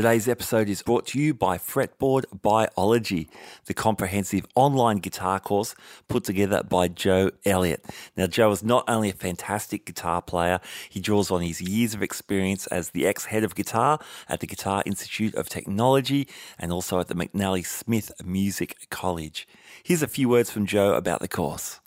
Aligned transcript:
Today's 0.00 0.28
episode 0.28 0.70
is 0.70 0.80
brought 0.80 1.06
to 1.08 1.20
you 1.20 1.34
by 1.34 1.58
Fretboard 1.58 2.24
Biology, 2.40 3.28
the 3.66 3.74
comprehensive 3.74 4.46
online 4.54 4.96
guitar 4.96 5.38
course 5.38 5.74
put 6.08 6.24
together 6.24 6.62
by 6.62 6.88
Joe 6.88 7.32
Elliott. 7.44 7.84
Now, 8.16 8.26
Joe 8.26 8.50
is 8.50 8.64
not 8.64 8.88
only 8.88 9.10
a 9.10 9.12
fantastic 9.12 9.84
guitar 9.84 10.22
player, 10.22 10.58
he 10.88 11.00
draws 11.00 11.30
on 11.30 11.42
his 11.42 11.60
years 11.60 11.92
of 11.92 12.02
experience 12.02 12.66
as 12.68 12.88
the 12.88 13.06
ex 13.06 13.26
head 13.26 13.44
of 13.44 13.54
guitar 13.54 13.98
at 14.26 14.40
the 14.40 14.46
Guitar 14.46 14.82
Institute 14.86 15.34
of 15.34 15.50
Technology 15.50 16.26
and 16.58 16.72
also 16.72 16.98
at 16.98 17.08
the 17.08 17.14
McNally 17.14 17.66
Smith 17.66 18.10
Music 18.24 18.86
College. 18.88 19.46
Here's 19.82 20.02
a 20.02 20.08
few 20.08 20.30
words 20.30 20.50
from 20.50 20.64
Joe 20.64 20.94
about 20.94 21.20
the 21.20 21.28
course. 21.28 21.78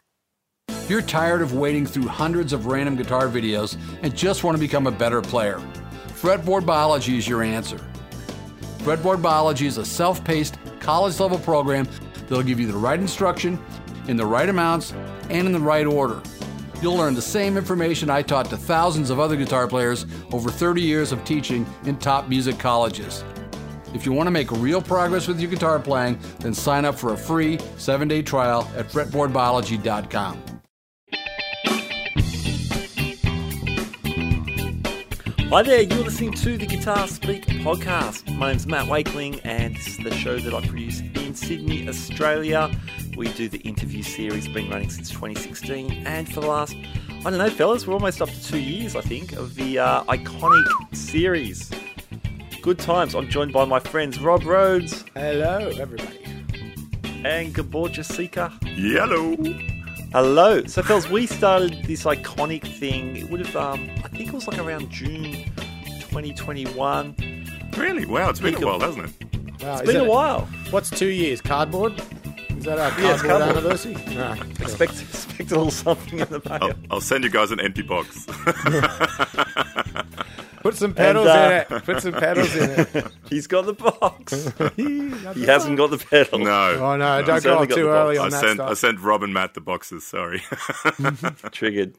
If 0.70 0.88
you're 0.88 1.02
tired 1.02 1.42
of 1.42 1.54
wading 1.54 1.88
through 1.88 2.10
hundreds 2.10 2.54
of 2.54 2.68
random 2.68 2.96
guitar 2.96 3.28
videos 3.28 3.76
and 4.04 4.16
just 4.16 4.44
want 4.44 4.56
to 4.56 4.62
become 4.62 4.86
a 4.86 4.92
better 4.92 5.20
player, 5.20 5.60
Fretboard 6.10 6.64
Biology 6.64 7.18
is 7.18 7.28
your 7.28 7.42
answer. 7.42 7.84
Fretboard 8.84 9.22
Biology 9.22 9.66
is 9.66 9.78
a 9.78 9.86
self 9.86 10.22
paced, 10.26 10.58
college 10.82 11.18
level 11.18 11.40
program 11.40 11.88
that'll 12.28 12.44
give 12.44 12.60
you 12.60 12.68
the 12.68 12.78
right 12.78 13.00
instruction, 13.00 13.58
in 14.10 14.18
the 14.18 14.26
right 14.26 14.50
amounts, 14.50 14.92
and 15.30 15.48
in 15.48 15.54
the 15.54 15.60
right 15.60 15.86
order. 15.86 16.22
You'll 16.82 16.98
learn 16.98 17.14
the 17.14 17.22
same 17.22 17.56
information 17.56 18.10
I 18.10 18.24
taught 18.24 18.50
to 18.50 18.58
thousands 18.58 19.10
of 19.10 19.22
other 19.22 19.38
guitar 19.38 19.70
players 19.70 20.06
over 20.34 20.52
30 20.52 20.82
years 20.82 21.14
of 21.14 21.24
teaching 21.24 21.66
in 21.86 21.96
top 21.96 22.28
music 22.28 22.60
colleges. 22.60 23.24
If 23.94 24.06
you 24.06 24.12
want 24.12 24.28
to 24.28 24.32
make 24.32 24.52
real 24.52 24.82
progress 24.82 25.30
with 25.30 25.40
your 25.40 25.50
guitar 25.50 25.80
playing, 25.80 26.20
then 26.40 26.54
sign 26.54 26.84
up 26.84 26.96
for 26.96 27.14
a 27.14 27.18
free 27.18 27.60
seven 27.78 28.10
day 28.10 28.22
trial 28.22 28.70
at 28.76 28.90
fretboardbiology.com. 28.90 30.53
Hi 35.54 35.62
there, 35.62 35.84
you're 35.84 36.04
listening 36.04 36.32
to 36.32 36.58
the 36.58 36.66
Guitar 36.66 37.08
Speak 37.08 37.46
podcast. 37.46 38.36
My 38.38 38.50
name's 38.50 38.66
Matt 38.66 38.88
Wakeling, 38.88 39.40
and 39.44 39.76
this 39.76 39.88
is 39.88 39.98
the 39.98 40.12
show 40.12 40.40
that 40.40 40.52
I 40.52 40.62
produce 40.62 41.02
in 41.02 41.36
Sydney, 41.36 41.88
Australia. 41.88 42.72
We 43.16 43.32
do 43.34 43.48
the 43.48 43.60
interview 43.60 44.02
series, 44.02 44.48
been 44.48 44.68
running 44.72 44.90
since 44.90 45.12
2016, 45.12 46.08
and 46.08 46.28
for 46.28 46.42
the 46.42 46.48
last, 46.48 46.76
I 47.20 47.30
don't 47.30 47.38
know, 47.38 47.52
fellas, 47.52 47.86
we're 47.86 47.94
almost 47.94 48.20
up 48.20 48.30
to 48.30 48.44
two 48.44 48.58
years, 48.58 48.96
I 48.96 49.02
think, 49.02 49.34
of 49.34 49.54
the 49.54 49.78
uh, 49.78 50.04
iconic 50.06 50.96
series. 50.96 51.70
Good 52.64 52.80
times. 52.80 53.14
I'm 53.14 53.30
joined 53.30 53.54
by 53.54 53.66
my 53.66 53.80
friends 53.80 54.20
Rob 54.20 54.46
Rhodes 54.46 55.06
Hello, 55.14 55.70
everybody. 55.78 56.26
and 57.24 57.54
Gabor 57.54 57.90
Josika. 57.90 58.52
Yellow. 58.76 59.73
Hello. 60.14 60.64
So, 60.66 60.84
fellas, 60.84 61.10
we 61.10 61.26
started 61.26 61.84
this 61.86 62.04
iconic 62.04 62.62
thing. 62.78 63.16
It 63.16 63.30
would 63.32 63.44
have, 63.46 63.56
um, 63.56 63.90
I 64.04 64.08
think 64.10 64.28
it 64.30 64.34
was 64.34 64.48
like 64.48 64.60
around 64.60 64.90
June 64.92 65.24
2021. 66.02 67.16
Really? 67.76 68.06
Wow, 68.06 68.30
it's 68.30 68.40
been 68.40 68.54
a 68.54 68.58
of- 68.58 68.64
while, 68.64 68.80
hasn't 68.80 69.06
it? 69.06 69.64
Wow, 69.64 69.74
It's 69.74 69.82
is 69.82 69.88
been 69.88 70.02
a 70.02 70.04
it- 70.04 70.10
while. 70.10 70.42
What's 70.70 70.90
two 70.92 71.08
years? 71.08 71.42
Cardboard? 71.42 72.00
Is 72.56 72.66
that 72.66 72.78
our 72.80 72.92
cardboard, 72.92 73.04
Yeah, 73.04 73.14
it's 73.14 73.22
cardboard. 73.24 73.58
anniversary? 73.58 73.98
Ah, 74.20 74.36
cool. 74.40 74.52
Expect, 74.68 74.92
expect 75.02 75.52
a 75.52 75.56
little 75.56 75.72
something 75.72 76.20
in 76.20 76.28
the 76.30 76.40
I'll. 76.62 76.74
I'll 76.92 77.02
send 77.02 77.24
you 77.24 77.30
guys 77.32 77.50
an 77.52 77.60
empty 77.60 77.82
box. 77.82 78.28
Put 80.64 80.78
some 80.78 80.94
pedals 80.94 81.28
uh, 81.28 81.66
in 81.70 81.76
it. 81.76 81.84
Put 81.84 82.02
some 82.02 82.14
pedals 82.14 82.56
in 82.56 82.70
it. 82.70 83.06
He's 83.30 83.48
got 83.48 83.66
the 83.66 83.74
box. 83.74 84.50
he 84.78 85.46
hasn't 85.46 85.76
got 85.76 85.92
the 85.92 85.98
pedal. 85.98 86.40
no. 86.40 86.78
Oh 86.80 86.96
no! 86.96 87.22
Don't 87.22 87.36
He's 87.36 87.44
go 87.44 87.56
only 87.56 87.64
off 87.64 87.70
got 87.70 87.76
too 87.76 87.84
the 87.84 87.90
early 87.90 88.18
I 88.18 88.24
on 88.24 88.30
that 88.30 88.42
sent 88.42 88.60
I 88.62 88.74
sent 88.74 89.02
Rob 89.02 89.24
and 89.24 89.34
Matt 89.34 89.56
the 89.56 89.62
boxes. 89.62 90.08
Sorry. 90.08 90.40
Triggered. 91.52 91.98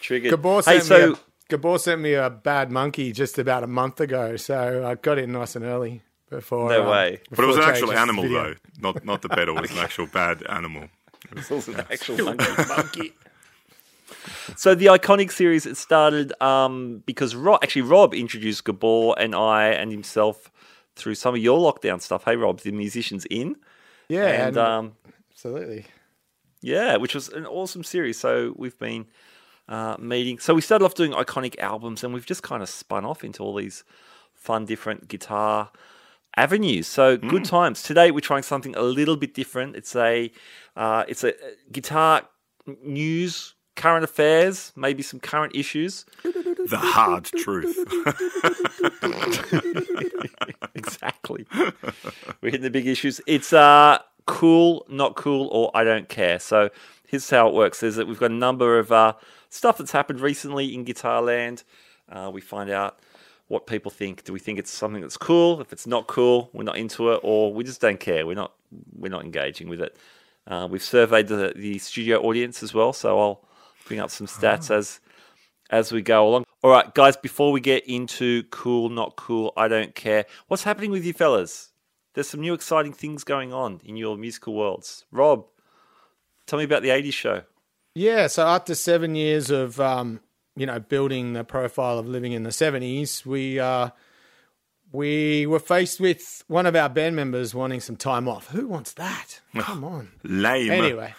Triggered. 0.00 0.30
Gabor 0.30 0.58
hey, 0.58 0.78
sent, 0.78 0.84
so 0.84 1.06
me 1.08 1.14
a, 1.14 1.16
Gabor 1.48 1.78
sent 1.80 2.00
me 2.00 2.14
a 2.14 2.30
bad 2.30 2.70
monkey 2.70 3.10
just 3.10 3.38
about 3.40 3.64
a 3.64 3.66
month 3.66 4.00
ago, 4.00 4.36
so 4.36 4.86
I 4.86 4.94
got 4.94 5.18
in 5.18 5.32
nice 5.32 5.56
and 5.56 5.64
early 5.64 6.02
before. 6.30 6.68
No 6.68 6.84
um, 6.84 6.90
way. 6.90 7.20
but 7.30 7.40
it 7.40 7.46
was 7.48 7.56
an 7.56 7.64
actual 7.64 7.90
animal 7.90 8.22
video. 8.22 8.44
though, 8.44 8.54
not 8.80 9.04
not 9.04 9.22
the 9.22 9.30
pedal. 9.30 9.58
It 9.58 9.62
was 9.62 9.72
an 9.72 9.78
actual 9.78 10.06
bad 10.06 10.44
animal. 10.48 10.84
it 11.32 11.50
was 11.50 11.66
an 11.66 11.80
actual 11.90 12.24
monkey. 12.24 12.44
Monkey. 12.68 13.12
So 14.56 14.74
the 14.74 14.86
iconic 14.86 15.30
series 15.32 15.66
it 15.66 15.76
started 15.76 16.32
um, 16.42 17.02
because 17.06 17.34
Rob, 17.34 17.60
actually 17.62 17.82
Rob 17.82 18.14
introduced 18.14 18.64
Gabor 18.64 19.14
and 19.18 19.34
I 19.34 19.68
and 19.68 19.90
himself 19.90 20.50
through 20.94 21.14
some 21.14 21.34
of 21.34 21.40
your 21.40 21.58
lockdown 21.58 22.00
stuff. 22.00 22.24
Hey 22.24 22.36
Rob, 22.36 22.60
the 22.60 22.72
musicians 22.72 23.26
in 23.26 23.56
Yeah, 24.08 24.26
and 24.26 24.42
and, 24.42 24.56
um, 24.56 24.92
absolutely. 25.30 25.86
yeah, 26.62 26.96
which 26.96 27.14
was 27.14 27.28
an 27.28 27.46
awesome 27.46 27.84
series. 27.84 28.18
So 28.18 28.54
we've 28.56 28.78
been 28.78 29.06
uh, 29.68 29.96
meeting. 29.98 30.38
So 30.38 30.54
we 30.54 30.60
started 30.60 30.84
off 30.84 30.94
doing 30.94 31.12
iconic 31.12 31.58
albums, 31.58 32.04
and 32.04 32.14
we've 32.14 32.26
just 32.26 32.42
kind 32.42 32.62
of 32.62 32.68
spun 32.68 33.04
off 33.04 33.24
into 33.24 33.42
all 33.42 33.54
these 33.56 33.84
fun, 34.32 34.64
different 34.64 35.08
guitar 35.08 35.70
avenues. 36.36 36.86
So 36.86 37.16
good 37.16 37.44
times. 37.44 37.82
Today 37.82 38.10
we're 38.10 38.20
trying 38.20 38.42
something 38.44 38.76
a 38.76 38.82
little 38.82 39.16
bit 39.16 39.34
different. 39.34 39.74
It's 39.74 39.96
a 39.96 40.30
uh, 40.76 41.04
it's 41.08 41.24
a 41.24 41.30
a 41.30 41.72
guitar 41.72 42.22
news, 42.84 43.54
current 43.76 44.04
affairs, 44.04 44.72
maybe 44.74 45.02
some 45.02 45.20
current 45.20 45.54
issues. 45.54 46.04
The 46.68 46.78
hard 46.78 47.26
truth. 47.26 47.78
exactly. 50.74 51.46
We're 52.40 52.50
hitting 52.50 52.62
the 52.62 52.70
big 52.70 52.88
issues. 52.88 53.20
It's 53.28 53.52
uh 53.52 53.98
cool, 54.26 54.84
not 54.88 55.14
cool, 55.14 55.46
or 55.52 55.70
I 55.74 55.84
don't 55.84 56.08
care. 56.08 56.40
So 56.40 56.70
here's 57.06 57.30
how 57.30 57.46
it 57.48 57.54
works: 57.54 57.84
is 57.84 57.94
that 57.94 58.06
we've 58.06 58.18
got 58.18 58.32
a 58.32 58.34
number 58.34 58.80
of 58.80 58.92
uh, 58.92 59.14
stuff 59.48 59.78
that's 59.78 59.92
happened 59.92 60.20
recently 60.20 60.74
in 60.74 60.82
guitar 60.82 61.22
land. 61.22 61.62
Uh, 62.10 62.30
we 62.32 62.40
find 62.40 62.68
out 62.68 62.98
what 63.48 63.66
people 63.66 63.90
think. 63.90 64.24
Do 64.24 64.32
we 64.32 64.40
think 64.40 64.58
it's 64.58 64.72
something 64.72 65.02
that's 65.02 65.16
cool? 65.16 65.60
If 65.60 65.72
it's 65.72 65.86
not 65.86 66.08
cool, 66.08 66.50
we're 66.52 66.64
not 66.64 66.76
into 66.76 67.12
it, 67.12 67.20
or 67.22 67.52
we 67.52 67.64
just 67.64 67.80
don't 67.80 68.00
care. 68.00 68.26
We're 68.26 68.34
not 68.34 68.52
we're 68.96 69.12
not 69.12 69.24
engaging 69.24 69.68
with 69.68 69.80
it. 69.80 69.96
Uh, 70.48 70.68
we've 70.70 70.82
surveyed 70.82 71.28
the, 71.28 71.52
the 71.56 71.78
studio 71.78 72.20
audience 72.22 72.62
as 72.62 72.72
well, 72.74 72.92
so 72.92 73.18
I'll 73.18 73.45
bring 73.86 74.00
up 74.00 74.10
some 74.10 74.26
stats 74.26 74.70
as 74.70 75.00
as 75.70 75.92
we 75.92 76.02
go 76.02 76.28
along. 76.28 76.44
All 76.62 76.70
right, 76.70 76.94
guys, 76.94 77.16
before 77.16 77.52
we 77.52 77.60
get 77.60 77.86
into 77.86 78.44
cool, 78.44 78.88
not 78.88 79.16
cool, 79.16 79.52
I 79.56 79.68
don't 79.68 79.94
care. 79.94 80.26
What's 80.48 80.62
happening 80.62 80.90
with 80.90 81.04
you 81.04 81.12
fellas? 81.12 81.72
There's 82.14 82.28
some 82.28 82.40
new 82.40 82.54
exciting 82.54 82.92
things 82.92 83.24
going 83.24 83.52
on 83.52 83.80
in 83.84 83.96
your 83.96 84.16
musical 84.16 84.54
worlds. 84.54 85.04
Rob, 85.10 85.46
tell 86.46 86.58
me 86.58 86.64
about 86.64 86.82
the 86.82 86.88
80s 86.88 87.12
show. 87.12 87.42
Yeah, 87.94 88.26
so 88.26 88.46
after 88.46 88.74
seven 88.74 89.14
years 89.14 89.50
of 89.50 89.80
um, 89.80 90.20
you 90.54 90.66
know 90.66 90.78
building 90.78 91.32
the 91.32 91.44
profile 91.44 91.98
of 91.98 92.06
living 92.06 92.32
in 92.32 92.42
the 92.42 92.52
seventies, 92.52 93.24
we 93.24 93.58
uh, 93.58 93.88
we 94.92 95.46
were 95.46 95.58
faced 95.58 95.98
with 96.00 96.44
one 96.46 96.66
of 96.66 96.76
our 96.76 96.88
band 96.88 97.16
members 97.16 97.54
wanting 97.54 97.80
some 97.80 97.96
time 97.96 98.28
off. 98.28 98.48
Who 98.48 98.68
wants 98.68 98.92
that? 98.94 99.40
Come 99.58 99.84
on. 99.84 100.10
Lame. 100.24 100.70
Anyway, 100.70 101.14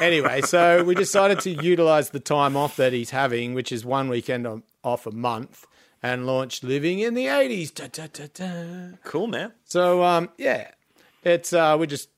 anyway, 0.00 0.40
so 0.42 0.84
we 0.84 0.94
decided 0.94 1.40
to 1.40 1.50
utilize 1.50 2.10
the 2.10 2.20
time 2.20 2.56
off 2.56 2.76
that 2.76 2.92
he's 2.92 3.10
having, 3.10 3.54
which 3.54 3.72
is 3.72 3.84
one 3.84 4.08
weekend 4.08 4.62
off 4.82 5.06
a 5.06 5.10
month, 5.10 5.66
and 6.02 6.26
launched 6.26 6.64
Living 6.64 6.98
in 7.00 7.14
the 7.14 7.26
eighties. 7.26 7.70
Da, 7.70 7.86
da, 7.90 8.06
da, 8.12 8.26
da. 8.32 8.96
Cool, 9.04 9.26
man. 9.26 9.52
So 9.64 10.02
um, 10.02 10.30
yeah, 10.38 10.70
it's 11.22 11.52
uh, 11.52 11.76
we're 11.78 11.86
just 11.86 12.08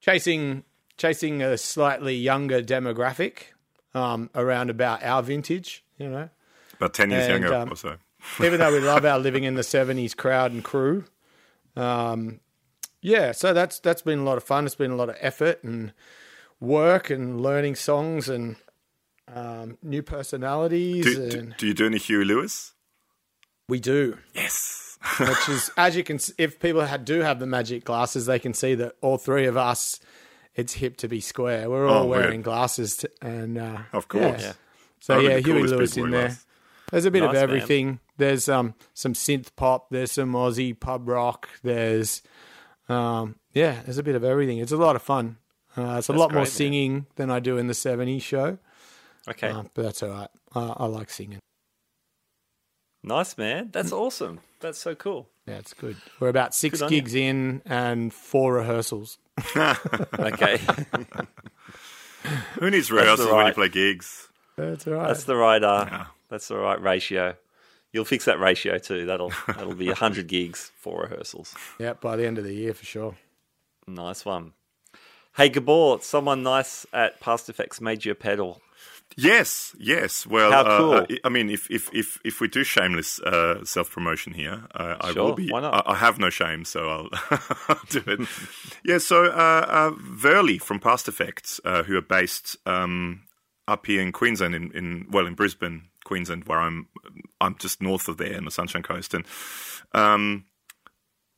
chasing 0.00 0.64
chasing 0.96 1.42
a 1.42 1.56
slightly 1.58 2.14
younger 2.14 2.62
demographic 2.62 3.52
um, 3.94 4.30
around 4.34 4.70
about 4.70 5.02
our 5.02 5.22
vintage. 5.22 5.84
You 5.98 6.08
know, 6.08 6.28
About 6.76 6.94
ten 6.94 7.10
years 7.10 7.26
And, 7.26 7.42
younger 7.42 7.54
um, 7.54 7.72
or 7.72 7.76
so. 7.76 7.96
even 8.44 8.60
though 8.60 8.72
we 8.72 8.80
love 8.80 9.04
our 9.04 9.18
living 9.18 9.44
in 9.44 9.54
the 9.54 9.62
seventies 9.76 10.14
crowd 10.14 10.52
and 10.52 10.62
crew. 10.62 11.04
Um, 11.76 12.40
yeah, 13.02 13.32
so 13.32 13.52
that's 13.52 13.78
that's 13.78 14.02
been 14.02 14.18
a 14.20 14.24
lot 14.24 14.36
of 14.36 14.44
fun. 14.44 14.66
It's 14.66 14.74
been 14.74 14.90
a 14.90 14.96
lot 14.96 15.08
of 15.08 15.16
effort 15.20 15.64
and 15.64 15.92
work 16.60 17.10
and 17.10 17.40
learning 17.40 17.74
songs 17.74 18.28
and 18.28 18.56
um, 19.32 19.78
new 19.82 20.02
personalities. 20.02 21.04
Do, 21.04 21.30
do, 21.30 21.38
and 21.38 21.54
do 21.56 21.66
you 21.66 21.74
do 21.74 21.86
any 21.86 21.98
Huey 21.98 22.24
Lewis? 22.24 22.72
we 23.68 23.78
do. 23.80 24.18
Yes. 24.34 24.98
which 25.20 25.48
is 25.48 25.70
as 25.78 25.96
you 25.96 26.02
can 26.04 26.16
s- 26.16 26.32
if 26.36 26.58
people 26.60 26.82
had, 26.82 27.04
do 27.06 27.20
have 27.20 27.38
the 27.38 27.46
magic 27.46 27.84
glasses 27.84 28.26
they 28.26 28.38
can 28.38 28.52
see 28.52 28.74
that 28.74 28.94
all 29.00 29.16
three 29.16 29.46
of 29.46 29.56
us 29.56 29.98
it's 30.54 30.74
hip 30.74 30.96
to 30.98 31.08
be 31.08 31.20
square 31.22 31.70
we're 31.70 31.86
all 31.88 32.02
Oh, 32.02 32.06
weird. 32.06 32.24
wearing 32.24 32.42
glasses 32.42 32.98
to, 32.98 33.10
and 33.22 33.56
uh 33.56 33.78
Of 33.94 34.08
course. 34.08 34.42
yeah. 34.42 34.46
Yeah. 34.48 34.52
so 35.00 35.14
Probably 35.14 35.30
yeah 35.30 35.38
huey 35.38 35.62
lewis 35.62 35.96
in 35.96 36.10
there 36.10 36.28
love. 36.28 36.46
there's 36.90 37.04
a 37.06 37.10
bit 37.10 37.22
of 37.22 37.28
Nice, 37.28 37.34
man. 37.34 37.42
everything 37.44 38.00
there's 38.18 38.46
um 38.50 38.74
some 38.92 39.14
synth 39.14 39.56
pop 39.56 39.88
there's 39.90 40.12
some 40.12 40.32
aussie 40.34 40.78
pub 40.78 41.08
rock 41.08 41.48
there's 41.62 42.20
um 42.90 43.36
yeah 43.54 43.80
there's 43.86 43.96
a 43.98 44.02
bit 44.02 44.16
of 44.16 44.22
everything 44.24 44.58
it's 44.58 44.72
a 44.72 44.76
lot 44.76 44.96
of 44.96 45.00
fun 45.02 45.38
uh, 45.76 45.96
it's 45.98 46.08
a 46.08 46.12
lot 46.12 46.30
more 46.32 46.40
great, 46.40 46.40
man. 46.40 46.46
singing 46.46 47.06
than 47.16 47.30
i 47.30 47.38
do 47.40 47.56
in 47.58 47.66
the 47.66 47.72
70s 47.74 48.22
show 48.22 48.58
Okay. 49.28 49.48
uh, 49.50 49.64
but 49.74 49.82
that's 49.82 50.02
all 50.02 50.10
right 50.10 50.28
uh, 50.54 50.74
i 50.76 50.86
like 50.86 51.10
singing 51.10 51.38
nice, 53.02 53.38
man. 53.38 53.70
That's 53.72 53.92
awesome. 53.92 54.40
That's 54.60 54.78
so 54.78 54.94
cool. 54.94 55.28
yeah 55.46 55.56
it's 55.58 55.72
good 55.74 55.96
we're 56.18 56.28
about 56.28 56.54
six 56.54 56.80
Good 56.80 56.90
gigs 56.90 57.14
in 57.14 57.62
and 57.64 58.12
four 58.12 58.54
rehearsals 58.54 59.18
Okay. 59.56 60.58
Who 62.58 62.70
needs 62.70 62.90
rehearsals 62.98 63.30
when 63.32 63.46
you 63.46 63.52
play 63.54 63.68
gigs? 63.68 64.28
that's 64.56 64.86
all 64.86 64.94
right 64.94 65.08
that's 65.08 65.24
the 65.24 65.36
right 65.36 65.62
uh 65.62 66.04
that's 66.28 66.48
the 66.48 66.56
right 66.56 66.80
ratio. 66.80 67.34
You'll 67.92 68.04
fix 68.04 68.26
that 68.26 68.38
ratio 68.38 68.78
too. 68.78 69.06
That'll 69.06 69.32
that'll 69.48 69.74
be 69.74 69.90
hundred 69.90 70.28
gigs 70.28 70.70
for 70.76 71.02
rehearsals. 71.02 71.54
Yeah, 71.80 71.94
by 71.94 72.16
the 72.16 72.26
end 72.26 72.38
of 72.38 72.44
the 72.44 72.54
year 72.54 72.72
for 72.74 72.84
sure. 72.84 73.16
Nice 73.88 74.24
one. 74.24 74.52
Hey 75.36 75.48
Gabor, 75.48 75.98
someone 76.02 76.42
nice 76.42 76.86
at 76.92 77.20
PastFX 77.20 77.80
made 77.80 78.04
you 78.04 78.12
a 78.12 78.14
pedal. 78.14 78.60
Yes, 79.16 79.74
yes. 79.78 80.26
Well, 80.26 80.50
How 80.52 80.62
uh, 80.62 80.78
cool. 80.78 80.94
uh, 81.16 81.18
I 81.24 81.28
mean, 81.28 81.50
if 81.50 81.70
if 81.70 81.92
if 81.92 82.18
if 82.24 82.40
we 82.40 82.48
do 82.48 82.62
shameless 82.64 83.20
uh, 83.20 83.64
self 83.64 83.90
promotion 83.90 84.32
here, 84.34 84.66
uh, 84.74 84.96
I 85.00 85.12
Sure, 85.12 85.24
will 85.24 85.32
be. 85.34 85.48
why 85.50 85.60
not? 85.60 85.86
I, 85.86 85.92
I 85.92 85.96
have 85.96 86.18
no 86.18 86.30
shame, 86.30 86.64
so 86.64 86.88
I'll, 86.88 87.08
I'll 87.68 87.80
do 87.88 88.02
it. 88.06 88.28
yeah. 88.84 88.98
So 88.98 89.24
uh, 89.26 89.66
uh, 89.68 89.90
Verley 89.92 90.60
from 90.60 90.78
PastFX, 90.80 91.60
uh, 91.64 91.82
who 91.84 91.96
are 91.96 92.02
based 92.02 92.56
um, 92.66 93.22
up 93.66 93.86
here 93.86 94.00
in 94.00 94.12
Queensland, 94.12 94.54
in, 94.54 94.70
in 94.72 95.06
well 95.10 95.26
in 95.26 95.34
Brisbane, 95.34 95.88
Queensland, 96.04 96.44
where 96.46 96.60
I'm 96.60 96.86
I'm 97.40 97.56
just 97.58 97.82
north 97.82 98.08
of 98.08 98.16
there 98.16 98.32
in 98.34 98.44
the 98.44 98.50
Sunshine 98.50 98.82
Coast, 98.84 99.12
and 99.14 99.24
um, 99.92 100.44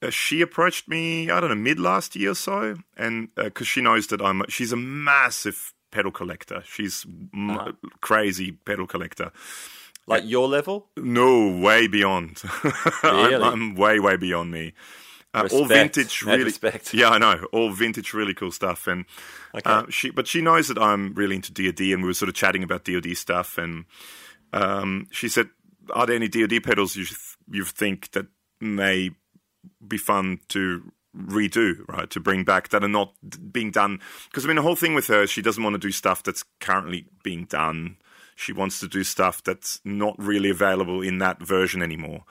uh, 0.03 0.11
she 0.11 0.41
approached 0.43 0.89
me, 0.89 1.31
I 1.31 1.41
don't 1.41 1.51
know, 1.51 1.55
mid 1.57 1.79
last 1.79 2.17
year 2.17 2.31
or 2.33 2.35
so, 2.35 2.77
and 2.97 3.29
because 3.37 3.67
she 3.69 3.81
knows 3.81 4.09
that 4.09 4.21
I'm, 4.21 4.43
she's 4.49 4.73
a 4.73 4.77
massive 4.77 5.73
pedal 5.91 6.11
collector. 6.11 6.63
She's 6.67 7.05
m- 7.35 7.51
Uh-huh. 7.51 7.73
crazy 8.01 8.53
pedal 8.53 8.87
collector. 8.87 9.31
Like 10.07 10.25
your 10.27 10.49
level? 10.49 10.89
No, 10.97 11.49
way 11.57 11.87
beyond. 11.87 12.43
Really? 13.05 13.35
I'm, 13.37 13.43
I'm 13.43 13.75
way, 13.77 14.01
way 14.01 14.17
beyond 14.17 14.51
me. 14.51 14.73
Uh, 15.35 15.49
all 15.53 15.65
vintage, 15.65 16.23
really. 16.23 16.45
respect. 16.45 16.93
Yeah, 16.93 17.09
I 17.11 17.19
know. 17.19 17.47
All 17.53 17.71
vintage, 17.71 18.13
really 18.13 18.35
cool 18.35 18.51
stuff. 18.51 18.87
And 18.87 19.05
uh, 19.65 19.85
she, 19.89 20.11
but 20.11 20.27
she 20.27 20.41
knows 20.43 20.69
that 20.69 20.77
I'm 20.79 21.15
really 21.15 21.37
into 21.37 21.53
DoD, 21.53 21.81
and 21.93 22.03
we 22.03 22.09
were 22.09 22.15
sort 22.15 22.29
of 22.29 22.35
chatting 22.35 22.63
about 22.63 22.85
DoD 22.85 23.17
stuff. 23.17 23.57
And 23.59 23.87
um, 24.53 25.07
she 25.11 25.29
said, 25.29 25.49
"Are 25.95 26.05
there 26.07 26.17
any 26.17 26.29
DoD 26.29 26.63
pedals 26.63 26.97
you 26.97 27.07
you 27.51 27.65
think 27.65 28.11
that 28.11 28.27
may 28.61 29.11
be 29.87 29.97
fun 29.99 30.41
to 30.49 30.93
redo, 31.17 31.87
right? 31.89 32.09
To 32.11 32.21
bring 32.21 32.45
back 32.45 32.71
that 32.71 32.83
are 32.83 32.89
not 32.89 33.13
being 33.53 33.71
done. 33.71 34.01
Because 34.29 34.45
I 34.45 34.49
mean, 34.49 34.57
the 34.57 34.63
whole 34.63 34.77
thing 34.77 34.95
with 34.95 35.09
her, 35.09 35.27
she 35.27 35.43
doesn't 35.43 35.63
want 35.63 35.75
to 35.75 35.79
do 35.79 35.91
stuff 35.91 36.23
that's 36.23 36.45
currently 36.61 37.07
being 37.23 37.45
done. 37.45 37.97
She 38.35 38.53
wants 38.53 38.81
to 38.81 38.89
do 38.89 39.05
stuff 39.05 39.43
that's 39.45 39.81
not 39.85 40.15
really 40.19 40.51
available 40.51 41.03
in 41.03 41.19
that 41.19 41.43
version 41.43 41.83
anymore. 41.83 42.25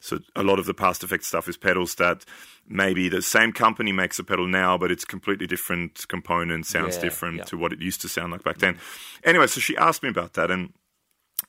So 0.00 0.18
a 0.34 0.42
lot 0.42 0.58
of 0.58 0.66
the 0.66 0.74
past 0.74 1.04
effect 1.04 1.24
stuff 1.24 1.48
is 1.48 1.56
pedals 1.56 1.94
that 1.96 2.24
maybe 2.66 3.08
the 3.08 3.22
same 3.22 3.52
company 3.52 3.92
makes 3.92 4.18
a 4.18 4.24
pedal 4.24 4.48
now, 4.48 4.76
but 4.76 4.90
it's 4.90 5.04
completely 5.04 5.46
different 5.46 6.08
component, 6.08 6.66
sounds 6.66 6.96
Yeah, 6.96 7.02
different 7.02 7.36
yeah. 7.38 7.44
to 7.44 7.56
what 7.56 7.72
it 7.72 7.80
used 7.80 8.00
to 8.00 8.08
sound 8.08 8.32
like 8.32 8.42
back 8.42 8.58
then. 8.58 8.78
Anyway, 9.22 9.46
so 9.46 9.60
she 9.60 9.76
asked 9.76 10.02
me 10.02 10.08
about 10.08 10.32
that, 10.32 10.50
and 10.50 10.72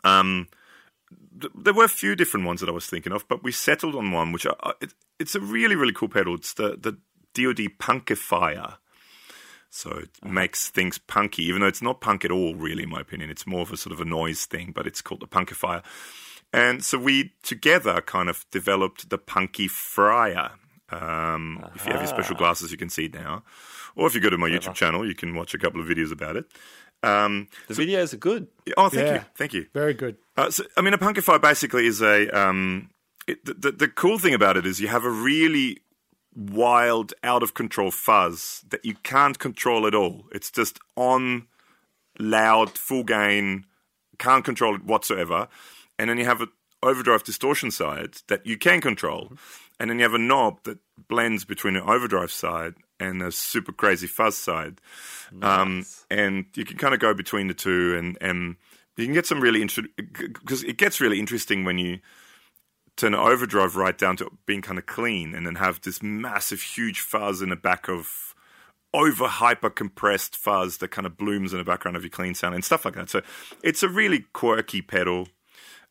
um, 0.03 0.50
there 1.56 1.74
were 1.74 1.86
a 1.86 1.89
few 1.89 2.15
different 2.15 2.45
ones 2.45 2.60
that 2.60 2.69
I 2.69 2.74
was 2.74 2.88
thinking 2.88 3.13
of, 3.13 3.27
but 3.27 3.44
we 3.44 3.51
settled 3.51 3.95
on 3.95 4.12
one, 4.12 4.31
which 4.31 4.45
I, 4.45 4.74
it, 4.81 4.94
it's 5.19 5.36
a 5.36 5.39
really, 5.39 5.75
really 5.75 5.94
cool 5.94 6.10
pedal. 6.10 6.36
It's 6.36 6.54
the 6.54 6.77
the 6.77 6.98
DoD 7.33 7.77
Punkifier. 7.80 8.77
So 9.69 9.89
it 9.89 10.24
makes 10.24 10.69
things 10.69 11.00
punky, 11.00 11.44
even 11.45 11.62
though 11.62 11.68
it's 11.68 11.81
not 11.81 12.00
punk 12.00 12.24
at 12.24 12.30
all, 12.30 12.54
really, 12.54 12.83
in 12.83 12.89
my 12.89 13.01
opinion. 13.01 13.31
It's 13.31 13.48
more 13.48 13.62
of 13.62 13.71
a 13.71 13.77
sort 13.77 13.92
of 13.92 14.00
a 14.00 14.06
noise 14.06 14.45
thing, 14.45 14.71
but 14.71 14.86
it's 14.86 15.01
called 15.01 15.21
the 15.21 15.27
Punkifier. 15.27 15.81
And 16.54 16.86
so 16.86 17.00
we 17.00 17.33
together 17.42 18.00
kind 18.01 18.30
of 18.30 18.45
developed 18.51 19.09
the 19.09 19.18
Punkifriar. 19.18 20.51
Um, 20.89 21.66
If 21.74 21.88
you 21.88 21.92
have 21.92 22.01
your 22.01 22.07
special 22.07 22.36
glasses, 22.36 22.71
you 22.71 22.77
can 22.77 22.89
see 22.89 23.06
it 23.06 23.16
now. 23.16 23.44
Or 23.95 24.06
if 24.06 24.13
you 24.13 24.21
go 24.21 24.30
to 24.30 24.38
my 24.38 24.48
YouTube 24.48 24.75
channel, 24.75 25.07
you 25.07 25.16
can 25.16 25.33
watch 25.33 25.56
a 25.56 25.57
couple 25.57 25.81
of 25.81 25.88
videos 25.88 26.12
about 26.12 26.36
it. 26.36 26.45
Um, 27.03 27.47
The 27.67 27.73
videos 27.73 28.13
are 28.13 28.17
good. 28.17 28.47
oh, 28.77 28.89
thank 28.89 29.07
Yeah. 29.07 29.13
you. 29.15 29.25
Thank 29.35 29.53
you. 29.53 29.67
Very 29.73 29.94
good. 29.94 30.17
Uh, 30.38 30.50
so, 30.50 30.63
I 30.77 30.81
mean, 30.81 30.94
a 30.94 30.97
punkifier 30.97 31.41
basically 31.41 31.85
is 31.85 32.01
a. 32.01 32.29
Um, 32.29 32.89
it, 33.27 33.44
the, 33.45 33.53
the, 33.53 33.71
the 33.71 33.88
cool 33.88 34.17
thing 34.19 34.33
about 34.33 34.57
it 34.57 34.65
is 34.65 34.79
you 34.81 34.88
have 34.89 35.05
a 35.05 35.09
really 35.09 35.79
wild, 36.35 37.13
out 37.23 37.44
of 37.44 37.53
control 37.53 37.91
fuzz 37.91 38.63
that 38.69 38.83
you 38.83 38.95
can't 39.03 39.38
control 39.39 39.85
at 39.85 39.94
all. 39.95 40.25
It's 40.31 40.50
just 40.51 40.79
on, 40.95 41.47
loud, 42.19 42.71
full 42.77 43.03
gain, 43.03 43.65
can't 44.17 44.44
control 44.44 44.75
it 44.75 44.83
whatsoever. 44.83 45.47
And 45.99 46.09
then 46.09 46.17
you 46.17 46.25
have 46.25 46.41
an 46.41 46.49
overdrive 46.81 47.23
distortion 47.23 47.71
side 47.71 48.15
that 48.27 48.45
you 48.45 48.57
can 48.57 48.81
control. 48.81 49.33
And 49.79 49.89
then 49.89 49.99
you 49.99 50.03
have 50.03 50.13
a 50.13 50.17
knob 50.19 50.63
that 50.63 50.79
blends 51.07 51.45
between 51.45 51.75
an 51.75 51.83
overdrive 51.83 52.31
side 52.31 52.73
and 53.00 53.22
a 53.22 53.31
super 53.31 53.72
crazy 53.72 54.07
fuzz 54.07 54.38
side. 54.38 54.80
Um, 55.42 55.86
and 56.10 56.45
you 56.56 56.66
can 56.66 56.78
kind 56.78 56.94
of 56.94 57.00
go 57.00 57.13
between 57.13 57.48
the 57.48 57.54
two 57.54 57.95
and, 57.98 58.18
and 58.22 58.56
you 58.98 59.06
can 59.06 59.13
get 59.13 59.25
some 59.25 59.42
really 59.42 59.62
interesting, 59.62 59.92
because 59.98 60.63
it 60.63 60.78
gets 60.78 61.01
really 61.01 61.19
interesting 61.19 61.66
when 61.66 61.78
you 61.78 62.00
turn 62.95 63.16
overdrive 63.16 63.75
right 63.75 63.98
down 63.98 64.16
to 64.18 64.30
being 64.45 64.62
kind 64.62 64.78
of 64.78 64.86
clean 64.86 65.34
and 65.34 65.48
then 65.48 65.56
have 65.56 65.81
this 65.81 66.04
massive, 66.04 66.62
huge 66.62 67.00
fuzz 67.00 67.42
in 67.42 67.50
the 67.50 67.56
back 67.56 67.90
of 67.90 68.36
over 68.94 69.25
hyper 69.25 69.72
compressed 69.72 70.36
fuzz 70.36 70.78
that 70.78 70.90
kind 70.90 71.07
of 71.07 71.18
blooms 71.18 71.51
in 71.51 71.57
the 71.57 71.66
background 71.66 71.98
of 71.98 72.04
your 72.04 72.12
clean 72.12 72.36
sound 72.36 72.54
and 72.54 72.63
stuff 72.63 72.86
like 72.86 72.94
that. 72.94 73.10
So 73.10 73.22
it's 73.63 73.81
a 73.81 73.90
really 73.90 74.25
quirky 74.34 74.84
pedal 74.84 75.28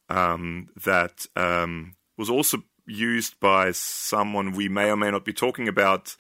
um, 0.08 0.68
that 0.84 1.26
um, 1.34 1.96
was 2.16 2.30
also 2.30 2.62
used 2.86 3.40
by 3.40 3.72
someone 3.72 4.52
we 4.52 4.68
may 4.68 4.88
or 4.88 4.96
may 4.96 5.10
not 5.10 5.24
be 5.24 5.32
talking 5.32 5.66
about 5.66 6.14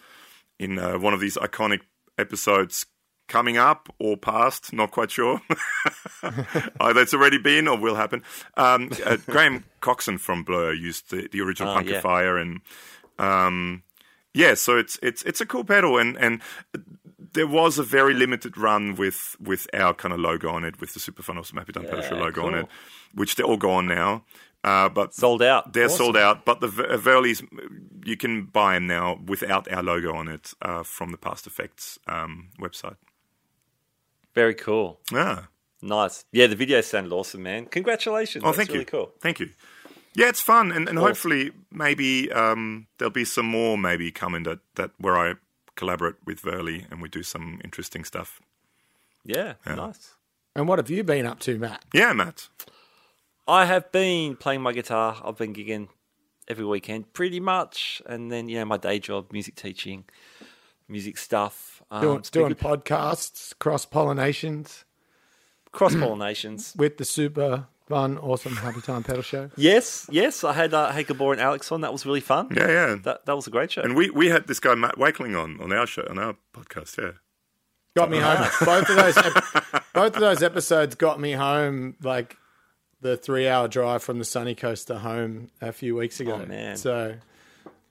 in 0.62 0.78
uh, 0.78 0.98
one 0.98 1.12
of 1.12 1.20
these 1.20 1.36
iconic 1.36 1.80
episodes 2.18 2.86
coming 3.28 3.56
up 3.56 3.88
or 3.98 4.16
past, 4.16 4.72
not 4.72 4.90
quite 4.90 5.10
sure. 5.10 5.40
Either 6.80 7.00
it's 7.00 7.14
already 7.14 7.38
been 7.38 7.66
or 7.66 7.78
will 7.78 7.94
happen. 7.94 8.22
Um, 8.56 8.90
uh, 9.04 9.16
Graham 9.26 9.64
Coxon 9.80 10.18
from 10.18 10.44
Blur 10.44 10.72
used 10.72 11.10
the, 11.10 11.28
the 11.32 11.40
original 11.40 11.72
Oh, 11.72 11.80
yeah. 11.80 12.36
And 12.36 12.60
um, 13.18 13.82
yeah, 14.34 14.54
so 14.54 14.78
it's 14.78 14.98
it's 15.02 15.22
it's 15.22 15.40
a 15.40 15.46
cool 15.46 15.64
pedal, 15.64 15.98
and 15.98 16.16
and 16.16 16.40
there 17.34 17.46
was 17.46 17.78
a 17.78 17.82
very 17.82 18.14
limited 18.14 18.56
run 18.58 18.94
with 18.96 19.36
with 19.40 19.66
our 19.74 19.94
kind 19.94 20.12
of 20.14 20.20
logo 20.20 20.50
on 20.50 20.64
it, 20.64 20.80
with 20.80 20.94
the 20.94 21.00
Super 21.00 21.22
Fun 21.22 21.38
Awesome 21.38 21.58
Happy 21.58 21.72
Time 21.72 21.84
Pedal 21.84 22.02
Show 22.02 22.14
Yeah, 22.16 22.22
logo 22.22 22.46
on 22.46 22.54
it, 22.54 22.66
which 23.14 23.34
they're 23.36 23.46
all 23.46 23.56
gone 23.56 23.86
now. 23.86 24.24
Uh, 24.64 24.88
but 24.88 25.12
Sold 25.12 25.42
out. 25.42 25.72
they're 25.72 25.88
sold 25.88 26.16
out, 26.16 26.44
but 26.44 26.60
the 26.60 26.68
Ver- 26.68 26.86
uh, 26.92 26.96
Verley's 26.96 27.42
you 28.04 28.16
can 28.16 28.44
buy 28.44 28.74
them 28.74 28.86
now 28.86 29.18
without 29.26 29.66
our 29.72 29.82
logo 29.82 30.14
on 30.14 30.28
it 30.28 30.54
uh, 30.62 30.84
from 30.84 31.10
the 31.10 31.18
PastFX 31.18 31.98
um, 32.06 32.50
website. 32.60 32.94
Very 34.34 34.54
cool. 34.54 35.00
Yeah. 35.12 35.46
Nice. 35.82 36.24
Yeah, 36.30 36.46
the 36.46 36.54
videos 36.54 36.84
sounded 36.84 37.12
awesome, 37.12 37.42
man. 37.42 37.66
Congratulations. 37.66 38.44
Oh, 38.44 38.48
That's 38.48 38.56
thank 38.58 38.68
really 38.68 38.80
you. 38.80 38.86
cool. 38.86 39.12
Thank 39.20 39.40
you. 39.40 39.50
Yeah, 40.14 40.28
it's 40.28 40.40
fun, 40.40 40.70
and, 40.70 40.88
and 40.88 40.98
hopefully 40.98 41.50
maybe 41.72 42.30
um, 42.30 42.86
there'll 42.98 43.10
be 43.10 43.24
some 43.24 43.46
more 43.46 43.76
maybe 43.78 44.12
coming 44.12 44.42
that, 44.44 44.60
that 44.76 44.90
where 44.98 45.16
I 45.16 45.34
collaborate 45.76 46.16
with 46.24 46.42
Verley 46.42 46.90
and 46.90 47.00
we 47.00 47.08
do 47.08 47.22
some 47.22 47.60
interesting 47.64 48.04
stuff. 48.04 48.40
Yeah, 49.24 49.54
nice. 49.66 50.14
And 50.54 50.68
what 50.68 50.78
have 50.78 50.90
you 50.90 51.04
been 51.04 51.26
up 51.26 51.40
to, 51.40 51.58
Matt? 51.58 51.84
Yeah, 51.94 52.12
Matt. 52.12 52.48
I 53.46 53.64
have 53.64 53.90
been 53.92 54.36
playing 54.36 54.62
my 54.62 54.72
guitar. 54.72 55.20
I've 55.24 55.38
been 55.38 55.54
gigging 55.54 55.88
every 56.48 56.64
weekend, 56.64 57.12
pretty 57.12 57.40
much, 57.40 58.02
and 58.06 58.30
then 58.30 58.48
you 58.48 58.58
know 58.58 58.64
my 58.64 58.76
day 58.76 58.98
job, 58.98 59.32
music 59.32 59.54
teaching, 59.54 60.04
music 60.88 61.16
stuff, 61.18 61.82
um, 61.90 62.02
Doing, 62.02 62.24
doing 62.30 62.54
podcasts, 62.54 63.58
cross 63.58 63.86
pollinations 63.86 64.84
cross 65.72 65.94
pollinations. 65.94 66.76
with 66.76 66.98
the 66.98 67.04
super 67.04 67.66
fun, 67.92 68.16
awesome 68.16 68.56
Happy 68.56 68.80
Time 68.80 69.02
Pedal 69.02 69.20
Show. 69.20 69.50
yes, 69.54 70.06
yes. 70.10 70.44
I 70.44 70.54
had 70.54 70.72
uh, 70.72 70.92
hey 70.92 71.04
Gabor 71.04 71.32
and 71.32 71.40
Alex 71.42 71.70
on. 71.70 71.82
That 71.82 71.92
was 71.92 72.06
really 72.06 72.20
fun. 72.20 72.48
Yeah, 72.56 72.68
yeah. 72.68 72.96
That 73.02 73.26
that 73.26 73.36
was 73.36 73.46
a 73.46 73.50
great 73.50 73.70
show. 73.70 73.82
And 73.82 73.94
we, 73.94 74.08
we 74.08 74.28
had 74.28 74.46
this 74.46 74.60
guy 74.60 74.74
Matt 74.74 74.96
Wakeling 74.96 75.36
on 75.36 75.60
on 75.60 75.72
our 75.74 75.86
show 75.86 76.06
on 76.08 76.18
our 76.18 76.34
podcast. 76.54 76.96
Yeah. 76.96 77.12
Got 77.94 78.10
me 78.10 78.18
home. 78.18 78.48
both 78.64 78.88
of 78.88 78.96
those, 78.96 79.16
ep- 79.18 79.84
both 79.92 80.14
of 80.14 80.20
those 80.20 80.42
episodes 80.42 80.94
got 80.94 81.20
me 81.20 81.32
home. 81.32 81.96
Like 82.02 82.38
the 83.02 83.18
three-hour 83.18 83.68
drive 83.68 84.02
from 84.02 84.18
the 84.18 84.24
sunny 84.24 84.54
coast 84.54 84.86
to 84.86 84.98
home 84.98 85.50
a 85.60 85.72
few 85.72 85.94
weeks 85.94 86.18
ago. 86.18 86.40
Oh, 86.42 86.46
man. 86.46 86.78
So 86.78 87.16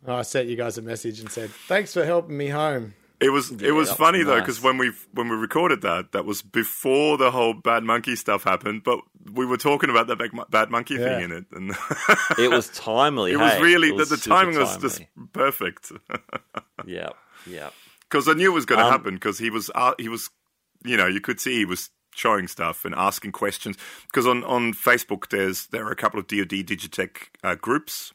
I 0.07 0.23
sent 0.23 0.47
you 0.47 0.55
guys 0.55 0.79
a 0.79 0.81
message 0.81 1.19
and 1.19 1.29
said, 1.29 1.51
"Thanks 1.67 1.93
for 1.93 2.03
helping 2.03 2.35
me 2.35 2.47
home." 2.47 2.95
It 3.21 3.29
was 3.29 3.51
it 3.51 3.51
was 3.51 3.61
that 3.61 3.73
was 3.75 3.91
funny 3.91 4.23
though 4.23 4.39
because 4.39 4.61
when 4.61 4.77
we 4.79 4.91
when 5.13 5.29
we 5.29 5.35
recorded 5.35 5.81
that 5.83 6.11
that 6.13 6.25
was 6.25 6.41
before 6.41 7.17
the 7.19 7.29
whole 7.29 7.53
bad 7.53 7.83
monkey 7.83 8.15
stuff 8.15 8.43
happened, 8.43 8.83
but 8.83 8.99
we 9.31 9.45
were 9.45 9.57
talking 9.57 9.91
about 9.91 10.07
that 10.07 10.17
bad, 10.17 10.31
bad 10.49 10.71
monkey 10.71 10.95
Yeah. 10.95 11.05
thing 11.19 11.23
in 11.25 11.31
it, 11.31 11.45
and 11.51 11.75
it 12.39 12.49
was 12.49 12.69
timely. 12.69 13.31
it 13.33 13.37
was 13.37 13.59
really 13.61 13.89
It 13.89 13.97
the, 13.97 14.05
the 14.05 14.17
timing 14.17 14.57
was 14.57 14.75
just 14.77 15.03
perfect 15.33 15.91
yeah, 16.85 17.09
yeah. 17.45 17.69
because 18.09 18.27
I 18.27 18.33
knew 18.33 18.51
it 18.51 18.55
was 18.55 18.65
going 18.65 18.79
to 18.79 18.85
Um, 18.85 18.91
happen 18.91 19.13
because 19.13 19.37
he 19.37 19.49
was 19.51 19.69
uh, 19.75 19.93
he 19.99 20.09
was 20.09 20.29
you 20.83 20.97
know 20.97 21.05
you 21.07 21.21
could 21.21 21.39
see 21.39 21.57
he 21.57 21.65
was 21.65 21.91
showing 22.15 22.47
stuff 22.47 22.85
and 22.85 22.95
asking 22.95 23.31
questions 23.33 23.77
because 24.07 24.25
on 24.25 24.43
on 24.45 24.73
Facebook 24.73 25.29
there's 25.29 25.67
there 25.67 25.85
are 25.85 25.91
a 25.91 25.95
couple 25.95 26.19
of 26.19 26.25
DoD 26.27 26.49
Digitech 26.65 27.27
uh, 27.43 27.53
groups. 27.55 28.13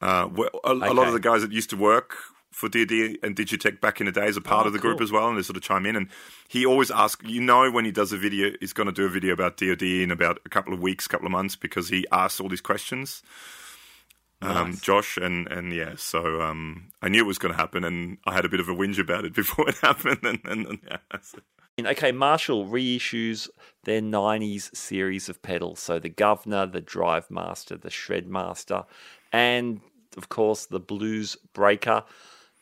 Uh, 0.00 0.24
where 0.26 0.50
a, 0.64 0.72
a 0.72 0.94
lot 0.94 1.06
of 1.06 1.12
the 1.12 1.20
guys 1.20 1.42
that 1.42 1.52
used 1.52 1.70
to 1.70 1.76
work 1.76 2.16
for 2.52 2.68
DoD 2.68 3.18
and 3.22 3.34
Digitech 3.34 3.80
back 3.80 4.00
in 4.00 4.06
the 4.06 4.12
day 4.12 4.26
as 4.26 4.36
a 4.36 4.40
part 4.40 4.64
Oh, 4.64 4.68
of 4.68 4.72
the 4.72 4.78
group 4.78 5.00
as 5.00 5.10
well, 5.10 5.28
and 5.28 5.36
they 5.36 5.42
sort 5.42 5.56
of 5.56 5.62
chime 5.62 5.86
in. 5.86 5.96
And 5.96 6.08
he 6.48 6.64
always 6.64 6.90
asks, 6.90 7.26
you 7.26 7.40
know, 7.40 7.70
when 7.70 7.84
he 7.84 7.90
does 7.90 8.12
a 8.12 8.16
video, 8.18 8.52
he's 8.60 8.72
going 8.72 8.86
to 8.86 8.92
do 8.92 9.06
a 9.06 9.08
video 9.08 9.32
about 9.32 9.56
DoD 9.56 9.82
in 9.82 10.10
about 10.10 10.38
a 10.44 10.48
couple 10.48 10.72
of 10.72 10.80
weeks, 10.80 11.08
couple 11.08 11.26
of 11.26 11.32
months, 11.32 11.56
because 11.56 11.88
he 11.88 12.06
asks 12.12 12.38
all 12.40 12.48
these 12.48 12.60
questions. 12.60 13.22
Um, 14.42 14.76
Josh 14.82 15.16
and 15.18 15.46
and 15.46 15.72
yeah, 15.72 15.94
so 15.96 16.42
um, 16.42 16.90
I 17.00 17.08
knew 17.08 17.20
it 17.20 17.26
was 17.26 17.38
going 17.38 17.54
to 17.54 17.58
happen, 17.60 17.84
and 17.84 18.18
I 18.26 18.34
had 18.34 18.44
a 18.44 18.48
bit 18.48 18.58
of 18.58 18.68
a 18.68 18.74
whinge 18.74 18.98
about 18.98 19.24
it 19.24 19.34
before 19.42 19.68
it 19.68 19.76
happened, 19.76 20.18
and, 20.24 20.40
and, 20.44 20.66
and 20.66 20.78
yeah, 20.84 20.96
Okay, 21.86 22.12
Marshall 22.12 22.66
reissues 22.66 23.48
their 23.84 24.00
90s 24.02 24.74
series 24.76 25.28
of 25.28 25.40
pedals. 25.42 25.80
So 25.80 25.98
the 25.98 26.08
Governor, 26.10 26.66
the 26.66 26.80
Drive 26.82 27.30
Master, 27.30 27.76
the 27.76 27.88
Shred 27.88 28.26
Master, 28.26 28.84
and 29.32 29.80
of 30.16 30.28
course 30.28 30.66
the 30.66 30.80
Blues 30.80 31.36
Breaker 31.54 32.04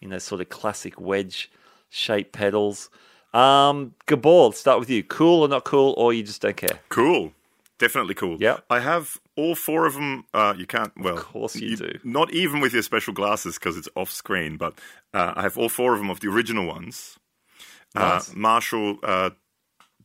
in 0.00 0.10
those 0.10 0.24
sort 0.24 0.40
of 0.40 0.48
classic 0.48 1.00
wedge 1.00 1.50
shaped 1.88 2.32
pedals. 2.32 2.90
Um, 3.32 3.94
Gabor, 4.06 4.52
start 4.52 4.80
with 4.80 4.90
you. 4.90 5.02
Cool 5.02 5.42
or 5.42 5.48
not 5.48 5.64
cool, 5.64 5.94
or 5.96 6.12
you 6.12 6.22
just 6.22 6.42
don't 6.42 6.56
care? 6.56 6.80
Cool. 6.88 7.32
Definitely 7.78 8.14
cool. 8.14 8.36
Yeah. 8.38 8.58
I 8.68 8.80
have 8.80 9.18
all 9.36 9.54
four 9.54 9.86
of 9.86 9.94
them. 9.94 10.24
Uh, 10.34 10.54
you 10.56 10.66
can't, 10.66 10.92
well. 10.98 11.16
Of 11.16 11.24
course 11.24 11.56
you 11.56 11.76
do. 11.76 11.98
Not 12.04 12.32
even 12.32 12.60
with 12.60 12.74
your 12.74 12.82
special 12.82 13.14
glasses 13.14 13.58
because 13.58 13.76
it's 13.76 13.88
off 13.96 14.10
screen, 14.10 14.56
but 14.58 14.74
uh, 15.14 15.32
I 15.34 15.42
have 15.42 15.56
all 15.56 15.70
four 15.70 15.94
of 15.94 15.98
them 15.98 16.10
of 16.10 16.20
the 16.20 16.28
original 16.28 16.66
ones. 16.66 17.18
Nice. 17.94 18.30
Uh, 18.30 18.32
Marshall 18.36 18.98
uh, 19.02 19.30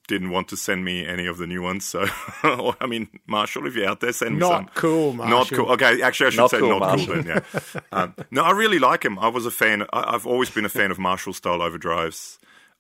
didn't 0.07 0.29
want 0.29 0.47
to 0.49 0.57
send 0.57 0.85
me 0.85 1.05
any 1.05 1.25
of 1.25 1.37
the 1.37 1.47
new 1.47 1.61
ones. 1.61 1.85
So, 1.85 2.05
or, 2.43 2.75
I 2.81 2.85
mean, 2.87 3.07
Marshall, 3.27 3.65
if 3.67 3.75
you're 3.75 3.89
out 3.89 3.99
there, 4.01 4.13
send 4.13 4.35
me 4.35 4.39
Not 4.39 4.49
some. 4.51 4.63
Not 4.65 4.75
cool, 4.75 5.13
Marshall. 5.13 5.37
Not 5.37 5.49
cool. 5.51 5.71
Okay, 5.73 6.01
actually, 6.01 6.27
I 6.27 6.29
should 6.31 6.37
Not 6.39 6.51
say 6.51 6.59
cool, 6.59 6.69
not 6.69 6.79
Marshall. 6.79 7.13
cool 7.13 7.23
then, 7.23 7.43
yeah. 7.63 7.79
um, 7.91 8.15
no, 8.31 8.43
I 8.43 8.51
really 8.51 8.79
like 8.79 9.03
him. 9.03 9.17
I 9.19 9.27
was 9.29 9.45
a 9.45 9.51
fan. 9.51 9.83
I, 9.93 10.13
I've 10.13 10.27
always 10.27 10.49
been 10.49 10.65
a 10.65 10.69
fan 10.69 10.91
of 10.91 10.99
Marshall 10.99 11.33
style 11.33 11.59
overdrives. 11.59 12.37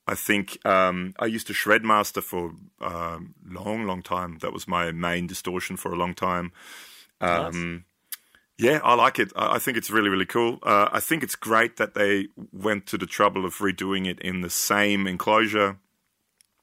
I 0.07 0.13
think 0.13 0.63
um, 0.65 1.15
I 1.17 1.25
used 1.25 1.47
to 1.47 1.53
Shredmaster 1.53 2.21
for 2.21 2.53
a 2.79 2.85
um, 2.85 3.33
long, 3.43 3.85
long 3.87 4.03
time. 4.03 4.37
That 4.41 4.53
was 4.53 4.67
my 4.67 4.91
main 4.91 5.25
distortion 5.25 5.77
for 5.77 5.91
a 5.91 5.95
long 5.95 6.13
time. 6.13 6.51
Um, 7.21 7.85
Yeah, 8.57 8.79
I 8.83 8.93
like 8.93 9.17
it. 9.19 9.31
I 9.35 9.55
I 9.55 9.59
think 9.59 9.77
it's 9.77 9.89
really, 9.89 10.09
really 10.09 10.25
cool. 10.27 10.59
Uh, 10.63 10.87
I 10.91 10.99
think 10.99 11.23
it's 11.23 11.35
great 11.35 11.77
that 11.77 11.93
they 11.95 12.27
went 12.53 12.85
to 12.87 12.97
the 12.97 13.07
trouble 13.07 13.45
of 13.45 13.55
redoing 13.57 14.05
it 14.07 14.19
in 14.19 14.41
the 14.41 14.49
same 14.49 15.07
enclosure, 15.07 15.77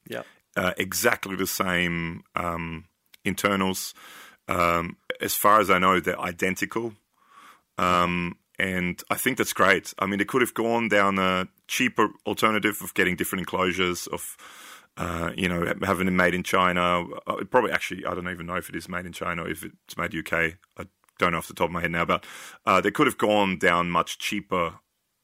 Yeah. 0.09 0.23
Uh, 0.55 0.73
exactly 0.77 1.35
the 1.35 1.47
same 1.47 2.23
um, 2.35 2.85
internals. 3.25 3.93
Um, 4.47 4.97
as 5.21 5.35
far 5.35 5.59
as 5.59 5.69
I 5.69 5.79
know, 5.79 5.99
they're 5.99 6.19
identical. 6.19 6.93
Um, 7.77 8.37
and 8.59 9.01
I 9.09 9.15
think 9.15 9.37
that's 9.37 9.53
great. 9.53 9.93
I 9.99 10.05
mean, 10.05 10.19
they 10.19 10.25
could 10.25 10.41
have 10.41 10.53
gone 10.53 10.87
down 10.89 11.17
a 11.17 11.47
cheaper 11.67 12.09
alternative 12.25 12.81
of 12.83 12.93
getting 12.93 13.15
different 13.15 13.41
enclosures, 13.41 14.07
of 14.07 14.37
uh, 14.95 15.31
you 15.35 15.49
know 15.49 15.73
having 15.81 16.07
it 16.07 16.11
made 16.11 16.35
in 16.35 16.43
China. 16.43 17.03
Uh, 17.27 17.37
it 17.37 17.49
probably 17.49 17.71
actually, 17.71 18.05
I 18.05 18.13
don't 18.13 18.29
even 18.29 18.45
know 18.45 18.55
if 18.55 18.69
it 18.69 18.75
is 18.75 18.87
made 18.87 19.05
in 19.07 19.11
China 19.11 19.43
or 19.43 19.49
if 19.49 19.63
it's 19.63 19.97
made 19.97 20.13
UK. 20.15 20.33
I 20.77 20.85
don't 21.17 21.31
know 21.31 21.39
off 21.39 21.47
the 21.47 21.53
top 21.55 21.65
of 21.69 21.71
my 21.71 21.81
head 21.81 21.91
now, 21.91 22.05
but 22.05 22.25
uh, 22.65 22.79
they 22.79 22.91
could 22.91 23.07
have 23.07 23.17
gone 23.17 23.57
down 23.57 23.89
much 23.89 24.19
cheaper 24.19 24.75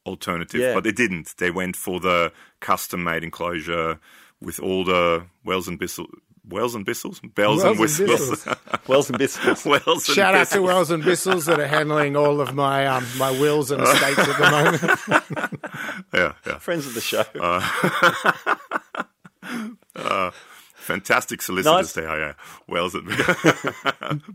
alternative, 0.08 0.60
Yeah. 0.62 0.74
but 0.74 0.84
they 0.84 0.92
didn't. 0.92 1.36
They 1.38 1.52
went 1.52 1.76
for 1.76 2.00
the 2.00 2.32
custom 2.62 3.04
made 3.04 3.24
enclosure 3.24 4.00
with 4.42 4.60
all 4.60 4.84
the 4.84 5.26
wells 5.44 5.68
and 5.68 5.80
whistles. 5.80 6.10
Wells 6.48 6.74
and 6.74 6.88
whistles, 6.88 7.20
bells 7.20 7.28
Wells 7.38 7.62
and 7.64 7.72
and 7.72 7.80
whistles, 7.80 8.10
whistles. 8.10 8.48
Wells 8.88 9.10
and 9.10 9.20
biscuits. 9.20 9.66
wells 9.66 9.84
and 9.88 10.02
Shout 10.16 10.34
out 10.34 10.48
to. 10.50 10.62
Wells 10.64 10.90
and 10.90 11.04
Bissels 11.04 11.46
that 11.46 11.60
are 11.60 11.68
handling 11.68 12.16
all 12.16 12.42
of 12.42 12.56
my 12.56 12.88
um, 12.88 13.06
my 13.20 13.30
wills 13.32 13.70
and 13.70 13.84
estates 13.84 14.18
at 14.20 14.38
the 14.38 14.50
moment. 14.50 14.82
Yeah, 16.14 16.34
yeah. 16.48 16.58
Friends 16.58 16.88
of 16.88 16.96
the 16.96 17.02
show. 17.02 17.24
Fantastic 20.76 21.42
solicitors 21.42 21.74
Nice. 21.74 21.94
there, 21.94 22.20
yeah. 22.20 22.34
Wells 22.68 22.96
and 22.96 23.08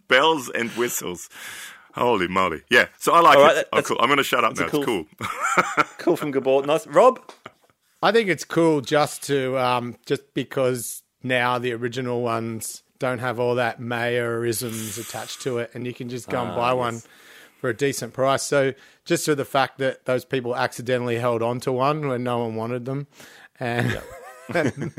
bells 0.09 0.49
and 0.51 0.71
whistles. 0.71 1.29
Holy 1.95 2.27
moly! 2.29 2.63
Yeah, 2.71 2.87
so 2.99 3.13
I 3.13 3.21
like 3.21 3.37
All 3.37 3.43
it. 3.43 3.47
right, 3.47 3.55
that- 3.57 3.69
oh, 3.73 3.83
cool. 3.83 3.97
I'm 4.01 4.07
going 4.07 4.17
to 4.19 4.25
shut 4.25 4.45
up 4.45 4.57
now. 4.57 4.67
cool- 4.69 5.07
It's 5.21 5.27
cool. 5.77 5.85
cool 5.99 6.17
from 6.17 6.31
Gabor. 6.33 6.65
Nice. 6.67 6.87
Rob? 6.89 7.21
I 8.05 8.13
think 8.13 8.29
it's 8.29 8.45
cool 8.45 8.83
just 8.83 9.23
to 9.25 9.57
um, 9.59 9.97
just 10.05 10.35
because 10.35 11.03
now 11.23 11.59
the 11.59 11.73
original 11.73 12.21
ones 12.21 12.83
don't 12.99 13.21
have 13.21 13.41
all 13.41 13.55
that 13.55 13.81
mayorisms 13.81 15.01
attached 15.01 15.41
to 15.41 15.57
it, 15.57 15.71
and 15.73 15.87
you 15.87 15.95
can 15.95 16.11
just 16.11 16.29
go 16.29 16.45
and 16.45 16.55
buy 16.55 16.75
one 16.75 17.01
for 17.63 17.71
a 17.71 17.75
decent 17.75 18.13
price. 18.13 18.43
So 18.43 18.75
just 19.07 19.25
for 19.25 19.35
the 19.35 19.47
fact 19.47 19.79
that 19.79 20.05
those 20.05 20.27
people 20.27 20.55
accidentally 20.55 21.17
held 21.17 21.43
on 21.43 21.61
to 21.61 21.73
one 21.73 22.07
when 22.07 22.23
no 22.23 22.41
one 22.41 22.57
wanted 22.57 22.85
them, 22.85 23.07
and 23.59 23.99
and, 24.55 24.93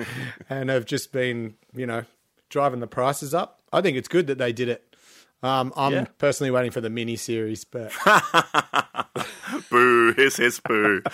and 0.49 0.69
have 0.71 0.85
just 0.85 1.11
been 1.11 1.53
you 1.75 1.85
know 1.85 2.05
driving 2.49 2.79
the 2.79 2.87
prices 2.87 3.35
up. 3.35 3.61
I 3.71 3.81
think 3.81 3.97
it's 3.97 4.07
good 4.07 4.25
that 4.25 4.39
they 4.39 4.51
did 4.51 4.67
it. 4.67 4.94
Um, 5.43 5.73
I'm 5.75 5.91
Yeah. 5.93 6.05
personally 6.17 6.51
waiting 6.51 6.71
for 6.71 6.81
the 6.81 6.89
mini 6.89 7.15
series, 7.17 7.63
but 7.65 7.91
boo! 9.69 10.13
Hiss, 10.17 10.37
hiss, 10.37 10.59
boo! 10.59 11.01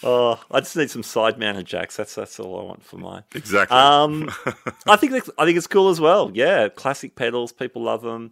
Oh, 0.00 0.40
I 0.52 0.60
just 0.60 0.76
need 0.76 0.90
some 0.90 1.02
side 1.02 1.40
mounted 1.40 1.66
jacks. 1.66 1.96
That's 1.96 2.14
that's 2.14 2.38
all 2.38 2.60
I 2.60 2.62
want 2.62 2.84
for 2.84 2.98
mine. 2.98 3.24
exactly. 3.34 3.76
Um, 3.76 4.30
I 4.86 4.94
think 4.94 5.12
I 5.36 5.44
think 5.44 5.58
it's 5.58 5.66
cool 5.66 5.88
as 5.88 6.00
well. 6.00 6.30
Yeah, 6.32 6.68
classic 6.68 7.16
pedals, 7.16 7.50
people 7.52 7.82
love 7.82 8.02
them. 8.02 8.30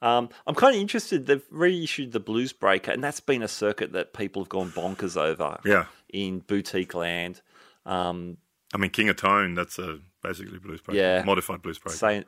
Um, 0.00 0.28
I'm 0.46 0.54
kind 0.54 0.76
of 0.76 0.80
interested. 0.80 1.26
They've 1.26 1.42
reissued 1.50 2.12
the 2.12 2.20
Blues 2.20 2.52
Breaker, 2.52 2.92
and 2.92 3.02
that's 3.02 3.18
been 3.18 3.42
a 3.42 3.48
circuit 3.48 3.92
that 3.94 4.12
people 4.14 4.42
have 4.42 4.48
gone 4.48 4.70
bonkers 4.70 5.16
over. 5.20 5.58
yeah, 5.64 5.86
in 6.08 6.38
boutique 6.38 6.94
land. 6.94 7.40
Um, 7.84 8.36
I 8.72 8.78
mean, 8.78 8.90
King 8.90 9.08
of 9.08 9.16
Tone. 9.16 9.54
That's 9.54 9.76
a 9.80 9.98
basically 10.22 10.58
blues 10.58 10.80
breaker. 10.80 11.00
Yeah. 11.00 11.22
modified 11.24 11.62
blues 11.62 11.78
breaker. 11.78 11.96
say 11.96 12.24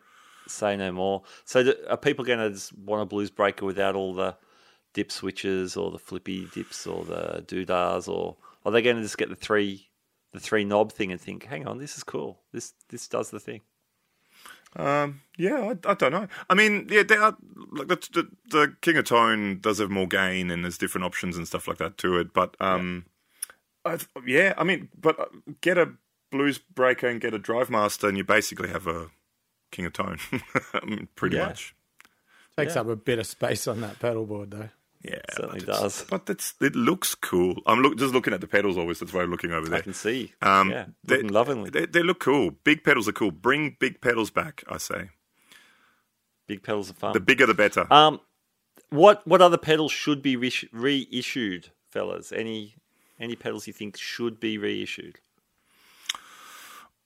say 0.46 0.76
no 0.76 0.92
more. 0.92 1.22
So, 1.44 1.62
do, 1.62 1.74
are 1.88 1.96
people 1.96 2.24
going 2.24 2.38
to 2.38 2.50
just 2.50 2.76
want 2.76 3.02
a 3.02 3.06
Blues 3.06 3.30
Breaker 3.30 3.66
without 3.66 3.94
all 3.94 4.14
the 4.14 4.36
dip 4.92 5.12
switches 5.12 5.76
or 5.76 5.90
the 5.90 5.98
flippy 5.98 6.48
dips 6.52 6.86
or 6.86 7.04
the 7.04 7.44
doodahs, 7.46 8.08
or 8.08 8.36
are 8.64 8.72
they 8.72 8.82
going 8.82 8.96
to 8.96 9.02
just 9.02 9.18
get 9.18 9.28
the 9.28 9.36
three 9.36 9.88
the 10.32 10.40
three 10.40 10.64
knob 10.64 10.92
thing 10.92 11.10
and 11.10 11.20
think, 11.20 11.46
hang 11.46 11.66
on, 11.66 11.78
this 11.78 11.96
is 11.96 12.04
cool. 12.04 12.40
This 12.52 12.74
this 12.88 13.08
does 13.08 13.30
the 13.30 13.40
thing. 13.40 13.60
Um, 14.76 15.22
yeah, 15.36 15.72
I, 15.84 15.90
I 15.90 15.94
don't 15.94 16.12
know. 16.12 16.28
I 16.48 16.54
mean, 16.54 16.86
yeah, 16.88 17.02
they 17.02 17.16
are 17.16 17.36
like 17.72 17.88
the, 17.88 17.96
the 18.12 18.28
the 18.50 18.76
King 18.80 18.98
of 18.98 19.04
Tone 19.04 19.58
does 19.60 19.78
have 19.78 19.90
more 19.90 20.06
gain 20.06 20.50
and 20.50 20.64
there's 20.64 20.78
different 20.78 21.04
options 21.04 21.36
and 21.36 21.46
stuff 21.46 21.66
like 21.66 21.78
that 21.78 21.98
to 21.98 22.18
it. 22.18 22.32
But 22.32 22.56
um, 22.60 23.06
I, 23.84 23.98
yeah, 24.24 24.54
I 24.56 24.64
mean, 24.64 24.88
but 24.98 25.18
uh, 25.18 25.26
get 25.60 25.76
a 25.76 25.92
blues 26.30 26.58
breaker 26.58 27.08
and 27.08 27.20
get 27.20 27.34
a 27.34 27.38
drive 27.38 27.70
master, 27.70 28.08
and 28.08 28.16
you 28.16 28.24
basically 28.24 28.68
have 28.68 28.86
a 28.86 29.08
King 29.70 29.86
of 29.86 29.92
Tone. 29.92 30.18
Pretty 31.16 31.36
Yeah. 31.36 31.46
much. 31.46 31.74
takes 32.56 32.76
up 32.76 32.88
a 32.88 32.96
bit 32.96 33.18
of 33.18 33.26
space 33.26 33.66
on 33.66 33.80
that 33.80 33.98
pedal 34.00 34.26
board 34.26 34.50
though. 34.50 34.68
Yeah, 35.02 35.14
it 35.14 35.24
Certainly 35.34 35.60
but 35.60 35.66
does. 35.66 36.04
But 36.10 36.26
that's 36.26 36.52
it 36.60 36.76
looks 36.76 37.14
cool. 37.14 37.62
I'm 37.66 37.80
look, 37.80 37.96
just 37.96 38.12
looking 38.12 38.34
at 38.34 38.42
the 38.42 38.46
pedals 38.46 38.76
always. 38.76 38.98
That's 39.00 39.14
why 39.14 39.22
I'm 39.22 39.30
looking 39.30 39.50
over 39.50 39.66
there. 39.66 39.78
I 39.78 39.82
can 39.82 39.94
see. 39.94 40.34
Um, 40.42 40.70
yeah, 40.70 40.86
they, 41.04 41.22
lovingly. 41.22 41.70
They, 41.70 41.86
they 41.86 42.02
look 42.02 42.20
cool. 42.20 42.50
Big 42.64 42.84
pedals 42.84 43.08
are 43.08 43.12
cool. 43.12 43.30
Bring 43.30 43.76
big 43.80 44.02
pedals 44.02 44.30
back. 44.30 44.62
I 44.68 44.76
say. 44.76 45.08
Big 46.46 46.62
pedals 46.62 46.90
are 46.90 46.94
fun. 46.94 47.12
The 47.14 47.20
bigger, 47.20 47.46
the 47.46 47.54
better. 47.54 47.90
Um, 47.90 48.20
what 48.90 49.26
what 49.26 49.40
other 49.40 49.56
pedals 49.56 49.92
should 49.92 50.20
be 50.20 50.36
re- 50.36 50.68
reissued, 50.72 51.70
fellas? 51.88 52.30
Any 52.32 52.74
any 53.18 53.36
pedals 53.36 53.66
you 53.66 53.72
think 53.72 53.96
should 53.96 54.38
be 54.40 54.58
reissued? 54.58 55.20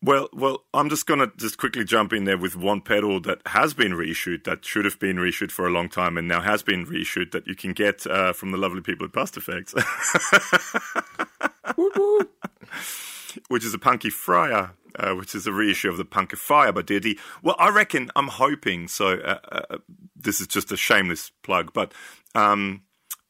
Well, 0.05 0.29
well, 0.35 0.65
I'm 0.75 0.91
just 0.91 1.07
gonna 1.07 1.33
just 1.39 1.57
quickly 1.57 1.83
jump 1.83 2.13
in 2.13 2.25
there 2.25 2.37
with 2.37 2.57
one 2.57 2.83
pedal 2.83 3.21
that 3.21 3.39
has 3.47 3.73
been 3.73 3.95
reissued, 3.95 4.45
that 4.45 4.63
should 4.63 4.85
have 4.85 4.99
been 4.99 5.19
reissued 5.19 5.51
for 5.51 5.67
a 5.67 5.71
long 5.71 5.89
time, 5.89 6.19
and 6.19 6.29
now 6.29 6.43
has 6.43 6.63
been 6.63 6.85
reissued 6.85 7.33
that 7.33 7.47
you 7.47 7.55
can 7.55 7.73
get 7.73 8.07
uh, 8.07 8.35
from 8.35 8.51
the 8.51 8.59
lovely 8.59 8.83
people 8.83 9.07
at 9.07 9.13
PastFX, 9.13 9.73
which 13.49 13.65
is 13.65 13.73
a 13.73 13.79
Punkifriar, 13.79 14.73
uh, 14.99 15.15
which 15.15 15.35
is 15.35 15.47
a 15.47 15.53
reissue 15.53 15.89
of 15.89 15.97
the 15.97 16.05
Punkifier 16.05 16.75
by 16.75 16.83
DD. 16.83 17.19
Well, 17.43 17.57
I 17.59 17.71
reckon 17.71 18.11
I'm 18.15 18.29
hoping. 18.29 18.89
So 18.89 19.21
uh, 19.21 19.39
uh, 19.51 19.79
this 20.15 20.39
is 20.39 20.49
just 20.49 20.71
a 20.71 20.77
shameless 20.77 21.33
plug, 21.43 21.73
but. 21.73 21.95
Um, 22.35 22.83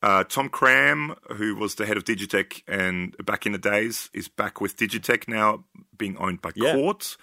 uh, 0.04 0.22
Tom 0.24 0.50
Cram, 0.50 1.14
who 1.36 1.56
was 1.56 1.76
the 1.76 1.86
head 1.86 1.96
of 1.96 2.04
Digitech 2.04 2.62
and 2.68 3.16
back 3.24 3.46
in 3.46 3.52
the 3.52 3.58
days, 3.58 4.10
is 4.12 4.28
back 4.28 4.60
with 4.60 4.76
Digitech 4.76 5.26
now, 5.28 5.64
being 5.96 6.18
owned 6.18 6.42
by 6.42 6.50
Yeah. 6.54 6.74
Cort. 6.74 7.16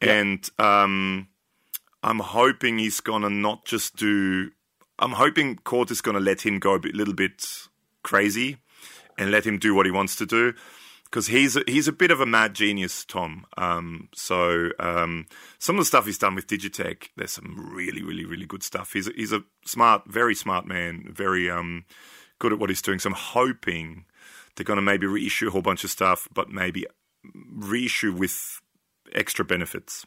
And 0.00 0.48
um, 0.60 1.26
I'm 2.04 2.20
hoping 2.20 2.78
he's 2.78 3.00
gonna 3.00 3.28
not 3.30 3.64
just 3.64 3.96
do. 3.96 4.50
I'm 5.00 5.12
hoping 5.12 5.56
Cort 5.56 5.90
is 5.90 6.00
gonna 6.00 6.20
let 6.20 6.46
him 6.46 6.60
go 6.60 6.74
a 6.74 6.78
bit, 6.78 6.94
little 6.94 7.14
bit 7.14 7.44
crazy, 8.04 8.58
and 9.18 9.32
let 9.32 9.44
him 9.44 9.58
do 9.58 9.74
what 9.74 9.84
he 9.84 9.90
wants 9.90 10.14
to 10.16 10.26
do. 10.26 10.54
Because 11.16 11.28
he's 11.28 11.56
a, 11.56 11.62
he's 11.66 11.88
a 11.88 11.92
bit 11.92 12.10
of 12.10 12.20
a 12.20 12.26
mad 12.26 12.52
genius, 12.52 13.02
Tom. 13.06 13.46
Um, 13.56 14.10
so 14.14 14.68
um, 14.78 15.24
some 15.58 15.76
of 15.76 15.80
the 15.80 15.86
stuff 15.86 16.04
he's 16.04 16.18
done 16.18 16.34
with 16.34 16.46
Digitech, 16.46 17.08
there's 17.16 17.30
some 17.30 17.70
really, 17.72 18.02
really, 18.02 18.26
really 18.26 18.44
good 18.44 18.62
stuff. 18.62 18.92
He's 18.92 19.08
a, 19.08 19.12
he's 19.16 19.32
a 19.32 19.42
smart, 19.64 20.02
very 20.06 20.34
smart 20.34 20.66
man, 20.66 21.08
very 21.10 21.50
um, 21.50 21.86
good 22.38 22.52
at 22.52 22.58
what 22.58 22.68
he's 22.68 22.82
doing. 22.82 22.98
So 22.98 23.08
I'm 23.08 23.16
hoping 23.16 24.04
they're 24.54 24.64
going 24.66 24.76
to 24.76 24.82
maybe 24.82 25.06
reissue 25.06 25.48
a 25.48 25.50
whole 25.50 25.62
bunch 25.62 25.84
of 25.84 25.90
stuff, 25.90 26.28
but 26.34 26.50
maybe 26.50 26.84
reissue 27.50 28.12
with 28.12 28.60
extra 29.14 29.42
benefits. 29.42 30.04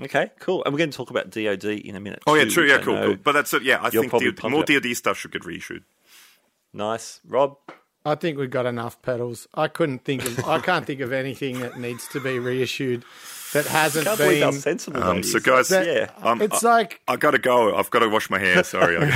Okay, 0.00 0.30
cool. 0.38 0.62
And 0.62 0.72
we're 0.72 0.78
going 0.78 0.92
to 0.92 0.96
talk 0.96 1.10
about 1.10 1.30
DoD 1.30 1.64
in 1.64 1.96
a 1.96 2.00
minute. 2.00 2.22
Oh 2.28 2.36
yeah, 2.36 2.44
too, 2.44 2.50
true. 2.50 2.68
Yeah, 2.68 2.78
cool, 2.78 2.96
cool. 2.96 3.16
But 3.16 3.32
that's 3.32 3.52
it. 3.54 3.64
Yeah, 3.64 3.78
I 3.82 3.90
you're 3.92 4.08
think 4.08 4.38
DoD, 4.38 4.52
more 4.52 4.60
up. 4.60 4.66
DoD 4.66 4.96
stuff 4.96 5.18
should 5.18 5.32
get 5.32 5.44
reissued. 5.44 5.82
Nice, 6.72 7.18
Rob. 7.26 7.56
I 8.10 8.14
think 8.16 8.38
we've 8.38 8.50
got 8.50 8.66
enough 8.66 9.00
pedals. 9.02 9.46
I 9.54 9.68
couldn't 9.68 10.04
think 10.04 10.24
of. 10.24 10.44
I 10.44 10.58
can't 10.60 10.86
think 10.86 11.00
of 11.00 11.12
anything 11.12 11.60
that 11.60 11.78
needs 11.78 12.06
to 12.08 12.20
be 12.20 12.38
reissued 12.38 13.04
that 13.54 13.66
hasn't 13.66 14.06
Can't 14.06 14.18
believe 14.18 14.42
how 14.42 14.50
been. 14.50 14.60
sensible 14.60 15.02
Um, 15.02 15.16
that 15.22 15.26
so 15.26 15.38
is. 15.38 15.42
guys, 15.42 15.68
that- 15.68 15.86
yeah. 15.86 16.10
um, 16.22 16.42
it's 16.42 16.62
I, 16.64 16.70
like 16.70 17.00
I've 17.08 17.20
gotta 17.20 17.38
go. 17.38 17.74
I've 17.76 17.90
got 17.90 18.00
to 18.00 18.08
wash 18.08 18.28
my 18.28 18.38
hair. 18.38 18.62
Sorry. 18.64 18.96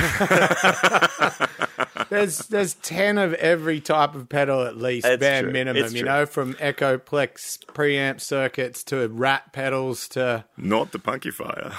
there's 2.09 2.39
there's 2.47 2.73
ten 2.75 3.17
of 3.17 3.33
every 3.35 3.79
type 3.79 4.15
of 4.15 4.29
pedal 4.29 4.61
at 4.63 4.77
least, 4.77 5.05
It's 5.05 5.19
bare 5.19 5.43
true. 5.43 5.51
minimum. 5.51 5.83
It's 5.83 5.93
You 5.93 6.01
true. 6.01 6.09
know, 6.09 6.25
from 6.25 6.53
Echoplex 6.55 7.65
preamp 7.67 8.21
circuits 8.21 8.83
to 8.85 9.07
rat 9.09 9.53
pedals 9.53 10.07
to 10.09 10.45
Not 10.57 10.91
the 10.91 10.99
Punky 10.99 11.31
Fire. 11.31 11.71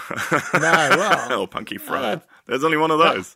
no. 0.55 0.61
Well, 0.61 1.33
or 1.43 1.49
Punky 1.49 1.79
Fry. 1.79 2.21
There's 2.47 2.65
only 2.65 2.77
one 2.77 2.91
of 2.91 2.99
those. 2.99 3.35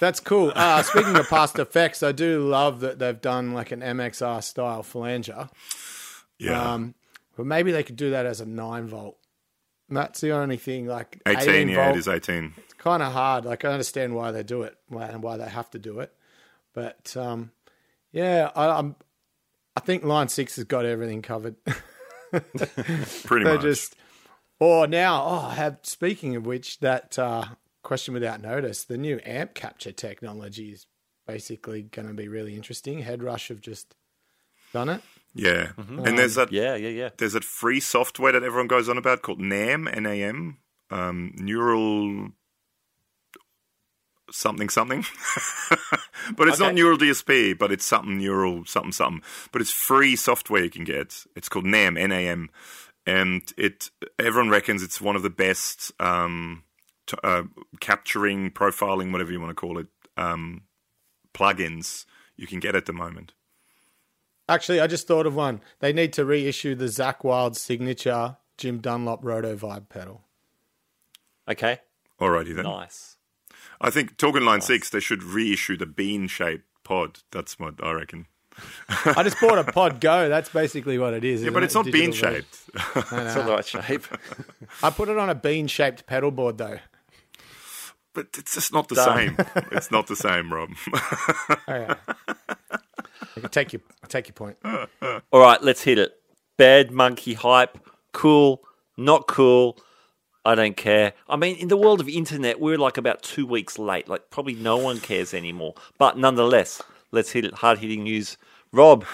That's 0.00 0.20
cool. 0.20 0.52
Uh, 0.54 0.82
speaking 0.82 1.16
of 1.16 1.28
past 1.28 1.58
effects, 1.58 2.02
I 2.02 2.12
do 2.12 2.46
love 2.46 2.80
that 2.80 2.98
they've 2.98 3.20
done 3.20 3.52
like 3.52 3.72
an 3.72 3.80
MXR 3.80 4.42
style 4.42 4.82
flanger. 4.82 5.48
Yeah. 6.38 6.74
Um, 6.74 6.94
but 7.36 7.46
maybe 7.46 7.72
they 7.72 7.82
could 7.82 7.96
do 7.96 8.10
that 8.10 8.26
as 8.26 8.40
a 8.40 8.46
nine 8.46 8.86
volt. 8.86 9.18
And 9.88 9.96
That's 9.96 10.20
the 10.20 10.32
only 10.32 10.56
thing. 10.56 10.86
Like 10.86 11.20
18, 11.26 11.48
18 11.48 11.68
yeah, 11.68 11.74
volt, 11.76 11.96
it 11.96 11.98
is 11.98 12.08
18. 12.08 12.54
It's 12.56 12.74
kind 12.74 13.02
of 13.02 13.12
hard. 13.12 13.44
Like 13.44 13.64
I 13.64 13.72
understand 13.72 14.14
why 14.14 14.30
they 14.30 14.42
do 14.42 14.62
it 14.62 14.76
and 14.90 15.22
why 15.22 15.36
they 15.36 15.48
have 15.48 15.70
to 15.70 15.78
do 15.78 16.00
it, 16.00 16.12
but 16.74 17.16
um, 17.16 17.50
yeah, 18.12 18.50
I, 18.54 18.68
I'm. 18.78 18.96
I 19.76 19.80
think 19.80 20.04
Line 20.04 20.28
Six 20.28 20.56
has 20.56 20.64
got 20.64 20.84
everything 20.84 21.22
covered. 21.22 21.56
Pretty 22.30 23.44
they 23.44 23.54
much. 23.54 23.62
just. 23.62 23.96
Or 24.60 24.88
now, 24.88 25.22
oh, 25.22 25.46
I 25.50 25.54
have. 25.54 25.78
Speaking 25.82 26.34
of 26.36 26.44
which, 26.44 26.80
that 26.80 27.18
uh, 27.18 27.44
question 27.88 28.12
without 28.12 28.42
notice, 28.42 28.84
the 28.84 28.98
new 28.98 29.18
amp 29.24 29.54
capture 29.54 29.90
technology 29.90 30.72
is 30.72 30.86
basically 31.26 31.80
going 31.80 32.06
to 32.06 32.12
be 32.12 32.28
really 32.28 32.54
interesting. 32.54 33.02
Headrush 33.02 33.48
have 33.48 33.62
just 33.62 33.94
done 34.74 34.90
it. 34.90 35.00
yeah. 35.34 35.70
And 35.78 36.18
there's 36.18 36.34
that 36.34 36.52
Yeah, 36.52 36.76
yeah, 36.76 36.90
yeah. 36.90 37.08
there's 37.16 37.32
that 37.32 37.44
free 37.44 37.80
software 37.80 38.32
that 38.32 38.42
everyone 38.42 38.68
goes 38.68 38.90
on 38.90 38.98
about 38.98 39.22
called 39.22 39.40
NAM, 39.40 39.88
N-A-M, 39.88 40.58
um, 40.90 41.32
Neural 41.36 42.28
something 44.30 44.68
something. 44.68 45.06
but 46.36 46.46
it's 46.46 46.58
not 46.58 46.74
Neural 46.74 46.98
DSP, 46.98 47.56
but 47.56 47.72
it's 47.72 47.86
something 47.86 48.18
Neural 48.18 48.66
something 48.66 48.92
something. 48.92 49.22
But 49.50 49.62
it's 49.62 49.70
free 49.70 50.14
software 50.14 50.62
you 50.62 50.70
can 50.70 50.84
get. 50.84 51.24
It's 51.34 51.48
called 51.48 51.64
NAM, 51.64 51.96
N-A-M, 51.96 52.50
and 53.06 53.50
it 53.56 53.88
everyone 54.18 54.50
reckons 54.50 54.82
it's 54.82 55.00
one 55.00 55.16
of 55.16 55.22
the 55.22 55.30
best 55.30 55.90
um, 55.98 56.64
t- 57.08 57.16
uh, 57.24 57.42
capturing, 57.80 58.50
profiling, 58.52 59.10
whatever 59.10 59.32
you 59.32 59.40
want 59.40 59.50
to 59.50 59.54
call 59.54 59.78
it, 59.78 59.88
um, 60.16 60.62
plugins 61.34 62.04
you 62.36 62.46
can 62.46 62.60
get 62.60 62.76
at 62.76 62.86
the 62.86 62.92
moment. 62.92 63.32
Actually, 64.48 64.80
I 64.80 64.86
just 64.86 65.06
thought 65.06 65.26
of 65.26 65.34
one. 65.34 65.60
They 65.80 65.92
need 65.92 66.12
to 66.14 66.24
reissue 66.24 66.74
the 66.74 66.86
Zakk 66.86 67.24
Wylde 67.24 67.56
signature 67.56 68.36
Jim 68.56 68.78
Dunlop 68.78 69.22
Rotovibe 69.22 69.88
pedal. 69.88 70.22
Okay, 71.48 71.80
Alrighty 72.20 72.54
then. 72.54 72.64
nice. 72.64 73.16
I 73.80 73.90
think 73.90 74.16
Talking 74.16 74.44
Line 74.44 74.60
6, 74.60 74.90
they 74.90 75.00
should 75.00 75.22
reissue 75.22 75.76
the 75.76 75.86
bean 75.86 76.28
shaped 76.28 76.64
pod. 76.84 77.20
That's 77.30 77.58
what 77.58 77.74
I 77.82 77.92
reckon. 77.92 78.26
I 79.04 79.22
just 79.22 79.40
bought 79.40 79.58
a 79.58 79.64
Pod 79.64 80.00
Go. 80.00 80.28
That's 80.28 80.48
basically 80.48 80.98
what 80.98 81.14
it 81.14 81.24
is. 81.24 81.44
Yeah, 81.44 81.50
but 81.50 81.62
it's 81.62 81.74
not 81.76 81.84
bean 81.84 82.10
shaped. 82.10 82.58
It's 82.96 83.12
not 83.12 83.46
the 83.46 83.52
right 83.52 83.64
shape. 83.64 84.02
I 84.82 84.90
put 84.90 85.08
it 85.08 85.16
on 85.16 85.30
a 85.30 85.34
bean 85.36 85.68
shaped 85.68 86.06
pedal 86.06 86.32
board 86.32 86.58
though. 86.58 86.78
But 88.14 88.28
it's 88.36 88.54
just 88.54 88.72
not 88.72 88.88
the 88.88 88.94
Done. 88.96 89.36
same. 89.36 89.46
It's 89.72 89.90
not 89.90 90.06
the 90.06 90.16
same, 90.16 90.52
Rob. 90.52 90.70
Oh, 91.70 91.74
yeah. 91.74 91.94
I 93.36 93.40
can 93.40 93.50
take 93.50 93.72
your 93.72 93.82
I 94.02 94.06
take 94.06 94.26
your 94.28 94.34
point. 94.34 94.56
All 94.64 95.40
right, 95.40 95.62
let's 95.62 95.82
hit 95.82 95.98
it. 95.98 96.14
Bad 96.56 96.90
monkey 96.90 97.34
hype. 97.34 97.78
Cool. 98.12 98.62
Not 98.96 99.26
cool. 99.28 99.78
I 100.44 100.54
don't 100.54 100.76
care. 100.76 101.12
I 101.28 101.36
mean, 101.36 101.56
in 101.56 101.68
the 101.68 101.76
world 101.76 102.00
of 102.00 102.08
internet, 102.08 102.58
we're 102.58 102.78
like 102.78 102.96
about 102.96 103.22
two 103.22 103.46
weeks 103.46 103.78
late. 103.78 104.08
Like, 104.08 104.30
probably 104.30 104.54
no 104.54 104.76
one 104.78 104.98
cares 104.98 105.34
anymore. 105.34 105.74
But 105.98 106.16
nonetheless, 106.16 106.80
let's 107.12 107.30
hit 107.32 107.44
it. 107.44 107.54
Hard 107.54 107.78
hitting 107.78 108.04
news. 108.04 108.38
Rob, 108.72 109.04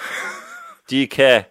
do 0.87 0.97
you 0.97 1.09
care? 1.09 1.47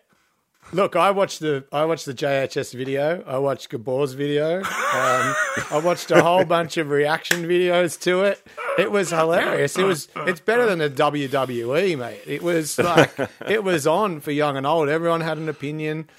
Look, 0.73 0.95
I 0.95 1.11
watched 1.11 1.39
the 1.39 1.65
I 1.71 1.85
watched 1.85 2.05
the 2.05 2.13
JHS 2.13 2.73
video. 2.73 3.23
I 3.27 3.37
watched 3.37 3.69
Gabor's 3.69 4.13
video. 4.13 4.57
Um, 4.57 5.35
I 5.71 5.81
watched 5.83 6.09
a 6.09 6.21
whole 6.21 6.45
bunch 6.45 6.77
of 6.77 6.89
reaction 6.89 7.43
videos 7.43 7.99
to 8.01 8.23
it. 8.23 8.45
It 8.79 8.91
was 8.91 9.11
hilarious. 9.11 9.77
It 9.77 9.85
was 9.85 10.07
it's 10.15 10.39
better 10.39 10.65
than 10.65 10.79
the 10.79 10.89
WWE, 10.89 11.97
mate. 11.97 12.21
It 12.25 12.41
was 12.41 12.79
like 12.79 13.11
it 13.47 13.63
was 13.63 13.85
on 13.85 14.19
for 14.19 14.31
young 14.31 14.57
and 14.57 14.65
old. 14.65 14.89
Everyone 14.89 15.21
had 15.21 15.37
an 15.37 15.47
opinion. 15.47 16.09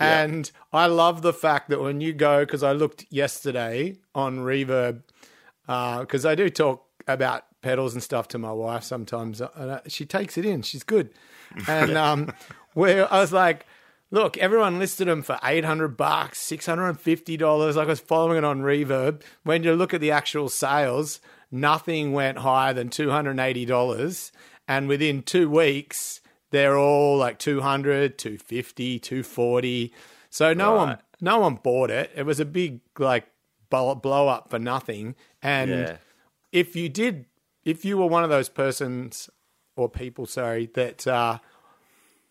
And 0.00 0.48
I 0.72 0.86
love 0.86 1.22
the 1.22 1.32
fact 1.32 1.70
that 1.70 1.80
when 1.80 2.00
you 2.00 2.12
go, 2.12 2.44
because 2.44 2.62
I 2.62 2.70
looked 2.70 3.06
yesterday 3.10 3.96
on 4.14 4.38
Reverb, 4.38 5.02
because 5.66 6.24
I 6.24 6.36
do 6.36 6.48
talk 6.50 6.84
about 7.08 7.46
pedals 7.62 7.94
and 7.94 8.02
stuff 8.02 8.28
to 8.28 8.38
my 8.38 8.52
wife 8.52 8.84
sometimes, 8.84 9.40
and 9.40 9.70
uh, 9.70 9.80
she 9.88 10.06
takes 10.06 10.38
it 10.38 10.46
in. 10.46 10.62
She's 10.62 10.84
good. 10.84 11.10
And 11.66 11.96
um, 11.96 12.32
where 12.74 13.12
I 13.12 13.20
was 13.20 13.32
like, 13.32 13.66
look, 14.10 14.36
everyone 14.38 14.78
listed 14.78 15.08
them 15.08 15.22
for 15.22 15.38
eight 15.44 15.64
hundred 15.64 15.96
bucks, 15.96 16.38
six 16.40 16.66
hundred 16.66 16.88
and 16.88 17.00
fifty 17.00 17.36
dollars. 17.36 17.76
Like 17.76 17.86
I 17.86 17.90
was 17.90 18.00
following 18.00 18.38
it 18.38 18.44
on 18.44 18.60
Reverb. 18.62 19.22
When 19.44 19.62
you 19.62 19.74
look 19.74 19.92
at 19.94 20.00
the 20.00 20.10
actual 20.10 20.48
sales, 20.48 21.20
nothing 21.50 22.12
went 22.12 22.38
higher 22.38 22.72
than 22.74 22.88
two 22.88 23.10
hundred 23.10 23.32
and 23.32 23.40
eighty 23.40 23.64
dollars, 23.64 24.32
and 24.66 24.88
within 24.88 25.22
two 25.22 25.48
weeks. 25.50 26.20
They're 26.50 26.78
all 26.78 27.18
like 27.18 27.38
200, 27.38 28.16
250, 28.16 28.98
240. 29.00 29.92
So 30.30 30.54
no 30.54 30.72
one 30.74 30.96
no 31.20 31.38
one 31.40 31.56
bought 31.56 31.90
it. 31.90 32.10
It 32.16 32.22
was 32.22 32.40
a 32.40 32.46
big 32.46 32.80
like 32.98 33.26
blow, 33.68 33.94
blow 33.94 34.28
up 34.28 34.48
for 34.48 34.58
nothing. 34.58 35.14
And 35.42 35.70
Yeah. 35.70 35.96
if 36.50 36.74
you 36.74 36.88
did, 36.88 37.26
if 37.66 37.84
you 37.84 37.98
were 37.98 38.06
one 38.06 38.24
of 38.24 38.30
those 38.30 38.48
persons 38.48 39.28
or 39.76 39.90
people, 39.90 40.24
sorry, 40.24 40.70
that 40.72 41.06
uh, 41.06 41.40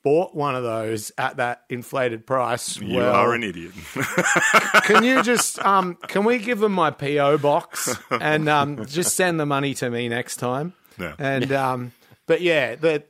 bought 0.08 0.34
one 0.34 0.56
of 0.56 0.64
those 0.64 1.12
at 1.18 1.36
that 1.36 1.64
inflated 1.68 2.26
price, 2.26 2.80
you 2.80 2.96
well, 2.96 3.14
are 3.14 3.34
an 3.34 3.44
idiot. 3.44 3.74
can 4.84 5.04
you 5.04 5.22
just 5.22 5.60
um, 5.66 5.96
can 6.08 6.24
we 6.24 6.38
give 6.38 6.60
them 6.60 6.72
my 6.72 6.92
PO 6.92 7.40
box 7.40 7.94
and 8.12 8.48
um, 8.48 8.86
just 8.86 9.18
send 9.18 9.38
the 9.38 9.46
money 9.46 9.74
to 9.74 9.90
me 9.90 10.08
next 10.08 10.38
time? 10.38 10.72
Yeah. 10.98 11.14
And 11.20 11.52
um, 11.52 11.92
but 12.26 12.40
yeah, 12.40 12.76
the 12.76 13.04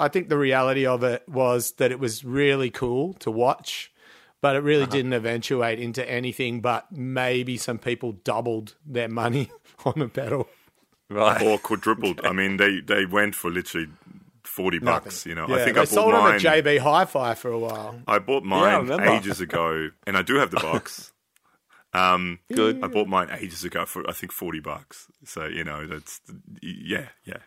I 0.00 0.08
think 0.08 0.30
the 0.30 0.38
reality 0.38 0.86
of 0.86 1.04
it 1.04 1.28
was 1.28 1.72
that 1.72 1.92
it 1.92 2.00
was 2.00 2.24
really 2.24 2.70
cool 2.70 3.12
to 3.14 3.30
watch, 3.30 3.92
but 4.40 4.56
it 4.56 4.60
really 4.60 4.86
didn't 4.86 5.12
eventuate 5.12 5.78
into 5.78 6.10
anything. 6.10 6.62
But 6.62 6.90
maybe 6.90 7.58
some 7.58 7.78
people 7.78 8.12
doubled 8.12 8.74
their 8.86 9.08
money 9.08 9.50
on 9.84 10.00
a 10.00 10.08
pedal. 10.08 10.48
Right. 11.10 11.42
or 11.42 11.58
quadrupled. 11.58 12.22
I 12.24 12.32
mean, 12.32 12.56
they, 12.56 12.80
they 12.80 13.04
went 13.04 13.34
for 13.34 13.50
literally 13.50 13.88
40 14.48 14.78
bucks, 14.80 15.26
you 15.26 15.34
know. 15.34 15.46
Yeah, 15.48 15.56
I 15.56 15.64
think 15.64 15.76
I 15.76 15.80
bought 15.82 15.88
sold 15.88 16.12
mine. 16.12 16.24
them 16.38 16.52
at 16.52 16.64
JB 16.64 16.78
Hi-Fi 16.80 17.34
for 17.34 17.50
a 17.50 17.58
while. 17.58 18.00
I 18.06 18.18
bought 18.18 18.42
I 18.42 18.46
mine 18.46 18.78
remember. 18.82 19.04
ages 19.04 19.40
ago, 19.40 19.90
and 20.06 20.16
I 20.16 20.22
do 20.22 20.36
have 20.36 20.50
the 20.50 20.58
box. 20.60 21.12
Um, 21.94 22.38
Good. 22.52 22.84
I 22.84 22.86
bought 22.88 23.08
mine 23.08 23.28
ages 23.40 23.64
ago 23.64 23.86
for 23.86 24.08
I 24.08 24.12
think 24.12 24.30
forty 24.30 24.60
bucks. 24.60 25.06
So 25.24 25.46
you 25.46 25.64
know 25.64 25.86
that's 25.86 26.20
yeah 26.62 27.06
yeah. 27.24 27.38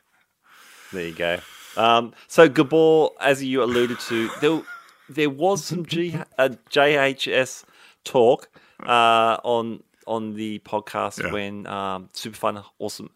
There 0.91 1.05
you 1.07 1.13
go. 1.13 1.37
Um, 1.77 2.13
so 2.27 2.49
Gabor, 2.49 3.09
as 3.21 3.43
you 3.43 3.61
alluded 3.61 3.99
to, 3.99 4.29
there 4.41 4.61
there 5.09 5.29
was 5.29 5.63
some 5.63 5.85
G, 5.85 6.15
uh, 6.39 6.49
JHS 6.71 7.65
talk 8.03 8.49
uh, 8.83 9.37
on 9.43 9.83
on 10.07 10.33
the 10.33 10.57
podcast 10.59 11.23
Yeah. 11.23 11.31
when 11.31 11.67
um, 11.67 12.09
super 12.13 12.35
fun, 12.35 12.63
awesome, 12.79 13.11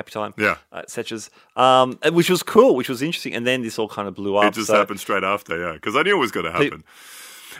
happy 0.00 0.10
time, 0.12 0.34
Yeah. 0.38 0.56
uh, 0.72 0.78
etc. 0.78 1.18
Um, 1.56 1.98
which 2.12 2.30
was 2.30 2.42
cool, 2.42 2.74
which 2.74 2.88
was 2.88 3.02
interesting, 3.02 3.34
and 3.34 3.46
then 3.46 3.62
this 3.62 3.78
all 3.78 3.88
kind 3.88 4.08
of 4.08 4.14
blew 4.14 4.36
up. 4.36 4.44
It 4.46 4.54
just 4.54 4.66
so, 4.68 4.74
happened 4.76 5.00
straight 5.00 5.24
after, 5.24 5.58
yeah, 5.58 5.72
because 5.74 5.94
I 5.96 6.02
knew 6.02 6.16
it 6.16 6.20
was 6.20 6.32
going 6.32 6.46
to 6.46 6.52
happen. 6.52 6.84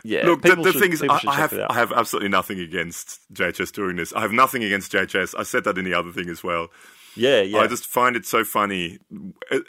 Yeah, 0.03 0.25
Look, 0.25 0.43
the, 0.43 0.57
the 0.57 0.73
should- 0.73 0.81
thing 0.81 0.93
is, 0.93 1.03
I, 1.03 1.21
I 1.27 1.35
have. 1.37 1.53
I 1.69 1.75
have 1.75 1.93
absolutely 1.93 2.29
nothing 2.31 2.59
against 2.61 3.21
JHS 3.35 3.73
doing 3.73 3.97
this. 3.97 4.13
I 4.15 4.21
have 4.23 4.33
nothing 4.33 4.65
against 4.65 4.93
JHS. 4.93 5.35
I 5.39 5.43
said 5.43 5.65
that 5.65 5.77
in 5.79 5.85
the 5.85 5.95
other 5.95 6.11
thing 6.13 6.29
as 6.31 6.43
well. 6.43 6.69
yeah, 7.17 7.41
yeah. 7.43 7.59
I 7.59 7.67
just 7.67 7.87
find 7.87 8.17
it 8.17 8.25
so 8.25 8.45
funny. 8.45 8.99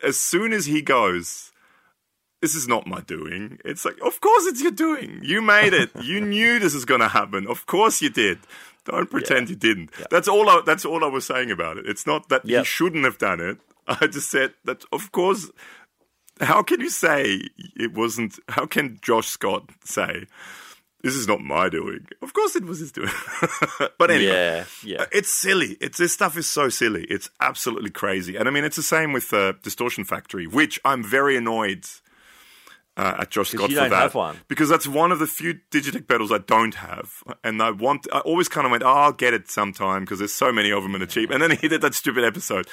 As 0.03 0.17
soon 0.19 0.53
as 0.53 0.65
he 0.67 0.81
goes, 0.81 1.51
this 2.41 2.55
is 2.55 2.67
not 2.67 2.87
my 2.87 3.01
doing. 3.01 3.59
It's 3.65 3.83
like, 3.83 3.99
of 4.05 4.21
course 4.21 4.45
it's 4.45 4.61
your 4.61 4.71
doing. 4.71 5.19
You 5.21 5.41
made 5.41 5.73
it. 5.73 5.89
you 6.01 6.21
knew 6.33 6.59
this 6.59 6.73
is 6.75 6.85
going 6.85 7.01
to 7.01 7.07
happen. 7.09 7.45
Of 7.47 7.65
course 7.65 8.01
you 8.01 8.09
did. 8.09 8.37
Don't 8.85 9.09
pretend 9.09 9.49
you 9.49 9.55
didn't. 9.55 9.91
That's 10.09 10.27
all. 10.27 10.49
I, 10.49 10.61
that's 10.65 10.85
all 10.85 11.03
I 11.03 11.07
was 11.07 11.25
saying 11.25 11.51
about 11.51 11.77
it. 11.77 11.85
It's 11.87 12.07
not 12.07 12.29
that 12.29 12.45
Yep. 12.45 12.59
you 12.59 12.65
shouldn't 12.65 13.05
have 13.05 13.17
done 13.17 13.39
it. 13.39 13.57
I 13.87 14.07
just 14.07 14.29
said 14.29 14.53
that. 14.65 14.83
Of 14.91 15.11
course. 15.11 15.51
How 16.39 16.63
can 16.63 16.79
you 16.81 16.89
say 16.89 17.41
it 17.75 17.93
wasn't? 17.93 18.39
How 18.49 18.65
can 18.65 18.97
Josh 19.03 19.27
Scott 19.27 19.69
say 19.83 20.25
this 21.03 21.13
is 21.15 21.27
not 21.27 21.41
my 21.41 21.69
doing? 21.69 22.07
Of 22.23 22.33
course 22.33 22.55
it 22.55 22.65
was 22.65 22.79
his 22.79 22.91
doing. 22.91 23.09
but 23.99 24.09
anyway, 24.09 24.33
Yeah, 24.33 24.65
yeah. 24.83 25.01
uh, 25.03 25.05
It's 25.11 25.29
silly. 25.29 25.77
It's 25.79 25.99
this 25.99 26.13
stuff 26.13 26.35
is 26.37 26.47
so 26.47 26.69
silly. 26.69 27.03
It's 27.09 27.29
absolutely 27.39 27.91
crazy. 27.91 28.35
And 28.37 28.47
I 28.47 28.51
mean, 28.51 28.63
it's 28.63 28.77
the 28.77 28.81
same 28.83 29.13
with 29.13 29.31
uh, 29.31 29.53
Distortion 29.61 30.03
Factory, 30.05 30.47
which 30.47 30.79
I'm 30.83 31.03
very 31.03 31.37
annoyed 31.37 31.85
uh, 32.97 33.15
at 33.19 33.29
Josh 33.29 33.49
Scott 33.51 33.69
for 33.69 33.75
that 33.75 33.91
have 33.91 34.15
one. 34.15 34.37
because 34.47 34.67
that's 34.69 34.87
one 34.87 35.11
of 35.11 35.19
the 35.19 35.27
few 35.27 35.59
Digitech 35.71 36.07
pedals 36.07 36.31
I 36.31 36.39
don't 36.39 36.75
have, 36.75 37.23
and 37.43 37.61
I 37.61 37.71
want. 37.71 38.07
I 38.11 38.19
always 38.19 38.47
kind 38.49 38.65
of 38.65 38.71
went, 38.71 38.83
"Oh, 38.83 38.87
I'll 38.87 39.13
get 39.13 39.33
it 39.33 39.49
sometime" 39.49 40.01
because 40.03 40.19
there's 40.19 40.33
so 40.33 40.51
many 40.51 40.71
of 40.71 40.83
them 40.83 40.93
and 40.93 41.01
they're 41.01 41.07
cheap. 41.07 41.31
And 41.31 41.41
then 41.41 41.51
he 41.51 41.67
did 41.67 41.81
that 41.81 41.93
stupid 41.95 42.23
episode, 42.25 42.67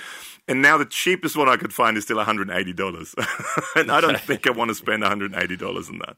and 0.48 0.60
now 0.60 0.76
the 0.76 0.84
cheapest 0.86 1.36
one 1.36 1.48
I 1.48 1.56
could 1.56 1.72
find 1.72 1.96
is 1.96 2.04
still 2.04 2.16
180 2.16 2.72
dollars, 2.72 3.14
and 3.76 3.90
I 3.92 4.00
don't 4.00 4.20
think 4.20 4.46
I 4.46 4.50
want 4.50 4.70
to 4.70 4.74
spend 4.74 5.02
180 5.02 5.56
dollars 5.56 5.88
on 5.88 5.98
that. 5.98 6.16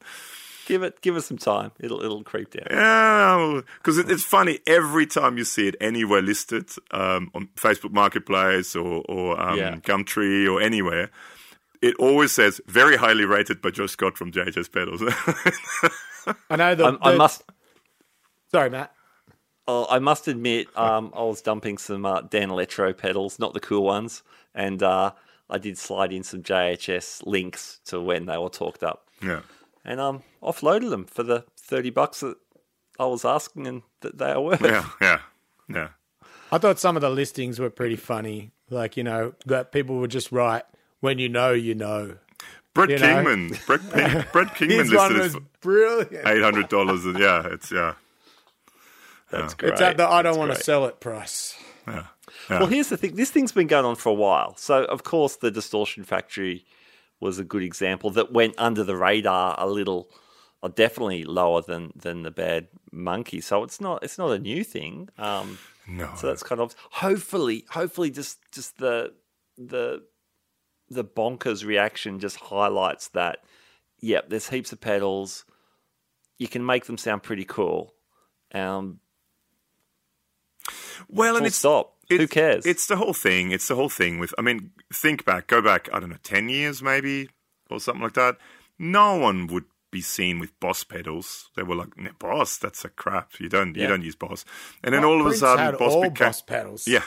Give 0.67 0.85
it, 0.85 1.01
give 1.01 1.17
it 1.17 1.23
some 1.23 1.39
time. 1.39 1.73
It'll, 1.81 2.01
it'll 2.01 2.23
creep 2.23 2.51
down. 2.53 2.67
Yeah, 2.71 3.61
because 3.79 3.99
it, 3.99 4.09
it's 4.09 4.23
funny 4.23 4.61
every 4.69 5.05
time 5.05 5.37
you 5.37 5.43
see 5.45 5.67
it 5.67 5.75
anywhere 5.81 6.23
listed 6.23 6.71
um, 6.93 7.31
on 7.35 7.49
Facebook 7.57 7.91
Marketplace 7.91 8.77
or, 8.77 9.03
or 9.09 9.41
um, 9.41 9.59
Yeah. 9.59 9.77
Gumtree 9.77 10.49
or 10.49 10.61
anywhere. 10.63 11.11
It 11.83 11.95
always 11.97 12.33
says 12.33 12.61
very 12.67 12.97
highly 12.97 13.25
rated 13.25 13.63
by 13.63 13.71
Josh 13.71 13.93
Scott 13.93 14.19
from 14.19 14.33
JHS 14.33 14.71
Pedals. 14.71 15.03
I 16.51 16.57
know 16.57 16.75
the, 16.75 16.99
I, 17.01 17.13
I 17.13 17.17
must, 17.17 17.43
Sorry, 18.51 18.69
Matt. 18.69 18.93
oh, 19.67 19.87
I 19.89 19.99
must 19.99 20.29
admit, 20.29 20.69
um, 20.77 21.13
I 21.17 21.23
was 21.23 21.41
dumping 21.41 21.79
some 21.79 22.05
uh, 22.05 22.23
Danelectro 22.23 22.97
pedals, 22.97 23.39
not 23.39 23.55
the 23.55 23.61
cool 23.61 23.83
ones, 23.85 24.23
and 24.55 24.83
uh, 24.83 25.13
I 25.49 25.59
did 25.59 25.79
slide 25.79 26.13
in 26.13 26.23
some 26.23 26.43
JHS 26.43 27.27
links 27.27 27.81
to 27.87 28.01
when 28.01 28.27
they 28.27 28.37
were 28.37 28.51
talked 28.51 28.83
up, 28.83 29.09
yeah, 29.23 29.41
and 29.85 30.01
um, 30.01 30.23
offloaded 30.43 30.91
them 30.91 31.07
for 31.07 31.23
the 31.23 31.45
thirty 31.57 31.91
bucks 31.91 32.21
that 32.21 32.37
I 32.99 33.07
was 33.07 33.25
asking, 33.25 33.67
and 33.67 33.83
that 34.03 34.19
they 34.19 34.33
are 34.33 34.41
worth. 34.41 34.61
yeah, 34.63 34.87
yeah, 35.01 35.21
yeah. 35.69 35.89
I 36.53 36.59
thought 36.59 36.79
some 36.79 36.97
of 36.97 37.01
the 37.01 37.11
listings 37.11 37.59
were 37.59 37.71
pretty 37.71 37.97
funny. 37.97 38.51
Like, 38.69 38.97
you 38.97 39.05
know, 39.05 39.35
that 39.47 39.73
people 39.73 39.99
would 40.01 40.11
just 40.11 40.31
write, 40.31 40.65
when 41.01 41.19
you 41.19 41.29
know, 41.29 41.53
you 41.53 41.75
know. 41.75 42.17
Brett 42.73 42.91
You 42.91 42.99
know? 42.99 43.15
Kingman, 43.25 43.59
Brett, 43.67 43.81
Ping, 43.93 44.25
Brett 44.33 44.55
Kingman 44.55 44.79
His 44.79 44.95
one 44.95 45.13
listed 45.13 45.19
was 45.19 45.35
it 45.35 45.43
for 45.43 45.45
brilliant. 45.61 46.27
eight 46.29 46.43
hundred 46.43 46.69
dollars. 46.69 47.05
Yeah, 47.19 47.47
it's 47.51 47.73
yeah, 47.73 47.95
That's 49.31 49.55
great. 49.55 49.73
It's 49.73 49.81
at 49.81 49.97
the 49.97 50.07
I 50.07 50.23
don't 50.23 50.33
That's 50.35 50.39
want 50.39 50.53
to 50.55 50.63
sell 50.63 50.87
it 50.87 51.01
price. 51.01 51.57
yeah. 51.87 52.07
Well, 52.49 52.67
here's 52.67 52.89
the 52.89 52.97
thing. 52.97 53.17
This 53.17 53.31
thing's 53.31 53.53
been 53.53 53.67
going 53.67 53.85
on 53.85 53.97
for 53.97 54.09
a 54.11 54.15
while. 54.15 54.57
So, 54.57 54.85
of 54.85 55.03
course, 55.03 55.37
the 55.37 55.51
Distortion 55.51 56.05
Factory 56.05 56.65
was 57.19 57.39
a 57.39 57.45
good 57.45 57.63
example 57.63 58.11
that 58.11 58.33
went 58.33 58.55
under 58.57 58.83
the 58.85 58.97
radar 58.97 59.55
a 59.59 59.67
little, 59.67 60.09
or 60.63 60.69
definitely 60.69 61.25
lower 61.25 61.63
than 61.63 61.93
than 61.97 62.23
the 62.23 62.31
Bad 62.31 62.69
Monkey. 62.93 63.41
So 63.41 63.65
it's 63.65 63.81
not 63.81 64.03
it's 64.05 64.17
not 64.17 64.31
a 64.31 64.39
new 64.39 64.63
thing. 64.63 65.09
Um, 65.19 65.59
No, 65.89 66.09
so 66.17 66.29
that's 66.29 66.45
kind 66.45 66.61
of 66.61 66.75
hopefully 66.93 67.65
hopefully 67.71 68.11
just 68.13 68.39
just 68.53 68.79
the 68.79 69.13
the 69.59 70.03
the 70.91 71.05
bonkers 71.05 71.65
reaction 71.65 72.19
just 72.19 72.37
highlights 72.37 73.09
that. 73.09 73.45
Yep, 74.01 74.31
there's 74.31 74.49
heaps 74.49 74.73
of 74.73 74.81
pedals. 74.81 75.45
You 76.39 76.49
can 76.49 76.65
make 76.65 76.87
them 76.87 76.99
sound 76.99 77.23
pretty 77.23 77.45
cool. 77.45 77.95
Um, 78.53 79.01
Well, 81.09 81.37
and 81.37 81.47
it's 81.47 81.57
stop. 81.57 81.97
Who 82.09 82.27
cares? 82.27 82.67
It's 82.67 82.87
the 82.87 82.97
whole 82.97 83.13
thing. 83.13 83.53
It's 83.53 83.69
the 83.69 83.77
whole 83.77 83.89
thing 83.89 84.19
with. 84.19 84.35
I 84.37 84.43
mean, 84.43 84.73
think 84.93 85.25
back, 85.25 85.47
go 85.47 85.63
back. 85.63 85.89
I 85.93 86.01
don't 86.01 86.11
know, 86.11 86.17
ten 86.23 86.49
years 86.49 86.83
maybe 86.83 87.29
or 87.71 87.79
something 87.79 88.03
like 88.03 88.15
that. 88.15 88.37
No 88.79 89.17
one 89.17 89.47
would 89.49 89.65
be 89.93 90.01
seen 90.01 90.39
with 90.39 90.59
Boss 90.61 90.83
pedals. 90.83 91.51
They 91.57 91.63
were 91.63 91.75
like, 91.77 91.97
"Nah, 91.97 92.11
Boss, 92.19 92.57
that's 92.57 92.85
a 92.85 92.89
crap. 92.89 93.39
You 93.39 93.49
don't, 93.49 93.77
you 93.77 93.87
don't 93.87 94.03
use 94.03 94.17
Boss. 94.17 94.45
And 94.83 94.95
then 94.95 95.05
all 95.05 95.21
of 95.21 95.27
a 95.27 95.35
sudden, 95.35 95.65
had 95.67 95.79
Boss 95.79 95.93
all 95.93 96.03
became 96.03 96.29
Boss 96.29 96.43
pedals. 96.43 96.89
yeah. 96.89 97.05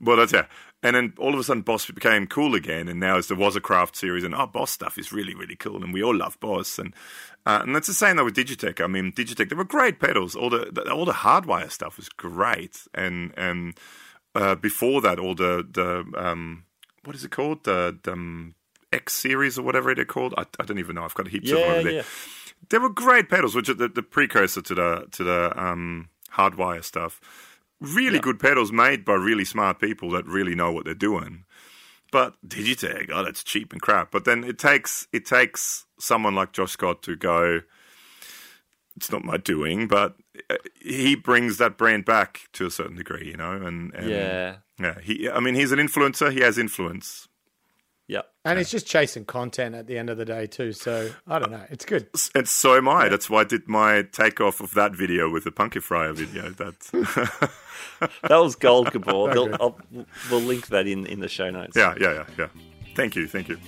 Well, 0.00 0.16
that's 0.16 0.32
yeah. 0.32 0.46
And 0.84 0.96
then 0.96 1.12
all 1.18 1.32
of 1.32 1.38
a 1.38 1.44
sudden, 1.44 1.62
Boss 1.62 1.88
became 1.88 2.26
cool 2.26 2.56
again, 2.56 2.88
and 2.88 2.98
now 2.98 3.16
it's 3.16 3.28
the 3.28 3.36
Waza 3.36 3.62
Craft 3.62 3.94
series, 3.94 4.24
and 4.24 4.34
oh, 4.34 4.46
Boss 4.46 4.72
stuff 4.72 4.98
is 4.98 5.12
really, 5.12 5.34
really 5.34 5.54
cool, 5.54 5.84
and 5.84 5.94
we 5.94 6.02
all 6.02 6.14
love 6.14 6.40
Boss, 6.40 6.78
and 6.78 6.92
uh, 7.46 7.60
and 7.62 7.74
that's 7.74 7.86
the 7.86 7.94
same 7.94 8.16
though 8.16 8.24
with 8.24 8.34
Digitech. 8.34 8.82
I 8.82 8.88
mean, 8.88 9.12
Digitech 9.12 9.48
they 9.48 9.54
were 9.54 9.64
great 9.64 10.00
pedals. 10.00 10.34
All 10.34 10.50
the, 10.50 10.70
the 10.72 10.92
all 10.92 11.04
the 11.04 11.12
hardwire 11.12 11.70
stuff 11.70 11.96
was 11.96 12.08
great, 12.08 12.82
and 12.94 13.32
and 13.36 13.78
uh, 14.34 14.56
before 14.56 15.00
that, 15.02 15.20
all 15.20 15.36
the 15.36 15.64
the 15.70 16.04
um, 16.16 16.64
what 17.04 17.14
is 17.14 17.24
it 17.24 17.30
called 17.30 17.64
the, 17.64 17.96
the 18.02 18.12
um, 18.12 18.54
X 18.92 19.12
series 19.12 19.58
or 19.58 19.62
whatever 19.62 19.94
they're 19.94 20.04
called. 20.04 20.34
I, 20.36 20.46
I 20.60 20.64
don't 20.64 20.78
even 20.78 20.96
know. 20.96 21.04
I've 21.04 21.14
got 21.14 21.28
heaps 21.28 21.50
of 21.50 21.58
them 21.58 21.70
over 21.70 21.82
there. 21.82 21.92
yeah. 21.92 22.02
They 22.70 22.78
were 22.78 22.90
great 22.90 23.28
pedals, 23.28 23.54
which 23.54 23.68
are 23.68 23.74
the, 23.74 23.88
the 23.88 24.02
precursor 24.02 24.62
to 24.62 24.74
the 24.74 25.06
to 25.12 25.24
the 25.24 25.52
um, 25.56 26.08
hardwire 26.32 26.84
stuff. 26.84 27.20
Really 27.82 28.18
good 28.18 28.38
pedals 28.38 28.70
made 28.72 29.04
by 29.04 29.14
really 29.14 29.44
smart 29.44 29.80
people 29.80 30.10
that 30.10 30.24
really 30.26 30.54
know 30.54 30.70
what 30.72 30.84
they're 30.84 30.94
doing. 30.94 31.44
But 32.12 32.34
Digitech, 32.46 33.10
oh, 33.12 33.24
that's 33.24 33.42
cheap 33.42 33.72
and 33.72 33.80
crap. 33.80 34.10
But 34.10 34.24
then 34.24 34.44
it 34.44 34.58
takes 34.58 35.08
it 35.12 35.24
takes 35.24 35.86
someone 35.98 36.34
like 36.34 36.52
Josh 36.52 36.72
Scott 36.72 37.02
to 37.04 37.16
go. 37.16 37.62
It's 38.96 39.10
not 39.10 39.24
my 39.24 39.38
doing, 39.38 39.88
but 39.88 40.16
uh, 40.50 40.56
he 40.78 41.16
brings 41.16 41.56
that 41.56 41.78
brand 41.78 42.04
back 42.04 42.42
to 42.52 42.66
a 42.66 42.70
certain 42.70 42.96
degree, 42.96 43.26
you 43.26 43.36
know. 43.38 43.52
And, 43.52 43.94
and 43.94 44.10
Yeah. 44.10 44.56
yeah. 44.78 45.00
He, 45.00 45.30
I 45.30 45.40
mean, 45.40 45.54
he's 45.54 45.72
an 45.72 45.78
influencer. 45.78 46.30
He 46.30 46.40
has 46.40 46.58
influence. 46.58 47.26
Yep. 48.08 48.28
And 48.44 48.58
it's 48.58 48.70
just 48.70 48.86
chasing 48.86 49.24
content 49.24 49.74
at 49.74 49.86
the 49.86 49.96
end 49.96 50.10
of 50.10 50.18
the 50.18 50.24
day, 50.24 50.46
too. 50.46 50.72
So 50.72 51.10
I 51.26 51.38
don't 51.38 51.50
know. 51.52 51.64
It's 51.70 51.84
good. 51.84 52.08
And 52.34 52.48
so 52.48 52.76
am 52.76 52.88
I. 52.88 53.08
That's 53.08 53.30
why 53.30 53.40
I 53.42 53.44
did 53.44 53.68
my 53.68 54.02
takeoff 54.02 54.60
of 54.60 54.74
that 54.74 54.92
video 54.94 55.30
with 55.30 55.44
the 55.44 55.50
Punkifriar 55.52 56.14
video. 56.14 56.50
That 56.50 57.50
That 58.28 58.36
was 58.36 58.56
gold, 58.56 58.92
Gabor. 58.92 59.30
They'll- 59.34 59.54
I'll, 59.60 59.78
we'll 60.30 60.40
link 60.40 60.66
that 60.68 60.86
in, 60.86 61.06
in 61.06 61.20
the 61.20 61.28
show 61.28 61.50
notes. 61.50 61.76
yeah, 61.76 61.94
yeah, 62.00 62.12
yeah, 62.14 62.24
yeah. 62.38 62.48
Thank 62.94 63.16
you, 63.16 63.26
thank 63.28 63.48
you. 63.48 63.58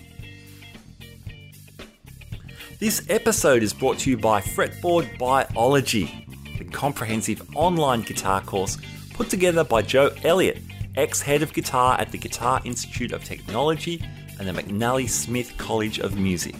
This 2.81 3.07
episode 3.09 3.62
is 3.62 3.73
brought 3.73 3.99
to 4.01 4.11
you 4.11 4.16
by 4.18 4.40
Fretboard 4.40 5.16
Biology, 5.18 6.27
the 6.59 6.64
comprehensive 6.64 7.40
online 7.55 8.03
guitar 8.03 8.40
course 8.42 8.77
put 9.14 9.31
together 9.31 9.62
by 9.64 9.81
Joe 9.81 10.11
Elliott, 10.25 10.61
ex 10.97 11.23
head 11.23 11.42
of 11.42 11.53
guitar 11.55 11.99
at 12.01 12.11
the 12.11 12.18
Guitar 12.18 12.61
Institute 12.64 13.12
of 13.12 13.25
Technology 13.25 14.05
and 14.38 14.49
the 14.49 14.53
McNally 14.53 15.09
Smith 15.09 15.57
College 15.59 15.99
of 15.99 16.18
Music. 16.18 16.55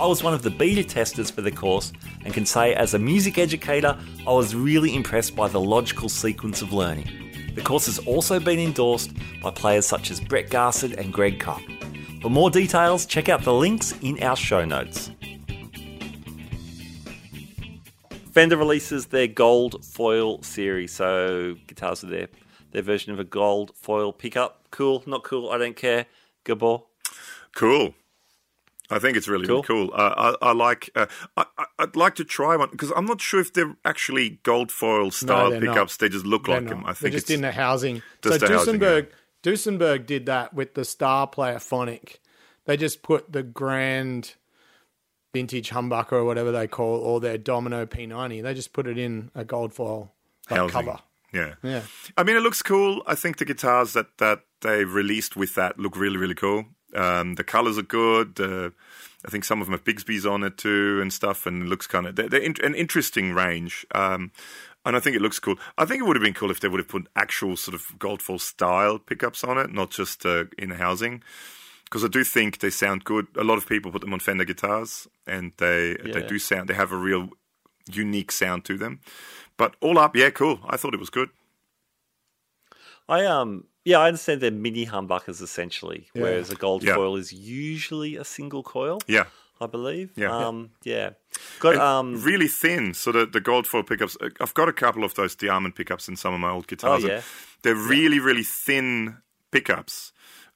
I 0.00 0.06
was 0.06 0.22
one 0.22 0.34
of 0.34 0.42
the 0.42 0.50
beta 0.50 0.82
testers 0.82 1.30
for 1.30 1.42
the 1.42 1.50
course 1.50 1.92
and 2.24 2.34
can 2.34 2.46
say, 2.46 2.74
as 2.74 2.94
a 2.94 2.98
music 2.98 3.38
educator, 3.38 3.98
I 4.26 4.32
was 4.32 4.54
really 4.54 4.94
impressed 4.94 5.36
by 5.36 5.48
the 5.48 5.60
logical 5.60 6.08
sequence 6.08 6.62
of 6.62 6.72
learning. 6.72 7.08
The 7.54 7.62
course 7.62 7.86
has 7.86 7.98
also 8.00 8.40
been 8.40 8.58
endorsed 8.58 9.12
by 9.42 9.50
players 9.50 9.86
such 9.86 10.10
as 10.10 10.20
Brett 10.20 10.50
Garsed 10.50 10.84
and 10.84 11.12
Greg 11.12 11.38
Koch. 11.38 11.62
For 12.20 12.30
more 12.30 12.50
details, 12.50 13.06
check 13.06 13.28
out 13.28 13.42
the 13.42 13.52
links 13.52 13.94
in 14.00 14.22
our 14.22 14.36
show 14.36 14.64
notes. 14.64 15.10
Fender 18.32 18.56
releases 18.56 19.06
their 19.06 19.26
gold 19.26 19.84
foil 19.84 20.42
series, 20.42 20.92
so 20.92 21.56
guitars 21.66 22.02
with 22.02 22.12
their 22.12 22.28
their 22.70 22.82
version 22.82 23.12
of 23.12 23.20
a 23.20 23.24
gold 23.24 23.72
foil 23.76 24.12
pickup. 24.12 24.66
Cool, 24.70 25.02
not 25.06 25.22
cool, 25.22 25.50
I 25.50 25.58
don't 25.58 25.76
care. 25.76 26.06
Gabor. 26.44 26.82
Cool. 27.54 27.94
I 28.90 28.98
think 28.98 29.16
it's 29.16 29.26
really, 29.26 29.46
really 29.46 29.62
cool. 29.62 29.90
Uh, 29.94 30.34
I, 30.42 30.50
I 30.50 30.52
like. 30.52 30.90
Uh, 30.94 31.06
I, 31.36 31.46
I'd 31.78 31.96
like 31.96 32.14
to 32.16 32.24
try 32.24 32.56
one 32.56 32.68
because 32.70 32.92
I'm 32.94 33.06
not 33.06 33.20
sure 33.20 33.40
if 33.40 33.52
they're 33.52 33.74
actually 33.84 34.40
gold 34.42 34.70
foil 34.70 35.10
style 35.10 35.50
they're 35.50 35.60
pickups. 35.60 35.96
They 35.96 36.10
just 36.10 36.26
look 36.26 36.46
They're 36.46 36.56
like 36.56 36.64
not. 36.64 36.70
them. 36.70 36.80
I 36.80 36.88
They're 36.88 36.94
think 36.94 37.12
just 37.14 37.24
it's 37.24 37.30
in 37.30 37.40
the 37.40 37.52
housing. 37.52 38.02
So 38.22 38.36
just 38.36 38.52
housing, 38.52 38.78
Duesenberg, 38.78 39.08
Duesenberg 39.42 40.06
did 40.06 40.26
that 40.26 40.52
with 40.52 40.74
the 40.74 40.84
Star 40.84 41.26
Player 41.26 41.58
Phonic. 41.58 42.20
They 42.66 42.76
just 42.76 43.02
put 43.02 43.32
the 43.32 43.42
grand 43.42 44.34
vintage 45.32 45.70
humbucker 45.70 46.12
or 46.12 46.24
whatever 46.24 46.52
they 46.52 46.66
call, 46.66 46.98
or 46.98 47.18
their 47.18 47.38
Domino 47.38 47.86
P90. 47.86 48.42
They 48.42 48.54
just 48.54 48.72
put 48.72 48.86
it 48.86 48.98
in 48.98 49.30
a 49.34 49.44
gold 49.44 49.72
foil 49.72 50.12
like, 50.50 50.70
cover. 50.70 50.98
Yeah. 51.32 51.54
Yeah. 51.62 51.82
I 52.16 52.24
mean, 52.24 52.36
it 52.36 52.40
looks 52.40 52.62
cool. 52.62 53.02
I 53.06 53.14
think 53.14 53.38
the 53.38 53.46
guitars 53.46 53.94
that, 53.94 54.18
that 54.18 54.40
they 54.62 54.84
released 54.84 55.36
with 55.36 55.54
that 55.54 55.78
look 55.78 55.96
really, 55.96 56.16
really 56.16 56.34
cool. 56.34 56.64
Um, 56.94 57.34
the 57.34 57.44
colors 57.44 57.78
are 57.78 57.82
good. 57.82 58.40
Uh, 58.40 58.70
I 59.24 59.30
think 59.30 59.44
some 59.44 59.60
of 59.60 59.66
them 59.66 59.72
have 59.72 59.84
Bigsby's 59.84 60.26
on 60.26 60.42
it 60.42 60.58
too 60.58 61.00
and 61.00 61.12
stuff, 61.12 61.46
and 61.46 61.62
it 61.62 61.68
looks 61.68 61.86
kind 61.86 62.06
of 62.06 62.16
they're, 62.16 62.28
they're 62.28 62.40
in, 62.40 62.54
an 62.62 62.74
interesting 62.74 63.32
range. 63.32 63.86
Um, 63.94 64.32
and 64.84 64.96
I 64.96 65.00
think 65.00 65.14
it 65.14 65.22
looks 65.22 65.38
cool. 65.38 65.56
I 65.78 65.84
think 65.84 66.00
it 66.00 66.06
would 66.06 66.16
have 66.16 66.24
been 66.24 66.34
cool 66.34 66.50
if 66.50 66.58
they 66.60 66.68
would 66.68 66.80
have 66.80 66.88
put 66.88 67.06
actual 67.14 67.56
sort 67.56 67.74
of 67.76 67.98
gold 67.98 68.20
foil 68.20 68.38
style 68.40 68.98
pickups 68.98 69.44
on 69.44 69.56
it, 69.58 69.72
not 69.72 69.90
just 69.90 70.26
uh, 70.26 70.46
in 70.58 70.70
housing. 70.70 71.22
because 71.84 72.04
I 72.04 72.08
do 72.08 72.24
think 72.24 72.58
they 72.58 72.70
sound 72.70 73.04
good. 73.04 73.26
A 73.36 73.44
lot 73.44 73.58
of 73.58 73.68
people 73.68 73.92
put 73.92 74.00
them 74.00 74.14
on 74.14 74.18
Fender 74.20 74.46
guitars, 74.46 75.06
and 75.26 75.52
they 75.58 75.96
they 76.02 76.26
do 76.26 76.38
sound. 76.38 76.68
They 76.68 76.74
have 76.74 76.90
a 76.90 76.96
real 76.96 77.28
unique 77.92 78.32
sound 78.32 78.64
to 78.64 78.78
them. 78.78 79.00
But 79.56 79.76
all 79.80 79.98
up, 79.98 80.16
yeah, 80.16 80.30
cool. 80.30 80.58
I 80.66 80.76
thought 80.78 80.94
it 80.94 81.00
was 81.00 81.10
good. 81.10 81.28
I 83.08 83.26
um 83.26 83.66
yeah, 83.84 83.98
I 83.98 84.06
understand 84.08 84.40
they're 84.40 84.50
mini 84.50 84.86
humbuckers 84.86 85.42
essentially, 85.42 86.08
Yeah. 86.14 86.22
whereas 86.22 86.50
a 86.50 86.54
gold 86.54 86.82
Yeah. 86.84 86.94
foil 86.94 87.16
is 87.16 87.32
usually 87.32 88.16
a 88.16 88.24
single 88.24 88.62
coil. 88.62 89.00
Yeah. 89.06 89.24
I 89.60 89.66
believe. 89.66 90.10
Yeah. 90.16 90.36
Um, 90.48 90.70
yeah. 90.82 91.10
Got 91.60 91.76
um. 91.76 92.20
really 92.22 92.48
thin. 92.48 92.94
So 92.94 93.12
the 93.12 93.26
the 93.26 93.40
gold 93.40 93.66
foil 93.66 93.84
pickups. 93.84 94.16
uh, 94.20 94.30
I've 94.40 94.54
got 94.54 94.68
a 94.68 94.72
couple 94.72 95.04
of 95.04 95.14
those 95.14 95.36
diamond 95.36 95.76
pickups 95.76 96.08
in 96.08 96.16
some 96.16 96.34
of 96.34 96.40
my 96.40 96.50
old 96.50 96.66
guitars. 96.66 97.04
Oh, 97.04 97.08
yeah. 97.08 97.22
They're 97.62 97.76
really 97.76 98.18
really 98.18 98.42
thin 98.42 99.18
pickups. 99.52 100.12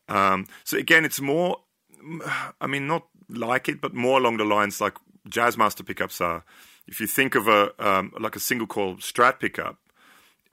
Um, 0.09 0.47
so 0.65 0.77
again, 0.77 1.05
it's 1.05 1.21
more. 1.21 1.59
I 2.61 2.67
mean, 2.67 2.87
not 2.89 3.07
like 3.29 3.69
it, 3.69 3.81
but 3.81 3.95
more 3.95 4.19
along 4.19 4.39
the 4.39 4.45
lines 4.45 4.81
like 4.81 4.95
Jazzmaster 5.29 5.85
pickups 5.87 6.21
are. 6.21 6.43
If 6.89 7.01
you 7.01 7.07
think 7.07 7.35
of 7.37 7.47
a 7.49 7.71
um, 7.79 8.13
like 8.19 8.35
a 8.37 8.41
single 8.41 8.67
coil 8.67 8.97
Strat 8.97 9.39
pickup, 9.39 9.77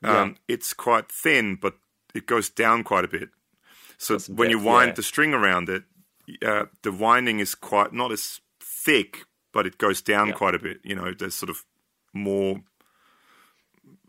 um, 0.03 0.36
it's 0.47 0.73
quite 0.73 1.12
thin, 1.12 1.55
but 1.55 1.73
it 2.13 2.26
goes 2.28 2.49
down 2.49 2.84
quite 2.84 3.06
a 3.06 3.08
bit. 3.08 3.30
So 3.97 4.17
some 4.17 4.36
when 4.36 4.49
you 4.49 4.60
wind 4.60 4.89
yeah. 4.89 4.93
the 4.95 5.04
string 5.04 5.34
around 5.34 5.69
it, 5.69 5.84
uh, 6.45 6.65
the 6.82 6.91
winding 6.91 7.39
is 7.39 7.56
quite 7.56 7.93
not 7.93 8.12
as 8.12 8.41
thick, 8.60 9.26
but 9.52 9.65
it 9.65 9.78
goes 9.78 10.02
down 10.02 10.28
Yeah. 10.28 10.34
quite 10.34 10.56
a 10.56 10.60
bit. 10.60 10.80
You 10.84 10.95
know, 10.95 11.13
there's 11.13 11.36
sort 11.36 11.49
of 11.49 11.63
more 12.13 12.63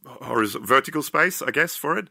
horizontal, 0.06 0.66
vertical 0.66 1.02
space, 1.02 1.42
I 1.42 1.50
guess, 1.50 1.76
for 1.76 1.96
it. 1.98 2.08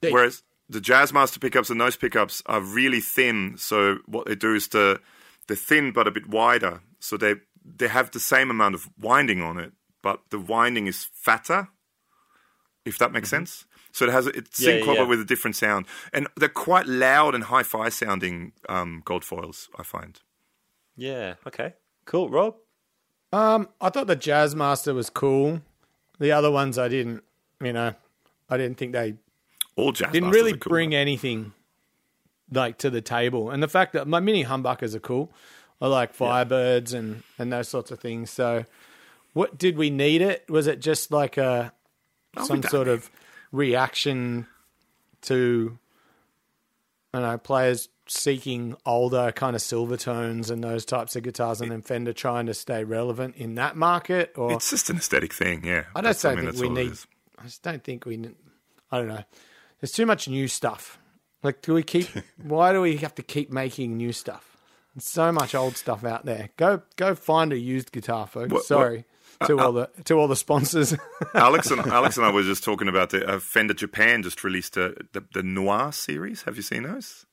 They- 0.00 0.12
Whereas 0.12 0.42
the 0.68 0.80
Jazzmaster 0.80 1.40
pickups 1.40 1.70
and 1.70 1.80
those 1.80 1.96
pickups 1.96 2.42
are 2.46 2.60
really 2.60 3.00
thin. 3.00 3.56
So 3.56 3.98
what 4.06 4.26
they 4.26 4.34
do 4.34 4.54
is 4.54 4.68
the 4.68 5.00
they're 5.46 5.56
thin 5.56 5.92
but 5.92 6.06
a 6.06 6.10
bit 6.10 6.28
wider. 6.28 6.80
So 7.00 7.16
they 7.16 7.36
they 7.64 7.88
have 7.88 8.10
the 8.10 8.20
same 8.20 8.50
amount 8.50 8.74
of 8.74 8.88
winding 8.98 9.42
on 9.42 9.58
it, 9.58 9.72
but 10.02 10.20
the 10.30 10.38
winding 10.38 10.86
is 10.86 11.04
fatter. 11.12 11.68
If 12.84 12.98
that 12.98 13.12
makes 13.12 13.28
sense. 13.28 13.66
So 13.92 14.06
it 14.06 14.12
has 14.12 14.26
a- 14.26 14.36
it's. 14.36 14.60
Yeah, 14.60 14.74
yeah, 14.74 14.82
syncopa 14.84 14.94
yeah. 14.96 15.02
with 15.04 15.20
a 15.20 15.24
different 15.24 15.56
sound, 15.56 15.86
and 16.12 16.26
they're 16.36 16.48
quite 16.48 16.86
loud 16.86 17.34
and 17.34 17.44
hi-fi 17.44 17.88
sounding 17.88 18.52
um, 18.68 19.02
gold 19.04 19.24
foils. 19.24 19.68
I 19.78 19.82
find. 19.82 20.20
Yeah. 20.96 21.34
Okay. 21.46 21.74
Cool. 22.04 22.28
Rob. 22.28 22.56
Um, 23.32 23.68
I 23.80 23.90
thought 23.90 24.06
the 24.06 24.16
Jazzmaster 24.16 24.94
was 24.94 25.08
cool. 25.10 25.60
The 26.18 26.32
other 26.32 26.50
ones 26.50 26.78
I 26.78 26.88
didn't. 26.88 27.22
You 27.62 27.72
know, 27.72 27.94
I 28.48 28.56
didn't 28.56 28.78
think 28.78 28.92
they 28.92 29.14
All 29.76 29.92
jazz 29.92 30.10
didn't 30.12 30.30
really 30.30 30.52
cool. 30.56 30.70
bring 30.70 30.94
anything 30.94 31.52
like 32.50 32.78
to 32.78 32.90
the 32.90 33.00
table. 33.00 33.50
And 33.50 33.62
the 33.62 33.68
fact 33.68 33.92
that 33.92 34.08
my 34.08 34.18
mini 34.20 34.44
humbuckers 34.44 34.94
are 34.94 35.00
cool. 35.00 35.30
I 35.80 35.86
like 35.86 36.16
Firebirds 36.16 36.92
and 36.94 37.22
and 37.38 37.52
those 37.52 37.68
sorts 37.68 37.90
of 37.90 38.00
things. 38.00 38.30
So, 38.30 38.64
what 39.32 39.56
did 39.58 39.76
we 39.76 39.90
need 39.90 40.20
it? 40.22 40.44
Was 40.48 40.66
it 40.66 40.80
just 40.80 41.10
like 41.10 41.36
a 41.36 41.72
Oh, 42.36 42.44
some 42.44 42.62
sort 42.62 42.86
of 42.86 43.10
reaction 43.52 44.46
to 45.22 45.78
I 47.12 47.18
don't 47.20 47.30
know 47.30 47.38
players 47.38 47.88
seeking 48.06 48.76
older 48.84 49.30
kind 49.32 49.54
of 49.54 49.62
silver 49.62 49.96
tones 49.96 50.50
and 50.50 50.62
those 50.62 50.84
types 50.84 51.14
of 51.16 51.22
guitars, 51.22 51.60
and 51.60 51.70
then 51.70 51.82
Fender 51.82 52.12
trying 52.12 52.46
to 52.46 52.54
stay 52.54 52.82
relevant 52.84 53.36
in 53.36 53.54
that 53.54 53.76
market? 53.76 54.32
Or 54.36 54.52
It's 54.52 54.70
just 54.70 54.90
an 54.90 54.96
aesthetic 54.96 55.32
thing, 55.32 55.64
yeah. 55.64 55.84
I 55.94 56.00
don't 56.00 56.16
think 56.16 56.52
we 56.60 56.68
need. 56.68 56.92
I 57.38 57.44
just 57.44 57.62
don't 57.62 57.82
think 57.82 58.06
we. 58.06 58.16
I 58.90 58.98
don't 58.98 59.08
know. 59.08 59.24
There's 59.80 59.92
too 59.92 60.06
much 60.06 60.28
new 60.28 60.48
stuff. 60.48 60.98
Like, 61.42 61.62
do 61.62 61.72
we 61.74 61.82
keep? 61.82 62.08
why 62.42 62.72
do 62.72 62.80
we 62.80 62.98
have 62.98 63.14
to 63.14 63.22
keep 63.22 63.50
making 63.50 63.96
new 63.96 64.12
stuff? 64.12 64.56
There's 64.94 65.04
so 65.04 65.30
much 65.32 65.54
old 65.54 65.76
stuff 65.76 66.04
out 66.04 66.24
there. 66.26 66.50
Go, 66.56 66.82
go 66.96 67.14
find 67.14 67.52
a 67.52 67.58
used 67.58 67.92
guitar, 67.92 68.26
folks. 68.26 68.52
What- 68.52 68.64
Sorry 68.64 69.04
to 69.46 69.58
all 69.58 69.72
the 69.72 69.88
to 70.04 70.14
all 70.18 70.28
the 70.28 70.36
sponsors. 70.36 70.94
Alex 71.34 71.70
and 71.70 71.80
Alex 71.86 72.16
and 72.16 72.26
I 72.26 72.30
were 72.30 72.42
just 72.42 72.64
talking 72.64 72.88
about 72.88 73.10
the 73.10 73.26
uh, 73.26 73.38
Fender 73.40 73.74
Japan 73.74 74.22
just 74.22 74.44
released 74.44 74.76
a, 74.76 74.94
the 75.12 75.24
the 75.32 75.42
Noir 75.42 75.92
series. 75.92 76.42
Have 76.42 76.56
you 76.56 76.62
seen 76.62 76.82
those? 76.84 77.26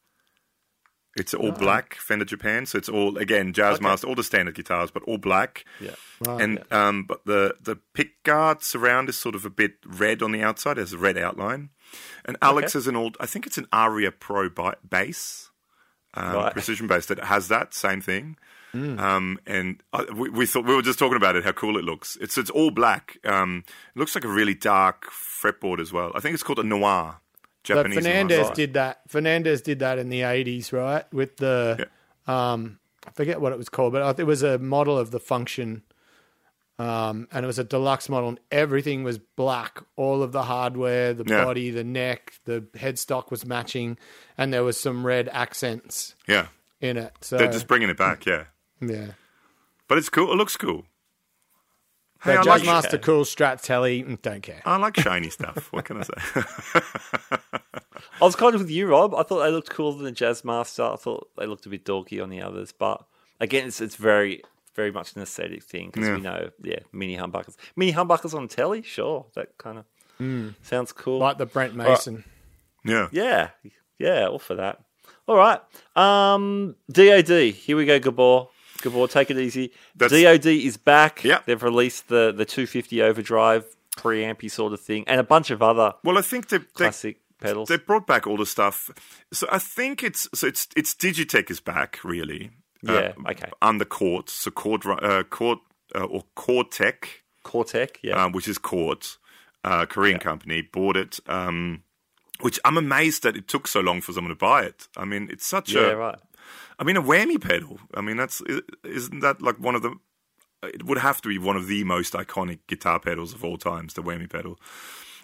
It's 1.16 1.34
all 1.34 1.52
black 1.52 1.96
Fender 1.96 2.26
Japan, 2.26 2.68
so 2.68 2.78
it's 2.78 2.90
all 2.90 3.18
again 3.18 3.52
Jazzmaster, 3.52 4.08
all 4.08 4.14
the 4.14 4.24
standard 4.24 4.54
guitars, 4.54 4.92
but 4.92 5.02
all 5.04 5.18
black. 5.18 5.66
Yeah. 5.80 5.96
and 6.28 6.64
um, 6.72 7.06
but 7.06 7.26
the 7.26 7.56
the 7.60 7.78
pick 7.96 8.22
guard 8.24 8.62
surround 8.62 9.10
is 9.10 9.18
sort 9.18 9.34
of 9.34 9.44
a 9.44 9.50
bit 9.50 9.74
red 9.86 10.22
on 10.22 10.32
the 10.32 10.44
outside, 10.44 10.78
has 10.78 10.94
a 10.94 10.98
red 10.98 11.18
outline. 11.18 11.70
And 12.26 12.38
Alex 12.42 12.74
has 12.74 12.86
an 12.86 12.96
old, 12.96 13.18
I 13.20 13.26
think 13.26 13.48
it's 13.48 13.58
an 13.58 13.66
Aria 13.72 14.12
Pro 14.12 14.50
bass, 14.88 15.50
um, 16.14 16.36
Right. 16.36 16.54
precision 16.54 16.86
bass 16.86 17.06
that 17.08 17.24
has 17.24 17.48
that 17.48 17.74
same 17.74 18.02
thing. 18.02 18.38
Um, 19.00 19.40
and 19.46 19.82
I, 19.94 20.04
we, 20.14 20.30
we 20.30 20.46
thought 20.46 20.66
we 20.66 20.76
were 20.76 20.82
just 20.82 21.00
talking 21.00 21.18
about 21.18 21.36
it, 21.36 21.44
how 21.44 21.52
cool 21.52 21.78
it 21.78 21.84
looks. 21.84 22.18
It's 22.22 22.38
it's 22.38 22.50
all 22.50 22.72
black. 22.72 23.18
Um, 23.26 23.64
it 23.96 24.00
looks 24.00 24.16
like 24.16 24.24
a 24.24 24.30
really 24.30 24.54
dark 24.56 25.06
fretboard 25.12 25.80
as 25.80 25.92
well. 25.94 26.12
I 26.16 26.20
think 26.20 26.34
it's 26.34 26.44
called 26.44 26.60
a 26.60 26.64
noir. 26.64 27.20
But 27.68 27.88
Fernandes 27.88 28.30
noir. 28.44 28.54
did 28.54 28.74
that. 28.76 29.08
Fernandes 29.10 29.62
did 29.62 29.80
that 29.80 29.98
in 30.00 30.10
the 30.10 30.22
'80s, 30.22 30.72
right? 30.72 31.04
With 31.14 31.38
the, 31.38 31.88
um, 32.26 32.80
I 33.06 33.12
forget 33.12 33.42
what 33.42 33.52
it 33.52 33.58
was 33.58 33.68
called, 33.70 33.92
but 33.94 34.20
it 34.20 34.24
was 34.24 34.42
a 34.42 34.58
model 34.58 34.98
of 34.98 35.12
the 35.12 35.20
function, 35.20 35.84
um, 36.80 37.28
and 37.32 37.44
it 37.44 37.48
was 37.48 37.60
a 37.60 37.64
deluxe 37.66 38.08
model, 38.08 38.30
and 38.30 38.40
everything 38.52 39.04
was 39.04 39.18
black. 39.18 39.82
All 39.96 40.22
of 40.24 40.32
the 40.32 40.44
hardware, 40.44 41.14
the 41.14 41.26
Yeah. 41.28 41.44
body, 41.44 41.70
the 41.72 41.84
neck, 41.84 42.34
the 42.46 42.62
headstock 42.76 43.32
was 43.32 43.46
matching, 43.46 43.98
and 44.38 44.54
there 44.54 44.64
was 44.64 44.80
some 44.80 45.06
red 45.06 45.28
accents 45.30 46.16
Yeah, 46.28 46.48
in 46.80 46.96
it. 46.98 47.14
So 47.22 47.38
they're 47.38 47.52
just 47.52 47.68
bringing 47.68 47.90
it 47.90 47.98
back. 47.98 48.26
Yeah, 48.26 48.46
yeah, 48.82 49.08
but 49.88 49.98
it's 49.98 50.10
cool. 50.10 50.32
It 50.32 50.36
looks 50.36 50.58
cool. 50.58 50.86
Hey, 52.24 52.36
but 52.36 52.48
I 52.48 52.52
like, 52.58 52.62
Jazzmaster 52.64 53.00
cool, 53.02 53.24
Strat 53.26 53.62
Telly, 53.62 54.04
mm, 54.04 54.20
don't 54.24 54.42
care. 54.42 54.62
I 54.66 54.78
like 54.78 54.98
shiny 55.00 55.30
stuff. 55.30 55.72
What 55.72 55.86
can 55.86 55.98
I 55.98 56.02
say? 56.02 56.42
I 58.20 58.26
was 58.26 58.36
kind 58.36 58.56
of 58.56 58.62
with 58.62 58.72
you, 58.72 58.88
Rob. 58.88 59.14
I 59.14 59.22
thought 59.24 59.44
they 59.44 59.52
looked 59.52 59.70
cooler 59.70 59.96
than 59.96 60.06
the 60.06 60.12
Jazzmaster. 60.12 60.94
I 60.94 60.96
thought 60.96 61.30
they 61.38 61.46
looked 61.46 61.66
a 61.68 61.70
bit 61.70 61.86
dorky 61.86 62.22
on 62.22 62.30
the 62.30 62.42
others, 62.42 62.72
but 62.72 63.06
again, 63.40 63.68
it's 63.68 63.82
it's 63.82 63.96
very 63.96 64.42
very 64.76 64.92
much 64.92 65.16
an 65.16 65.22
aesthetic 65.24 65.64
thing 65.64 65.88
because 65.92 66.08
Yeah. 66.08 66.16
we 66.16 66.22
know, 66.22 66.50
yeah, 66.64 66.80
mini 66.92 67.18
humbuckers, 67.18 67.56
mini 67.76 67.94
humbuckers 67.94 68.34
on 68.36 68.48
telly, 68.48 68.82
sure, 68.84 69.26
that 69.36 69.58
kind 69.58 69.80
of 69.80 69.86
sounds 70.64 70.92
cool. 70.92 71.20
Like 71.20 71.38
the 71.38 71.46
Brent 71.46 71.76
Mason. 71.76 72.24
yeah. 72.84 73.08
yeah, 73.12 73.50
yeah, 74.00 74.28
all 74.28 74.40
for 74.40 74.56
that. 74.56 74.80
All 75.28 75.36
right, 75.36 75.60
um, 75.96 76.76
DoD. 76.92 77.28
Here 77.54 77.76
we 77.78 77.86
go, 77.86 78.00
Gabor. 78.00 78.48
Gabor, 78.82 79.08
take 79.08 79.32
it 79.32 79.38
easy. 79.38 79.72
That's- 79.96 80.22
DoD 80.24 80.46
is 80.48 80.78
back. 80.78 81.24
Yeah. 81.24 81.40
they've 81.46 81.62
released 81.62 82.08
the 82.10 82.32
the 82.36 82.46
250 82.46 83.02
overdrive 83.02 83.66
preampy 83.96 84.50
sort 84.52 84.74
of 84.74 84.80
thing, 84.80 85.04
and 85.08 85.20
a 85.20 85.24
bunch 85.24 85.50
of 85.52 85.62
other 85.62 85.94
Well, 86.04 86.18
I 86.18 86.22
think 86.22 86.50
they, 86.50 86.60
they 86.60 86.64
classic 86.74 87.20
pedals. 87.40 87.68
they 87.70 87.78
brought 87.78 88.06
back 88.06 88.28
all 88.28 88.38
the 88.38 88.46
stuff. 88.46 88.90
So 89.34 89.48
I 89.52 89.60
think 89.60 90.04
it's 90.04 90.28
so 90.34 90.48
it's 90.48 90.68
it's 90.76 90.94
Digitech 90.94 91.50
is 91.50 91.60
back 91.60 92.00
really. 92.04 92.52
Yeah, 92.84 93.14
Uh, 93.26 93.32
okay. 93.32 93.50
Under 93.62 93.86
Cort, 93.86 94.30
so 94.30 94.52
Cort 94.52 94.86
uh, 94.86 95.24
Cort 95.24 95.60
uh, 95.96 96.04
or 96.04 96.24
Cor-Tek, 96.36 97.24
Cor-Tek, 97.44 98.00
yeah. 98.04 98.24
um, 98.24 98.34
which 98.34 98.48
is 98.48 98.58
Cort, 98.60 99.18
uh, 99.64 99.86
Korean 99.88 100.20
company, 100.20 100.62
bought 100.62 100.96
it. 100.98 101.20
Um, 101.28 101.82
which 102.42 102.60
I'm 102.64 102.78
amazed 102.78 103.24
that 103.24 103.36
it 103.36 103.48
took 103.48 103.68
so 103.68 103.80
long 103.80 104.00
for 104.02 104.14
someone 104.14 104.30
to 104.30 104.36
buy 104.36 104.62
it. 104.64 104.88
I 104.96 105.06
mean, 105.06 105.28
it's 105.32 105.46
such 105.46 105.72
yeah, 105.74 105.88
a 105.88 105.96
right. 105.96 106.20
I 106.80 106.84
mean, 106.84 106.98
a 106.98 107.02
whammy 107.02 107.42
pedal. 107.42 107.80
I 107.94 108.02
mean, 108.02 108.18
that's 108.18 108.42
isn't 108.84 109.20
that 109.22 109.42
like 109.42 109.60
one 109.60 109.76
of 109.76 109.82
the? 109.82 109.96
It 110.64 110.84
would 110.84 110.98
have 110.98 111.22
to 111.22 111.30
be 111.30 111.38
one 111.38 111.56
of 111.56 111.68
the 111.68 111.84
most 111.84 112.14
iconic 112.14 112.60
guitar 112.68 113.00
pedals 113.00 113.34
of 113.34 113.44
all 113.44 113.58
times, 113.58 113.94
the 113.94 114.04
whammy 114.04 114.30
pedal. 114.30 114.60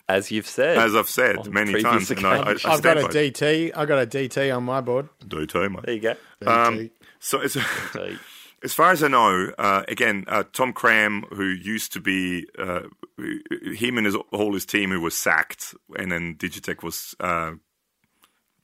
As 0.08 0.32
you've 0.32 0.48
said. 0.48 0.78
As 0.78 0.96
I've 0.96 1.10
said 1.10 1.48
many 1.52 1.82
times, 1.82 2.12
and 2.12 2.26
I, 2.26 2.38
I, 2.38 2.52
I 2.52 2.58
I've 2.66 2.82
got 2.82 2.98
a. 2.98 3.04
DT. 3.04 3.72
I 3.76 3.86
got 3.86 4.04
a 4.04 4.08
DT 4.08 4.56
on 4.56 4.64
my 4.64 4.82
board. 4.82 5.10
Do 5.26 5.46
too, 5.46 5.70
mate. 5.70 5.84
there 5.86 5.96
you 5.96 6.02
go. 6.02 6.16
Um, 6.46 6.92
so, 7.20 7.40
it's, 7.40 7.58
as 8.64 8.74
far 8.74 8.92
as 8.92 9.02
I 9.02 9.08
know, 9.08 9.54
uh, 9.58 9.84
again, 9.88 10.26
uh, 10.28 10.44
Tom 10.52 10.74
Cram, 10.74 11.24
who 11.32 11.46
used 11.46 11.94
to 11.94 12.02
be 12.02 12.48
uh, 12.60 12.82
him 13.18 13.98
and 13.98 14.06
his, 14.06 14.16
all 14.32 14.54
his 14.54 14.66
team, 14.66 14.92
who 14.92 15.00
was 15.00 15.16
sacked, 15.16 15.74
and 15.98 16.12
then 16.12 16.36
Digitech 16.36 16.84
was 16.84 17.16
uh, 17.22 17.54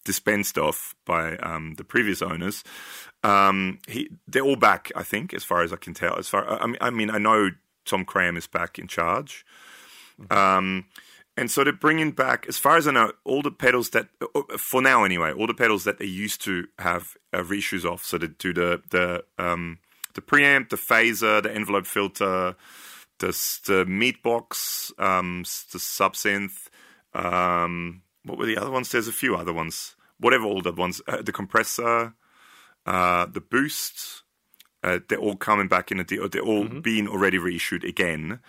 dispensed 0.10 0.58
off 0.58 0.96
by 1.06 1.38
um, 1.38 1.76
the 1.76 1.84
previous 1.84 2.20
owners. 2.24 2.64
Um, 3.24 3.78
he, 3.88 4.10
they're 4.28 4.42
all 4.50 4.56
back, 4.56 4.92
I 4.96 5.04
think, 5.04 5.36
as 5.36 5.44
far 5.44 5.62
as 5.62 5.72
I 5.72 5.76
can 5.76 5.94
tell. 5.94 6.16
As 6.18 6.28
far, 6.28 6.50
I 6.50 6.66
mean, 6.66 6.78
I 6.82 6.90
mean, 6.90 7.12
I 7.12 7.20
know 7.20 7.52
Tom 7.86 8.06
Cram 8.06 8.36
is 8.36 8.48
back 8.48 8.80
in 8.80 8.88
charge. 8.88 9.46
Um, 10.32 10.86
and 11.38 11.52
so 11.52 11.64
they're 11.64 11.86
bringing 11.88 12.10
back, 12.10 12.48
as 12.50 12.58
far 12.58 12.76
as 12.76 12.88
I 12.88 12.92
know, 12.92 13.12
all 13.24 13.44
the 13.44 13.52
pedals 13.52 13.92
that, 13.92 14.08
for 14.58 14.82
now 14.82 15.04
anyway, 15.04 15.32
all 15.32 15.46
the 15.46 15.54
pedals 15.54 15.84
that 15.84 16.00
they 16.00 16.06
used 16.06 16.42
to 16.46 16.68
have 16.80 17.16
uh, 17.32 17.44
reissues 17.44 17.86
of. 17.86 18.02
So 18.02 18.18
they 18.18 18.30
do 18.30 18.52
the 18.52 18.82
the 18.90 19.24
um, 19.38 19.78
the 20.16 20.22
preamp, 20.22 20.70
the 20.70 20.76
phaser, 20.76 21.44
the 21.44 21.54
envelope 21.54 21.86
filter, 21.86 22.56
the 23.20 23.62
the 23.68 23.86
meat 23.86 24.24
box, 24.24 24.92
um, 24.98 25.44
the 25.72 25.80
subsynth. 25.80 26.68
Um, 27.14 28.02
what 28.24 28.40
were 28.40 28.48
the 28.48 28.58
other 28.58 28.72
ones? 28.72 28.90
There's 28.90 29.08
a 29.08 29.14
few 29.14 29.36
other 29.36 29.54
ones. 29.54 29.96
Whatever 30.20 30.46
all 30.46 30.62
the 30.62 30.74
ones, 30.74 31.02
uh, 31.08 31.22
the 31.22 31.32
compressor. 31.34 32.14
uh, 32.88 33.28
the 33.28 33.42
boost. 33.42 34.24
Uh, 34.84 35.00
they're 35.10 35.20
all 35.20 35.38
coming 35.38 35.68
back 35.70 35.92
in 35.92 36.00
a 36.00 36.06
deal. 36.06 36.30
They're 36.30 36.42
all 36.44 36.66
Mm-hmm. 36.66 36.82
being 36.82 37.08
already 37.08 37.38
reissued 37.40 37.84
again. 37.86 38.40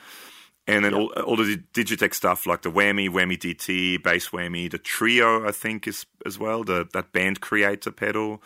And 0.66 0.85
then 0.85 0.94
all, 0.94 1.12
all 1.26 1.37
the 1.37 1.62
Digitech 1.74 2.14
stuff 2.14 2.46
like 2.46 2.62
the 2.62 2.70
Whammy, 2.72 3.09
Whammy 3.11 3.38
DT, 3.38 4.02
Bass 4.02 4.28
Whammy, 4.28 4.70
the 4.70 4.78
Trio, 4.78 5.46
I 5.48 5.52
think 5.52 5.88
is 5.88 6.06
as 6.26 6.38
well, 6.38 6.64
the 6.64 6.88
that 6.94 7.12
band 7.12 7.40
creator 7.40 7.92
pedal. 7.92 8.42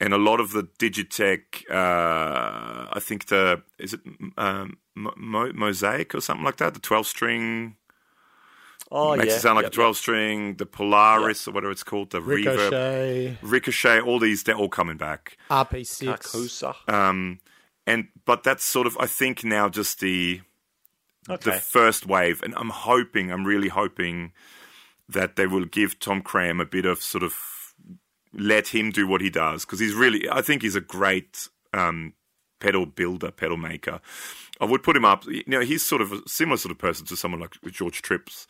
And 0.00 0.14
a 0.14 0.18
lot 0.18 0.40
of 0.40 0.52
the 0.52 0.64
Digitech, 0.78 1.70
uh, 1.70 2.88
I 2.92 3.00
think 3.00 3.26
the, 3.26 3.62
is 3.78 3.94
it 3.94 4.00
um, 4.38 4.78
Mo- 4.96 5.14
Mo- 5.16 5.52
Mosaic 5.54 6.14
or 6.14 6.20
something 6.20 6.44
like 6.44 6.58
that? 6.58 6.74
The 6.74 6.80
12 6.80 7.06
string 7.06 7.76
Oh 8.94 9.14
yeah. 9.14 9.20
makes 9.20 9.30
yeah, 9.30 9.36
it 9.36 9.40
sound 9.40 9.56
like 9.56 9.64
Yep, 9.64 9.72
a 9.72 9.74
12 9.76 9.96
string, 9.96 10.54
the 10.56 10.66
Polara 10.66 11.48
or 11.48 11.52
whatever 11.52 11.70
it's 11.72 11.82
called, 11.82 12.10
the 12.10 12.20
Reverb, 12.20 12.70
Ricochet, 12.70 13.38
Ricochet, 13.42 14.00
all 14.00 14.18
these, 14.18 14.42
they're 14.42 14.54
all 14.54 14.68
coming 14.68 14.98
back. 14.98 15.38
RP6. 15.50 16.02
yep. 16.02 16.20
Kakusa. 16.20 16.74
Um, 16.92 17.40
and 17.86 18.08
but 18.24 18.42
that's 18.44 18.64
sort 18.64 18.86
of 18.86 18.96
I 19.00 19.06
think 19.06 19.44
now 19.44 19.68
just 19.68 20.00
the 20.00 20.42
Okay. 21.30 21.50
the 21.52 21.56
first 21.58 22.04
wave, 22.04 22.42
and 22.42 22.52
I'm 22.56 22.70
hoping, 22.70 23.30
I'm 23.30 23.44
really 23.46 23.68
hoping 23.68 24.32
that 25.08 25.36
they 25.36 25.46
will 25.46 25.64
give 25.64 25.98
Tom 26.00 26.20
Cram 26.20 26.60
a 26.60 26.64
bit 26.66 26.84
of 26.84 27.00
sort 27.00 27.22
of 27.22 27.34
let 28.34 28.68
him 28.68 28.90
do 28.90 29.06
what 29.06 29.20
he 29.20 29.30
does 29.30 29.64
because 29.64 29.78
he's 29.78 29.94
really 29.94 30.28
I 30.28 30.42
think 30.42 30.62
he's 30.62 30.74
a 30.74 30.80
great 30.80 31.48
um, 31.72 32.14
pedal 32.60 32.86
builder, 32.86 33.30
pedal 33.30 33.56
maker. 33.56 34.00
I 34.60 34.64
would 34.64 34.82
put 34.82 34.96
him 34.96 35.04
up. 35.04 35.24
You 35.26 35.42
know, 35.46 35.60
he's 35.60 35.82
sort 35.84 36.02
of 36.02 36.12
a 36.12 36.20
similar 36.28 36.56
sort 36.56 36.72
of 36.72 36.78
person 36.78 37.06
to 37.06 37.16
someone 37.16 37.40
like 37.40 37.56
George 37.70 38.02
Tripps. 38.02 38.46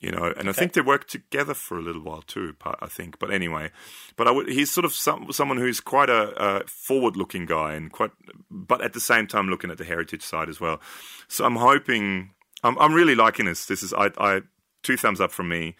You 0.00 0.12
know, 0.12 0.32
and 0.36 0.48
I 0.48 0.52
think 0.52 0.74
they 0.74 0.80
worked 0.80 1.10
together 1.10 1.54
for 1.54 1.76
a 1.76 1.82
little 1.82 2.02
while 2.02 2.22
too. 2.22 2.54
I 2.64 2.86
think, 2.86 3.18
but 3.18 3.32
anyway, 3.32 3.72
but 4.14 4.28
I 4.28 4.30
would, 4.30 4.48
he's 4.48 4.70
sort 4.70 4.84
of 4.84 4.92
some, 4.92 5.32
someone 5.32 5.56
who's 5.56 5.80
quite 5.80 6.08
a, 6.08 6.60
a 6.60 6.66
forward-looking 6.68 7.46
guy 7.46 7.74
and 7.74 7.90
quite, 7.90 8.12
but 8.48 8.80
at 8.80 8.92
the 8.92 9.00
same 9.00 9.26
time 9.26 9.48
looking 9.48 9.72
at 9.72 9.78
the 9.78 9.84
heritage 9.84 10.22
side 10.22 10.48
as 10.48 10.60
well. 10.60 10.80
So 11.26 11.44
I'm 11.44 11.56
hoping, 11.56 12.30
I'm, 12.62 12.78
I'm 12.78 12.94
really 12.94 13.16
liking 13.16 13.46
this. 13.46 13.66
This 13.66 13.82
is, 13.82 13.92
I, 13.92 14.12
I 14.18 14.42
two 14.84 14.96
thumbs 14.96 15.20
up 15.20 15.32
from 15.32 15.48
me, 15.48 15.74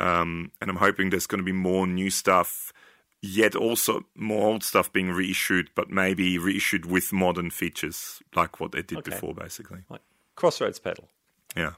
um, 0.00 0.50
and 0.60 0.68
I'm 0.68 0.78
hoping 0.78 1.10
there's 1.10 1.28
going 1.28 1.38
to 1.38 1.44
be 1.44 1.52
more 1.52 1.86
new 1.86 2.10
stuff, 2.10 2.72
yet 3.22 3.54
also 3.54 4.04
more 4.16 4.48
old 4.48 4.64
stuff 4.64 4.92
being 4.92 5.12
reissued, 5.12 5.70
but 5.76 5.90
maybe 5.90 6.38
reissued 6.38 6.86
with 6.86 7.12
modern 7.12 7.50
features 7.50 8.20
like 8.34 8.58
what 8.58 8.72
they 8.72 8.82
did 8.82 8.98
Okay. 8.98 9.10
before, 9.10 9.32
basically. 9.32 9.84
Like 9.88 10.02
Crossroads 10.34 10.80
pedal. 10.80 11.08
Yeah. 11.56 11.74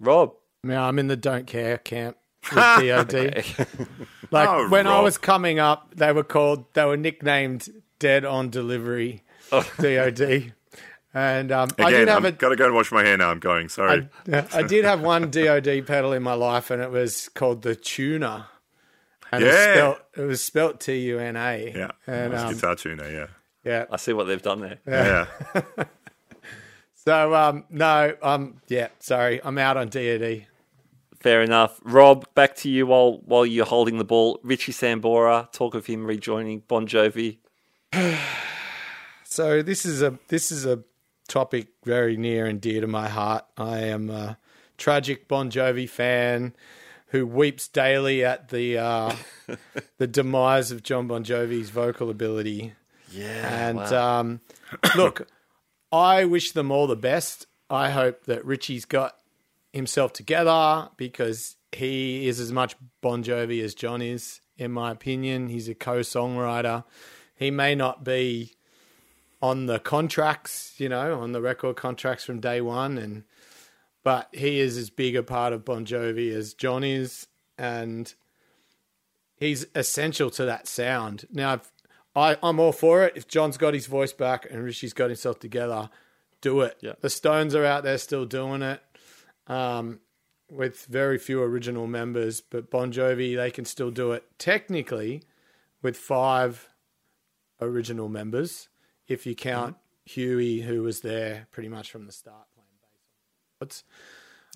Rob. 0.00 0.34
Yeah, 0.66 0.82
I'm 0.84 0.98
in 0.98 1.06
the 1.08 1.16
don't 1.16 1.46
care 1.46 1.78
camp 1.78 2.16
with 2.52 2.54
DOD. 2.54 3.44
Like 4.32 4.48
Oh, 4.48 4.68
when 4.68 4.88
I 4.88 5.00
was 5.00 5.18
coming 5.18 5.60
up, 5.60 5.94
they 5.94 6.12
were 6.12 6.24
called, 6.24 6.64
they 6.74 6.84
were 6.84 6.96
nicknamed 6.96 7.68
Dead 8.00 8.24
on 8.24 8.50
Delivery 8.50 9.22
DOD. 9.50 10.52
And 11.14 11.52
um, 11.52 11.68
I 11.78 11.88
Again, 11.88 12.00
did 12.00 12.08
have 12.08 12.16
I'm 12.18 12.24
a, 12.26 12.32
gotta 12.32 12.56
go 12.56 12.66
and 12.66 12.74
wash 12.74 12.90
my 12.90 13.04
hair 13.04 13.16
now. 13.16 13.30
I'm 13.30 13.38
going. 13.38 13.68
Sorry. 13.68 14.08
I, 14.30 14.44
I 14.52 14.62
did 14.64 14.84
have 14.84 15.00
one 15.00 15.30
DOD 15.30 15.86
pedal 15.86 16.12
in 16.12 16.22
my 16.24 16.34
life, 16.34 16.70
and 16.72 16.82
it 16.82 16.90
was 16.90 17.28
called 17.30 17.62
the 17.62 17.74
Tuner. 17.76 18.46
And 19.32 19.42
it 19.42 19.46
was 19.46 19.54
Yeah. 19.54 19.74
spelt, 19.74 19.98
it 20.16 20.20
was 20.22 20.42
spelt 20.42 20.80
T 20.80 20.98
U 21.06 21.18
N 21.20 21.36
A. 21.36 21.72
yeah, 21.74 21.90
and 22.06 22.32
nice 22.32 22.42
um, 22.48 22.54
guitar 22.54 22.74
tuner. 22.74 23.08
Yeah, 23.10 23.26
yeah. 23.64 23.84
I 23.90 23.96
see 23.96 24.12
what 24.12 24.24
they've 24.24 24.42
done 24.42 24.60
there. 24.60 24.78
yeah. 24.86 25.26
So 27.06 27.34
um, 27.36 27.64
no, 27.70 28.16
um, 28.20 28.60
yeah. 28.66 28.88
Sorry, 28.98 29.40
I'm 29.44 29.58
out 29.58 29.76
on 29.76 29.88
DOD. 29.88 30.46
Fair 31.20 31.40
enough. 31.40 31.80
Rob, 31.84 32.26
back 32.34 32.56
to 32.56 32.68
you 32.68 32.86
while 32.86 33.18
while 33.24 33.46
you're 33.46 33.64
holding 33.64 33.98
the 33.98 34.04
ball. 34.04 34.40
Richie 34.42 34.72
Sambora, 34.72 35.50
talk 35.52 35.74
of 35.76 35.86
him 35.86 36.04
rejoining 36.04 36.62
Bon 36.68 36.86
Jovi. 36.86 37.38
So 39.28 39.60
this 39.60 39.84
is 39.84 40.02
a 40.02 40.18
this 40.28 40.52
is 40.52 40.64
a 40.64 40.84
topic 41.28 41.66
very 41.84 42.16
near 42.16 42.46
and 42.46 42.60
dear 42.60 42.80
to 42.80 42.86
my 42.86 43.08
heart. 43.08 43.44
I 43.58 43.80
am 43.80 44.08
a 44.08 44.38
tragic 44.78 45.26
Bon 45.26 45.50
Jovi 45.50 45.88
fan 45.88 46.54
who 47.08 47.26
weeps 47.26 47.66
daily 47.66 48.24
at 48.24 48.48
the 48.48 48.78
uh, 48.78 49.16
the 49.98 50.06
demise 50.06 50.70
of 50.70 50.84
Jon 50.84 51.08
Bon 51.08 51.24
Jovi's 51.24 51.70
vocal 51.70 52.08
ability. 52.08 52.74
Yeah. 53.10 53.68
And 53.68 53.80
um, 53.92 54.40
look, 54.96 55.26
I 55.96 56.24
wish 56.24 56.52
them 56.52 56.70
all 56.70 56.86
the 56.86 56.96
best. 56.96 57.46
I 57.68 57.90
hope 57.90 58.24
that 58.24 58.44
Richie's 58.44 58.84
got 58.84 59.16
himself 59.72 60.12
together 60.12 60.88
because 60.96 61.56
he 61.72 62.28
is 62.28 62.40
as 62.40 62.52
much 62.52 62.76
Bon 63.00 63.22
Jovi 63.22 63.62
as 63.62 63.74
Jon 63.74 64.02
is, 64.02 64.40
in 64.56 64.72
my 64.72 64.90
opinion. 64.90 65.48
He's 65.48 65.68
a 65.68 65.74
co 65.74 66.00
songwriter. 66.00 66.84
He 67.34 67.50
may 67.50 67.74
not 67.74 68.04
be 68.04 68.54
on 69.42 69.66
the 69.66 69.78
contracts, 69.78 70.74
you 70.78 70.88
know, 70.88 71.20
on 71.20 71.32
the 71.32 71.42
record 71.42 71.76
contracts 71.76 72.24
from 72.24 72.40
day 72.40 72.60
one, 72.60 72.98
and 72.98 73.24
but 74.02 74.28
he 74.32 74.60
is 74.60 74.76
as 74.78 74.88
big 74.88 75.16
a 75.16 75.22
part 75.22 75.52
of 75.52 75.64
Bon 75.64 75.84
Jovi 75.84 76.32
as 76.32 76.54
Jon 76.54 76.84
is, 76.84 77.26
and 77.58 78.14
he's 79.36 79.66
essential 79.74 80.30
to 80.30 80.44
that 80.44 80.66
sound. 80.66 81.26
Now, 81.30 81.54
if, 81.54 81.72
I, 82.16 82.36
I'm 82.42 82.58
all 82.58 82.72
for 82.72 83.04
it. 83.04 83.12
If 83.14 83.28
Jon's 83.28 83.58
got 83.58 83.74
his 83.74 83.86
voice 83.86 84.12
back 84.12 84.46
and 84.50 84.64
Richie's 84.64 84.94
got 84.94 85.10
himself 85.10 85.38
together, 85.38 85.90
do 86.40 86.62
it. 86.62 86.78
Yeah. 86.80 86.94
The 87.00 87.10
Stones 87.10 87.54
are 87.54 87.64
out 87.64 87.84
there 87.84 87.98
still 87.98 88.24
doing 88.24 88.62
it, 88.62 88.82
um, 89.46 90.00
with 90.50 90.86
very 90.86 91.18
few 91.18 91.42
original 91.42 91.86
members, 91.86 92.40
but 92.40 92.70
Bon 92.70 92.90
Jovi 92.90 93.36
they 93.36 93.50
can 93.50 93.64
still 93.64 93.90
do 93.90 94.12
it 94.12 94.24
technically 94.38 95.22
with 95.82 95.96
five 95.96 96.68
original 97.60 98.08
members, 98.08 98.68
if 99.06 99.26
you 99.26 99.34
count 99.34 99.76
Huey, 100.04 100.60
who 100.62 100.82
was 100.82 101.00
there 101.00 101.48
pretty 101.50 101.68
much 101.68 101.90
from 101.90 102.06
the 102.06 102.12
start 102.12 102.46
playing 102.54 102.68
bass 103.60 103.84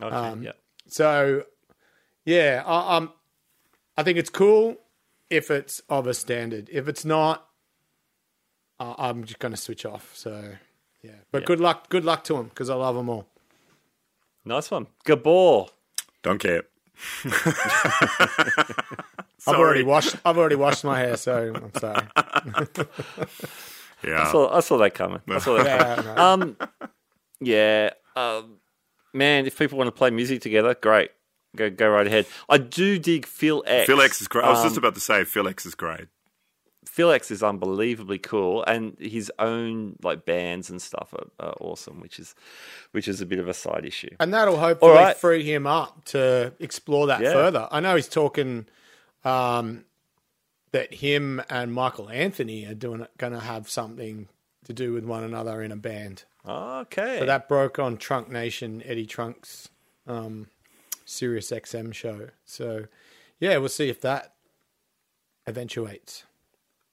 on 0.00 0.10
the 0.10 0.16
Okay. 0.16 0.16
um, 0.16 0.42
yeah. 0.42 0.52
so, 0.86 1.44
yeah, 2.24 2.62
I, 2.66 2.96
um, 2.96 3.12
I 3.96 4.02
think 4.02 4.16
it's 4.16 4.30
cool 4.30 4.76
if 5.28 5.50
it's 5.50 5.80
of 5.88 6.06
a 6.06 6.14
standard. 6.14 6.68
If 6.72 6.88
it's 6.88 7.04
not, 7.04 7.46
uh, 8.80 8.94
I'm 8.98 9.22
just 9.24 9.38
going 9.38 9.52
to 9.52 9.56
switch 9.58 9.84
off. 9.86 10.10
So, 10.14 10.54
yeah, 11.02 11.12
but 11.30 11.44
good 11.46 11.60
luck, 11.60 11.88
good 11.90 12.04
luck 12.04 12.24
to 12.24 12.32
them 12.34 12.48
because 12.48 12.68
I 12.68 12.74
love 12.74 12.96
them 12.96 13.08
all. 13.08 13.26
Nice 14.44 14.70
one. 14.70 14.86
Gabor. 15.04 15.66
Don't 16.22 16.38
care. 16.38 16.62
I've 19.46 19.54
already 19.56 19.82
washed. 19.82 20.16
I've 20.24 20.36
already 20.38 20.56
washed 20.56 20.84
my 20.84 20.98
hair, 20.98 21.16
so 21.16 21.52
I'm 21.54 21.74
sorry. 21.74 22.06
Yeah. 24.02 24.22
I 24.22 24.32
saw, 24.32 24.56
I 24.56 24.60
saw 24.60 24.78
that 24.78 24.94
coming. 24.94 25.20
I 25.28 25.38
saw 25.40 25.62
that 25.62 25.78
coming. 25.78 26.06
Yeah, 26.06 26.14
no. 26.14 26.22
Um, 26.22 26.56
yeah, 27.38 27.90
um, 28.16 28.56
man. 29.12 29.44
If 29.44 29.58
people 29.58 29.76
want 29.76 29.88
to 29.88 29.92
play 29.92 30.08
music 30.08 30.40
together, 30.40 30.74
great. 30.74 31.10
Go 31.54 31.68
go 31.68 31.86
right 31.90 32.06
ahead. 32.06 32.24
I 32.48 32.56
do 32.56 32.98
dig 32.98 33.26
Phil 33.26 33.62
X. 33.66 33.84
Phil 33.86 34.00
X 34.00 34.22
is 34.22 34.26
great. 34.28 34.46
I 34.46 34.50
was 34.52 34.62
just 34.62 34.76
Um, 34.76 34.78
about 34.78 34.94
to 34.94 35.00
say 35.02 35.24
Phil 35.24 35.46
X 35.46 35.66
is 35.66 35.74
great. 35.74 36.06
Phil 36.90 37.12
X 37.12 37.30
is 37.30 37.40
unbelievably 37.42 38.18
cool, 38.18 38.64
and 38.64 38.96
his 38.98 39.30
own 39.38 39.96
like 40.02 40.24
bands 40.24 40.70
and 40.70 40.82
stuff 40.82 41.14
are, 41.14 41.28
are 41.46 41.54
awesome, 41.60 42.00
which 42.00 42.18
is 42.18 42.34
which 42.90 43.06
is 43.06 43.20
a 43.20 43.26
bit 43.26 43.38
of 43.38 43.48
a 43.48 43.54
side 43.54 43.84
issue. 43.84 44.10
and 44.18 44.34
that'll 44.34 44.58
hopefully 44.58 44.92
right. 44.92 45.16
free 45.16 45.44
him 45.44 45.66
up 45.68 46.04
to 46.06 46.52
explore 46.58 47.06
that 47.06 47.20
Yeah. 47.22 47.32
further. 47.32 47.68
I 47.70 47.78
know 47.78 47.94
he's 47.94 48.08
talking 48.08 48.66
um, 49.24 49.84
that 50.72 50.92
him 50.94 51.40
and 51.48 51.72
Michael 51.72 52.10
Anthony 52.10 52.66
are 52.66 52.74
doing 52.74 53.06
going 53.18 53.34
to 53.34 53.40
have 53.40 53.70
something 53.70 54.28
to 54.64 54.72
do 54.72 54.92
with 54.92 55.04
one 55.04 55.22
another 55.22 55.62
in 55.62 55.70
a 55.70 55.76
band. 55.76 56.24
Okay, 56.46 57.18
So 57.20 57.26
that 57.26 57.48
broke 57.48 57.78
on 57.78 57.98
Trunk 57.98 58.30
Nation, 58.30 58.82
Eddie 58.84 59.06
Trunk's 59.06 59.68
um, 60.06 60.48
Sirius 61.04 61.50
XM 61.50 61.94
show. 61.94 62.30
So 62.44 62.86
yeah, 63.38 63.58
we'll 63.58 63.68
see 63.68 63.88
if 63.88 64.00
that 64.00 64.34
eventuates. 65.46 66.24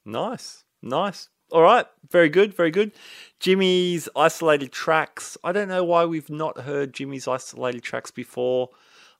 Nice, 0.07 0.63
nice. 0.81 1.27
All 1.51 1.61
right, 1.61 1.85
very 2.09 2.29
good, 2.29 2.53
very 2.53 2.71
good. 2.71 2.93
Jimi's 3.39 4.09
isolated 4.15 4.71
tracks. 4.71 5.37
I 5.43 5.51
don't 5.51 5.67
know 5.67 5.83
why 5.83 6.05
we've 6.05 6.29
not 6.29 6.61
heard 6.61 6.93
Jimi's 6.93 7.27
isolated 7.27 7.83
tracks 7.83 8.09
before. 8.09 8.69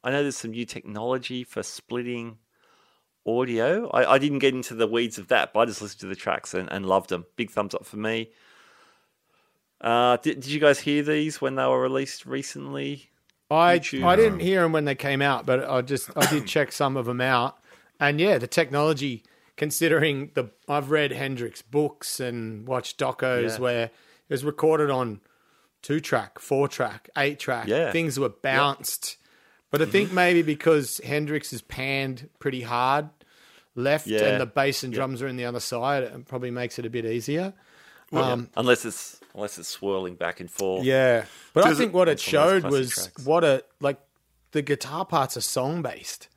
I 0.04 0.12
know 0.12 0.22
there's 0.22 0.38
some 0.38 0.52
new 0.52 0.66
technology 0.66 1.44
for 1.44 1.62
splitting 1.62 2.38
audio. 3.26 3.90
I, 3.90 4.14
I 4.14 4.18
didn't 4.18 4.40
get 4.40 4.54
into 4.54 4.76
the 4.76 4.88
weeds 4.88 5.18
of 5.18 5.28
that, 5.28 5.54
but 5.54 5.60
I 5.60 5.66
just 5.66 5.82
listened 5.82 6.00
to 6.02 6.08
the 6.08 6.16
tracks 6.16 6.54
and, 6.54 6.72
and 6.72 6.86
loved 6.86 7.10
them. 7.10 7.26
Big 7.36 7.52
thumbs 7.52 7.76
up 7.76 7.86
for 7.86 7.98
me. 7.98 8.32
Uh, 9.82 10.18
did, 10.18 10.40
did 10.40 10.48
you 10.48 10.60
guys 10.60 10.80
hear 10.80 11.04
these 11.04 11.42
when 11.42 11.56
they 11.56 11.66
were 11.66 11.82
released 11.82 12.26
recently? 12.26 13.10
I 13.52 13.80
YouTube. 13.80 14.06
I 14.06 14.16
didn't 14.16 14.40
hear 14.40 14.62
them 14.62 14.72
when 14.72 14.86
they 14.86 14.96
came 14.96 15.22
out, 15.22 15.46
but 15.46 15.70
I 15.70 15.82
just 15.82 16.10
I 16.16 16.26
did 16.28 16.48
check 16.48 16.72
some 16.72 16.98
of 16.98 17.06
them 17.06 17.22
out, 17.22 17.58
and 18.00 18.20
yeah, 18.20 18.38
the 18.38 18.48
technology. 18.48 19.24
Considering 19.58 20.32
the 20.36 20.52
I've 20.70 20.92
read 20.92 21.12
Hendrix 21.12 21.62
books 21.62 22.20
and 22.20 22.68
watched 22.68 22.98
docos 23.00 23.52
Yeah. 23.54 23.58
where 23.58 23.84
it 23.86 23.92
was 24.30 24.46
recorded 24.46 24.90
on 24.90 25.20
two 25.82 26.00
track, 26.00 26.40
four 26.40 26.68
track, 26.68 27.10
eight 27.18 27.40
track. 27.40 27.68
Yeah. 27.68 27.92
Things 27.92 28.20
were 28.20 28.30
bounced, 28.30 29.18
but 29.72 29.82
I 29.82 29.86
think 29.86 30.12
maybe 30.14 30.42
because 30.44 31.02
Hendrix 31.04 31.52
is 31.54 31.62
panned 31.64 32.30
pretty 32.40 32.62
hard 32.62 33.10
left 33.76 34.08
Yeah. 34.08 34.26
and 34.26 34.42
the 34.42 34.46
bass 34.46 34.84
and 34.84 34.94
drums 34.94 35.22
are 35.22 35.28
in 35.28 35.38
the 35.38 35.46
other 35.46 35.60
side, 35.60 36.04
it 36.04 36.28
probably 36.28 36.52
makes 36.52 36.78
it 36.80 36.86
a 36.86 36.90
bit 36.90 37.06
easier. 37.06 37.54
Um, 38.14 38.50
unless 38.56 38.86
it's 38.86 39.20
unless 39.34 39.58
it's 39.58 39.68
swirling 39.68 40.16
back 40.16 40.40
and 40.40 40.50
forth. 40.50 40.86
Yeah, 40.86 41.26
but 41.54 41.66
I 41.66 41.74
think 41.74 41.90
it- 41.92 41.94
what 41.94 42.08
it 42.08 42.18
That's 42.20 42.32
one 42.34 42.48
of 42.56 42.62
those 42.62 42.62
showed 42.64 42.72
was 42.72 42.94
tracks. 42.94 43.26
what 43.26 43.44
a 43.44 43.64
like 43.82 44.00
the 44.52 44.62
guitar 44.62 45.04
parts 45.06 45.36
are 45.36 45.42
song 45.42 45.82
based. 45.82 46.28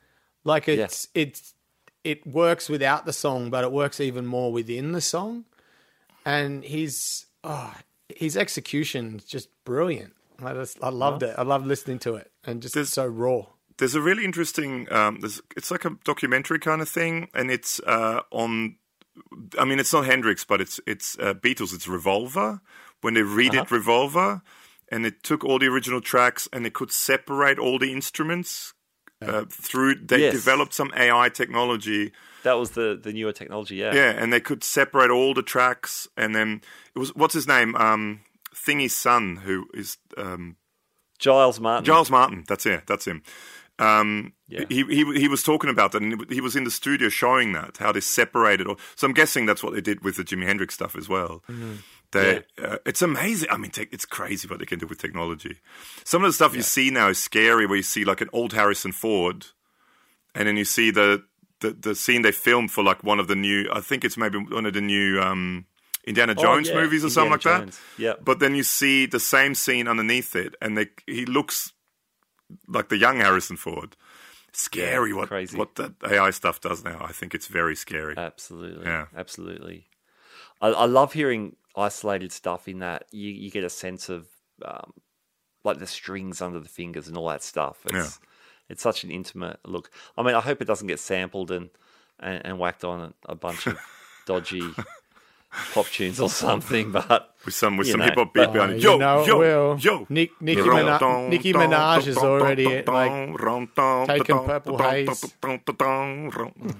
Like 0.43 0.67
it's 0.67 1.07
it's 1.13 1.53
it 2.03 2.25
works 2.25 2.69
without 2.69 3.05
the 3.05 3.13
song, 3.13 3.49
but 3.49 3.63
it 3.63 3.71
works 3.71 3.99
even 3.99 4.25
more 4.25 4.51
within 4.51 4.91
the 4.91 5.01
song. 5.01 5.45
And 6.25 6.63
his 6.63 7.25
oh, 7.43 7.73
his 8.09 8.37
execution 8.37 9.15
is 9.17 9.25
just 9.25 9.49
brilliant. 9.65 10.13
I 10.43 10.53
just 10.53 10.77
I 10.83 10.89
loved 10.89 11.23
it. 11.23 11.35
I 11.37 11.43
loved 11.43 11.65
listening 11.67 11.99
to 11.99 12.15
it, 12.15 12.31
and 12.45 12.61
just 12.61 12.73
There's- 12.75 12.89
so 12.89 13.05
raw. 13.05 13.43
There's 13.77 13.95
a 13.95 14.01
really 14.01 14.25
interesting. 14.25 14.91
Um, 14.93 15.21
there's, 15.21 15.41
it's 15.57 15.71
like 15.71 15.85
a 15.85 15.97
documentary 16.03 16.59
kind 16.59 16.83
of 16.83 16.89
thing, 16.89 17.29
and 17.33 17.49
it's 17.49 17.79
uh, 17.87 18.21
on. 18.29 18.75
I 19.57 19.65
mean, 19.65 19.79
it's 19.79 19.91
not 19.91 20.05
Hendrix, 20.05 20.45
but 20.45 20.61
it's 20.61 20.79
it's 20.85 21.17
uh, 21.19 21.33
Beatles. 21.33 21.73
It's 21.73 21.87
Revolver. 21.87 22.61
When 23.01 23.15
they 23.15 23.21
redid 23.21 23.61
Uh-huh. 23.61 23.75
Revolver, 23.75 24.41
and 24.89 25.03
it 25.07 25.23
took 25.23 25.43
all 25.43 25.57
the 25.57 25.65
original 25.65 25.99
tracks, 26.01 26.47
and 26.53 26.63
they 26.63 26.69
could 26.69 26.91
separate 26.91 27.57
all 27.57 27.79
the 27.79 27.91
instruments 27.91 28.75
uh, 29.21 29.45
through. 29.49 29.95
They 29.95 30.19
Yes. 30.21 30.33
developed 30.33 30.73
some 30.73 30.91
AI 30.95 31.29
technology. 31.29 32.11
That 32.43 32.53
was 32.53 32.71
the 32.71 32.99
the 33.01 33.13
newer 33.13 33.31
technology. 33.33 33.75
Yeah. 33.75 33.93
Yeah, 33.93 34.09
and 34.11 34.31
they 34.33 34.39
could 34.39 34.63
separate 34.63 35.11
all 35.11 35.33
the 35.33 35.43
tracks, 35.43 36.07
and 36.17 36.33
then 36.35 36.61
it 36.95 36.99
was 36.99 37.13
what's 37.15 37.33
his 37.35 37.47
name, 37.47 37.75
um, 37.75 38.21
Thingy's 38.55 38.95
son, 38.95 39.37
who 39.45 39.67
is 39.73 39.97
um, 40.17 40.55
Giles 41.19 41.59
Martin. 41.59 41.85
Giles 41.85 42.09
Martin. 42.09 42.43
That's 42.47 42.65
it. 42.65 42.87
That's 42.87 43.05
him. 43.05 43.21
Um, 43.79 44.33
Yeah. 44.47 44.65
he, 44.69 44.83
he 44.83 45.19
he 45.19 45.27
was 45.27 45.43
talking 45.43 45.69
about 45.69 45.91
that, 45.93 46.01
and 46.01 46.25
he 46.31 46.41
was 46.41 46.55
in 46.55 46.63
the 46.65 46.71
studio 46.71 47.09
showing 47.09 47.53
that 47.53 47.77
how 47.77 47.91
they 47.91 48.01
separated. 48.01 48.67
all- 48.67 48.79
So 48.95 49.07
I'm 49.07 49.13
guessing 49.13 49.45
that's 49.47 49.63
what 49.63 49.73
they 49.73 49.81
did 49.81 50.03
with 50.03 50.15
the 50.17 50.23
Jimi 50.23 50.45
Hendrix 50.45 50.73
stuff 50.75 50.95
as 50.95 51.07
well. 51.09 51.43
They, 52.11 52.43
uh, 52.61 52.77
it's 52.85 53.01
amazing. 53.01 53.49
I 53.49 53.57
mean, 53.57 53.71
te- 53.71 53.87
it's 53.91 54.05
crazy 54.05 54.47
what 54.47 54.59
they 54.59 54.65
can 54.65 54.79
do 54.79 54.87
with 54.87 54.97
technology. 54.97 55.57
Some 56.03 56.23
of 56.23 56.29
the 56.29 56.33
stuff 56.33 56.55
you 56.55 56.61
see 56.61 56.89
now 56.89 57.09
is 57.09 57.21
scary, 57.21 57.65
where 57.65 57.77
you 57.77 57.83
see 57.83 58.03
like 58.03 58.21
an 58.21 58.29
old 58.33 58.53
Harrison 58.53 58.91
Ford, 58.91 59.45
and 60.35 60.47
then 60.47 60.57
you 60.57 60.65
see 60.65 60.91
the 60.91 61.23
the, 61.61 61.71
the 61.71 61.95
scene 61.95 62.21
they 62.23 62.31
filmed 62.31 62.71
for 62.71 62.83
like 62.83 63.03
one 63.03 63.19
of 63.19 63.27
the 63.27 63.35
new. 63.35 63.69
I 63.71 63.79
think 63.81 64.03
it's 64.03 64.17
maybe 64.17 64.39
one 64.39 64.65
of 64.65 64.73
the 64.73 64.81
new 64.81 65.21
um, 65.21 65.65
Indiana 66.05 66.33
Oh, 66.37 66.41
Jones 66.41 66.69
yeah, 66.69 66.75
movies 66.75 67.05
or 67.05 67.09
something 67.09 67.31
like 67.31 67.45
Indiana 67.45 67.65
that. 67.67 67.79
Yeah. 67.97 68.13
But 68.21 68.39
then 68.39 68.55
you 68.55 68.63
see 68.63 69.05
the 69.05 69.19
same 69.19 69.55
scene 69.55 69.87
underneath 69.87 70.35
it, 70.35 70.55
and 70.61 70.77
they, 70.77 70.87
he 71.07 71.25
looks 71.25 71.73
like 72.67 72.89
the 72.89 72.97
young 72.97 73.17
Harrison 73.17 73.57
Ford. 73.57 73.95
Scary 74.53 75.13
what 75.13 75.29
crazy. 75.29 75.57
what 75.57 75.75
that 75.75 75.93
AI 76.05 76.29
stuff 76.31 76.59
does 76.59 76.83
now. 76.83 76.97
I 77.01 77.13
think 77.13 77.33
it's 77.33 77.47
very 77.47 77.73
scary. 77.75 78.15
Absolutely. 78.17 78.85
Yeah. 78.85 79.05
Absolutely. 79.15 79.87
I, 80.61 80.67
I 80.69 80.85
love 80.85 81.13
hearing 81.13 81.55
isolated 81.75 82.31
stuff 82.31 82.67
in 82.67 82.79
that. 82.79 83.05
You 83.11 83.29
you 83.31 83.49
get 83.51 83.63
a 83.63 83.69
sense 83.69 84.09
of 84.09 84.27
um, 84.63 84.93
like 85.63 85.79
the 85.79 85.87
strings 85.87 86.41
under 86.41 86.59
the 86.59 86.69
fingers 86.69 87.07
and 87.07 87.17
all 87.17 87.27
that 87.29 87.43
stuff. 87.43 87.79
It's 87.85 87.93
Yeah. 87.93 88.07
it's 88.69 88.81
such 88.83 89.03
an 89.03 89.11
intimate 89.11 89.59
look. 89.65 89.89
I 90.17 90.23
mean, 90.23 90.35
I 90.35 90.41
hope 90.41 90.61
it 90.61 90.65
doesn't 90.65 90.87
get 90.87 90.99
sampled 90.99 91.51
and 91.51 91.69
and, 92.19 92.45
and 92.45 92.59
whacked 92.59 92.83
on 92.83 92.99
a, 92.99 93.13
a 93.31 93.35
bunch 93.35 93.65
of 93.67 93.77
dodgy 94.27 94.61
pop 95.73 95.85
tunes 95.87 96.19
or 96.19 96.29
something. 96.29 96.91
But 96.91 97.33
with 97.45 97.55
some 97.55 97.77
with 97.77 97.87
some 97.89 97.99
hip 98.01 98.15
hop 98.15 98.33
beat 98.33 98.51
behind 98.53 98.73
Uh, 98.73 98.75
it. 98.75 98.83
you 98.83 98.89
Yo, 98.91 98.97
know 98.97 99.21
it 99.21 99.27
yo, 99.27 99.39
will. 99.39 99.77
yo. 99.79 100.05
Nick- 100.09 100.39
Nicki 100.41 100.61
Ron- 100.61 100.85
Mina- 100.85 101.29
Nicki 101.29 101.53
Minaj 101.53 102.05
is 102.07 102.17
already, 102.17 102.83
dong, 102.83 102.93
like, 102.95 103.09
dong, 103.11 103.33
ron, 103.35 103.69
dong, 103.75 104.07
taking 104.07 104.37
Purple 104.45 104.77
Haze. 104.77 105.33
dong, 105.41 105.59
dong, 105.77 106.29
dong. 106.29 106.75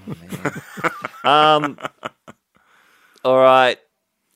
Um, 1.24 1.78
all 3.24 3.38
right. 3.38 3.78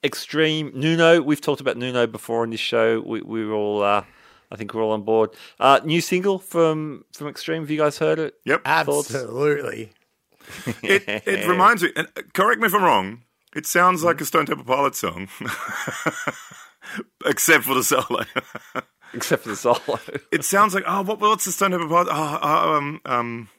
Extreme 0.03 0.71
Nuno. 0.75 1.21
We've 1.21 1.41
talked 1.41 1.61
about 1.61 1.77
Nuno 1.77 2.05
before 2.05 2.43
on 2.43 2.51
this 2.51 2.59
show. 2.59 3.01
We, 3.01 3.21
we 3.21 3.45
were 3.45 3.53
all, 3.53 3.81
uh, 3.81 4.03
I 4.51 4.55
think, 4.55 4.73
we're 4.73 4.83
all 4.83 4.91
on 4.91 5.01
board. 5.01 5.31
Uh, 5.59 5.79
new 5.83 5.99
single 5.99 6.37
from 6.37 7.05
from 7.13 7.27
Extreme. 7.27 7.63
Have 7.63 7.71
you 7.71 7.79
guys 7.79 7.97
heard 7.97 8.19
it? 8.19 8.35
Yep. 8.45 8.63
Thoughts? 8.63 9.13
Absolutely. 9.13 9.91
It 10.83 11.03
it 11.25 11.47
reminds 11.47 11.81
me. 11.81 11.89
And 11.95 12.07
uh, 12.15 12.21
correct 12.35 12.61
me 12.61 12.67
if 12.67 12.75
I'm 12.75 12.83
wrong. 12.83 13.23
It 13.55 13.65
sounds 13.65 14.03
like 14.03 14.21
a 14.21 14.25
Stone 14.25 14.45
Temple 14.45 14.65
Pilots 14.65 14.99
song, 14.99 15.27
except 17.25 17.63
for 17.63 17.73
the 17.73 17.83
solo. 17.83 18.25
Except 19.13 19.43
for 19.43 19.49
the 19.49 19.55
solo. 19.55 19.97
it 20.31 20.43
sounds 20.43 20.75
like 20.75 20.83
oh, 20.85 21.01
what, 21.01 21.19
what's 21.21 21.45
the 21.45 21.51
Stone 21.51 21.71
Temple 21.71 21.87
Pilots? 21.87 22.11
Oh, 22.13 22.39
oh, 22.41 22.75
um, 22.75 23.01
um. 23.05 23.49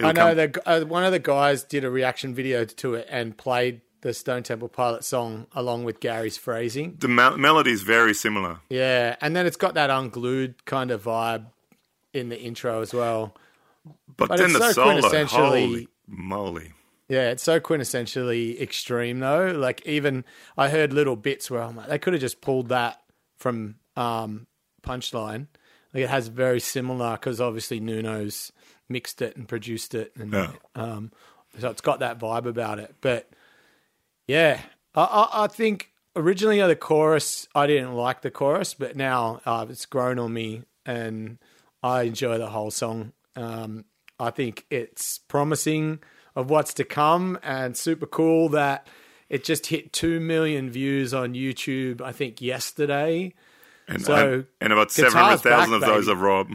I 0.00 0.12
know 0.12 0.26
come- 0.26 0.36
that 0.36 0.58
uh, 0.66 0.84
one 0.84 1.02
of 1.02 1.12
the 1.12 1.18
guys 1.18 1.64
did 1.64 1.82
a 1.82 1.90
reaction 1.90 2.34
video 2.34 2.64
to 2.64 2.94
it 2.94 3.06
and 3.10 3.36
played 3.36 3.80
the 4.02 4.14
Stone 4.14 4.44
Temple 4.44 4.68
Pilot 4.68 5.04
song 5.04 5.46
along 5.54 5.84
with 5.84 6.00
Gary's 6.00 6.36
phrasing. 6.36 6.96
the 6.98 7.08
mel- 7.08 7.36
melody 7.38 7.72
is 7.72 7.82
very 7.82 8.14
similar. 8.14 8.60
Yeah, 8.70 9.16
and 9.20 9.34
then 9.34 9.46
it's 9.46 9.56
got 9.56 9.74
that 9.74 9.90
unglued 9.90 10.64
kind 10.64 10.90
of 10.90 11.02
vibe 11.04 11.46
in 12.14 12.28
the 12.28 12.40
intro 12.40 12.80
as 12.80 12.94
well. 12.94 13.34
But, 14.16 14.28
But 14.28 14.38
then 14.38 14.50
it's 14.50 14.58
the 14.58 14.72
so 14.72 14.72
solo, 14.72 15.00
quintessentially- 15.00 15.28
holy 15.30 15.88
moly! 16.06 16.72
Yeah, 17.08 17.30
it's 17.30 17.42
so 17.42 17.58
quintessentially 17.58 18.60
extreme 18.60 19.18
though. 19.20 19.52
Like 19.52 19.84
even 19.86 20.24
I 20.56 20.68
heard 20.68 20.92
little 20.92 21.16
bits 21.16 21.50
where 21.50 21.62
I'm 21.62 21.76
like, 21.76 21.88
they 21.88 21.98
could 21.98 22.12
have 22.12 22.20
just 22.20 22.40
pulled 22.40 22.68
that 22.68 23.00
from 23.38 23.76
um, 23.96 24.46
Punchline. 24.82 25.46
Like 25.94 26.04
it 26.04 26.10
has 26.10 26.28
very 26.28 26.60
similar 26.60 27.12
because 27.12 27.40
obviously 27.40 27.80
Nuno's 27.80 28.52
mixed 28.90 29.22
it 29.22 29.36
and 29.36 29.48
produced 29.48 29.94
it, 29.94 30.12
and 30.16 30.32
Yeah. 30.32 30.52
um, 30.74 31.12
so 31.58 31.70
it's 31.70 31.80
got 31.80 32.00
that 32.00 32.18
vibe 32.18 32.44
about 32.46 32.78
it. 32.78 32.94
But 33.00 33.30
yeah, 34.28 34.60
I, 34.94 35.02
I, 35.02 35.44
I 35.44 35.46
think 35.48 35.90
originally 36.14 36.60
the 36.60 36.76
chorus 36.76 37.48
I 37.54 37.66
didn't 37.66 37.94
like 37.94 38.22
the 38.22 38.30
chorus, 38.30 38.74
but 38.74 38.94
now 38.94 39.40
uh, 39.44 39.66
it's 39.68 39.86
grown 39.86 40.18
on 40.18 40.32
me, 40.32 40.62
and 40.86 41.38
I 41.82 42.02
enjoy 42.02 42.38
the 42.38 42.50
whole 42.50 42.70
song. 42.70 43.12
Um, 43.34 43.86
I 44.20 44.30
think 44.30 44.66
it's 44.70 45.18
promising 45.18 46.00
of 46.36 46.50
what's 46.50 46.74
to 46.74 46.84
come 46.84 47.38
and 47.42 47.76
super 47.76 48.06
cool 48.06 48.50
that 48.50 48.86
it 49.28 49.44
just 49.44 49.66
hit 49.66 49.92
2 49.92 50.20
million 50.20 50.70
views 50.70 51.12
on 51.14 51.34
YouTube, 51.34 52.00
I 52.00 52.12
think, 52.12 52.40
yesterday. 52.40 53.34
And, 53.90 54.04
So, 54.04 54.14
and, 54.14 54.46
and 54.60 54.72
about 54.74 54.90
seven 54.90 55.12
hundred 55.12 55.38
thousand 55.38 55.40
guitar's 55.40 55.70
thousand 55.70 55.74
of 55.74 55.80
those 55.80 56.06
baby. 56.06 56.18
are 56.18 56.22
Rob. 56.22 56.48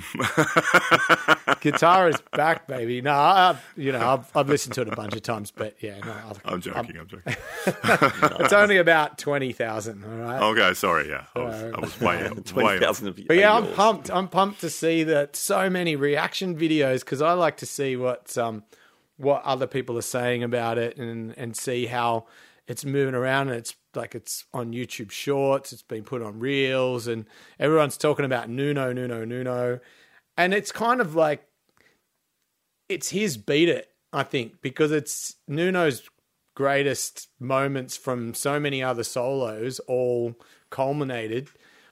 Guitar 1.62 2.10
is 2.10 2.22
back, 2.32 2.68
baby. 2.68 3.02
No, 3.02 3.12
I, 3.12 3.58
you 3.76 3.92
know, 3.92 4.08
I've, 4.08 4.38
I've 4.38 4.50
listened 4.50 4.76
to 4.76 4.82
it 4.82 4.88
a 4.88 4.96
bunch 4.96 5.16
of 5.16 5.22
times, 5.24 5.50
but 5.52 5.76
yeah, 5.82 5.98
no, 6.00 6.12
I've, 6.12 6.42
I'm 6.46 6.62
joking. 6.62 6.98
I'm 7.00 7.08
joking. 7.08 7.36
it's 7.66 8.54
only 8.54 8.78
about 8.78 9.18
20,000, 9.18 10.04
all 10.04 10.10
right? 10.12 10.42
Okay, 10.44 10.74
sorry. 10.74 11.10
Yeah, 11.10 11.24
I 11.36 11.40
was, 11.40 11.64
I 11.64 11.80
was 11.80 12.02
way, 12.02 12.24
way 12.24 12.30
Twenty 12.46 12.70
off. 12.70 12.80
thousand 12.80 13.08
of 13.08 13.20
But 13.28 13.38
yeah, 13.38 13.54
I'm 13.54 13.68
pumped. 13.74 14.12
I'm 14.12 14.28
pumped 14.28 14.62
to 14.62 14.70
see 14.70 15.04
that 15.06 15.36
so 15.36 15.70
many 15.70 15.96
reaction 15.96 16.56
videos 16.56 17.00
because 17.00 17.22
I 17.22 17.34
like 17.34 17.58
to 17.58 17.66
see 17.66 17.96
what 17.96 18.38
um 18.38 18.64
what 19.18 19.44
other 19.44 19.68
people 19.68 19.98
are 19.98 20.02
saying 20.04 20.44
about 20.44 20.78
it 20.78 20.98
and 20.98 21.34
and 21.38 21.56
see 21.56 21.86
how 21.88 22.26
it's 22.68 22.86
moving 22.86 23.16
around 23.16 23.50
and 23.50 23.58
it's 23.58 23.76
like 23.96 24.16
it's 24.16 24.46
on 24.54 24.74
YouTube 24.74 25.12
Shorts. 25.12 25.74
It's 25.74 25.82
been 25.82 26.04
put 26.04 26.22
on 26.22 26.40
Reels 26.40 27.08
and 27.08 27.26
everyone's 27.60 27.98
talking 27.98 28.26
about 28.26 28.50
Nuno, 28.50 28.94
Nuno, 28.94 29.26
Nuno, 29.26 29.80
and 30.38 30.54
it's 30.54 30.72
kind 30.72 31.02
of 31.02 31.16
like 31.16 31.46
it's 32.90 33.10
his 33.10 33.38
beat 33.38 33.70
it. 33.70 33.90
I 34.12 34.24
think 34.24 34.62
because 34.62 34.92
it's 34.92 35.36
Nuno's 35.48 36.08
greatest 36.56 37.30
moments 37.40 37.98
from 37.98 38.34
so 38.34 38.60
many 38.60 38.84
other 38.84 39.04
solos 39.04 39.80
all 39.88 40.36
culminated. 40.70 41.50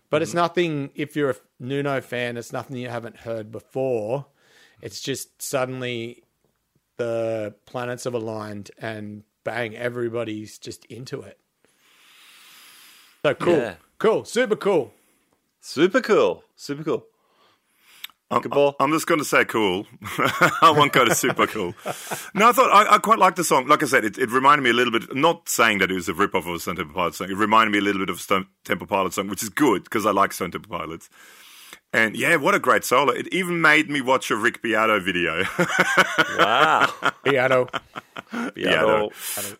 But 0.09 0.21
it's 0.21 0.31
mm-hmm. 0.31 0.37
nothing, 0.39 0.89
if 0.93 1.15
you're 1.15 1.31
a 1.31 1.35
Nuno 1.59 2.01
fan, 2.01 2.37
it's 2.37 2.51
nothing 2.51 2.77
you 2.77 2.89
haven't 2.89 3.17
heard 3.17 3.51
before. 3.51 4.25
It's 4.81 4.99
just 4.99 5.41
suddenly 5.41 6.23
the 6.97 7.55
planets 7.65 8.03
have 8.03 8.13
aligned 8.13 8.71
and 8.77 9.23
bang, 9.43 9.75
everybody's 9.75 10.57
just 10.57 10.85
into 10.85 11.21
it. 11.21 11.39
So 13.23 13.33
cool. 13.35 13.57
Yeah. 13.57 13.75
Cool. 13.99 14.25
Super 14.25 14.55
cool. 14.55 14.93
Super 15.59 16.01
cool. 16.01 16.43
Super 16.55 16.83
cool. 16.83 17.05
I'm, 18.31 18.41
I'm 18.79 18.91
just 18.91 19.05
going 19.05 19.19
to 19.19 19.25
say 19.25 19.45
cool. 19.45 19.85
I 20.61 20.73
won't 20.75 20.93
go 20.93 21.05
to 21.05 21.13
super 21.13 21.45
cool. 21.45 21.75
No, 22.33 22.49
I 22.49 22.51
thought 22.53 22.71
I, 22.71 22.95
I 22.95 22.97
quite 22.97 23.19
liked 23.19 23.35
the 23.35 23.43
song. 23.43 23.67
Like 23.67 23.83
I 23.83 23.85
said, 23.85 24.05
it, 24.05 24.17
it 24.17 24.31
reminded 24.31 24.63
me 24.63 24.69
a 24.69 24.73
little 24.73 24.91
bit. 24.91 25.13
Not 25.15 25.49
saying 25.49 25.79
that 25.79 25.91
it 25.91 25.95
was 25.95 26.09
a 26.09 26.13
rip 26.13 26.33
off 26.33 26.47
of 26.47 26.55
a 26.55 26.59
Stone 26.59 26.77
Temple 26.77 26.95
Pilots 26.95 27.17
song. 27.17 27.29
It 27.29 27.35
reminded 27.35 27.71
me 27.71 27.79
a 27.79 27.81
little 27.81 28.01
bit 28.01 28.09
of 28.09 28.19
Stone 28.21 28.47
Temple 28.63 28.87
Pilots 28.87 29.17
song, 29.17 29.27
which 29.27 29.43
is 29.43 29.49
good 29.49 29.83
because 29.83 30.05
I 30.05 30.11
like 30.11 30.33
Stone 30.33 30.51
Temple 30.51 30.75
Pilots. 30.75 31.09
And 31.93 32.15
yeah, 32.15 32.37
what 32.37 32.55
a 32.55 32.59
great 32.59 32.83
solo! 32.85 33.11
It 33.11 33.27
even 33.33 33.59
made 33.61 33.89
me 33.89 33.99
watch 33.99 34.31
a 34.31 34.35
Rick 34.37 34.61
Beato 34.61 34.99
video. 35.01 35.43
Wow. 36.37 36.93
Piano. 37.25 37.67
Beato. 38.55 39.09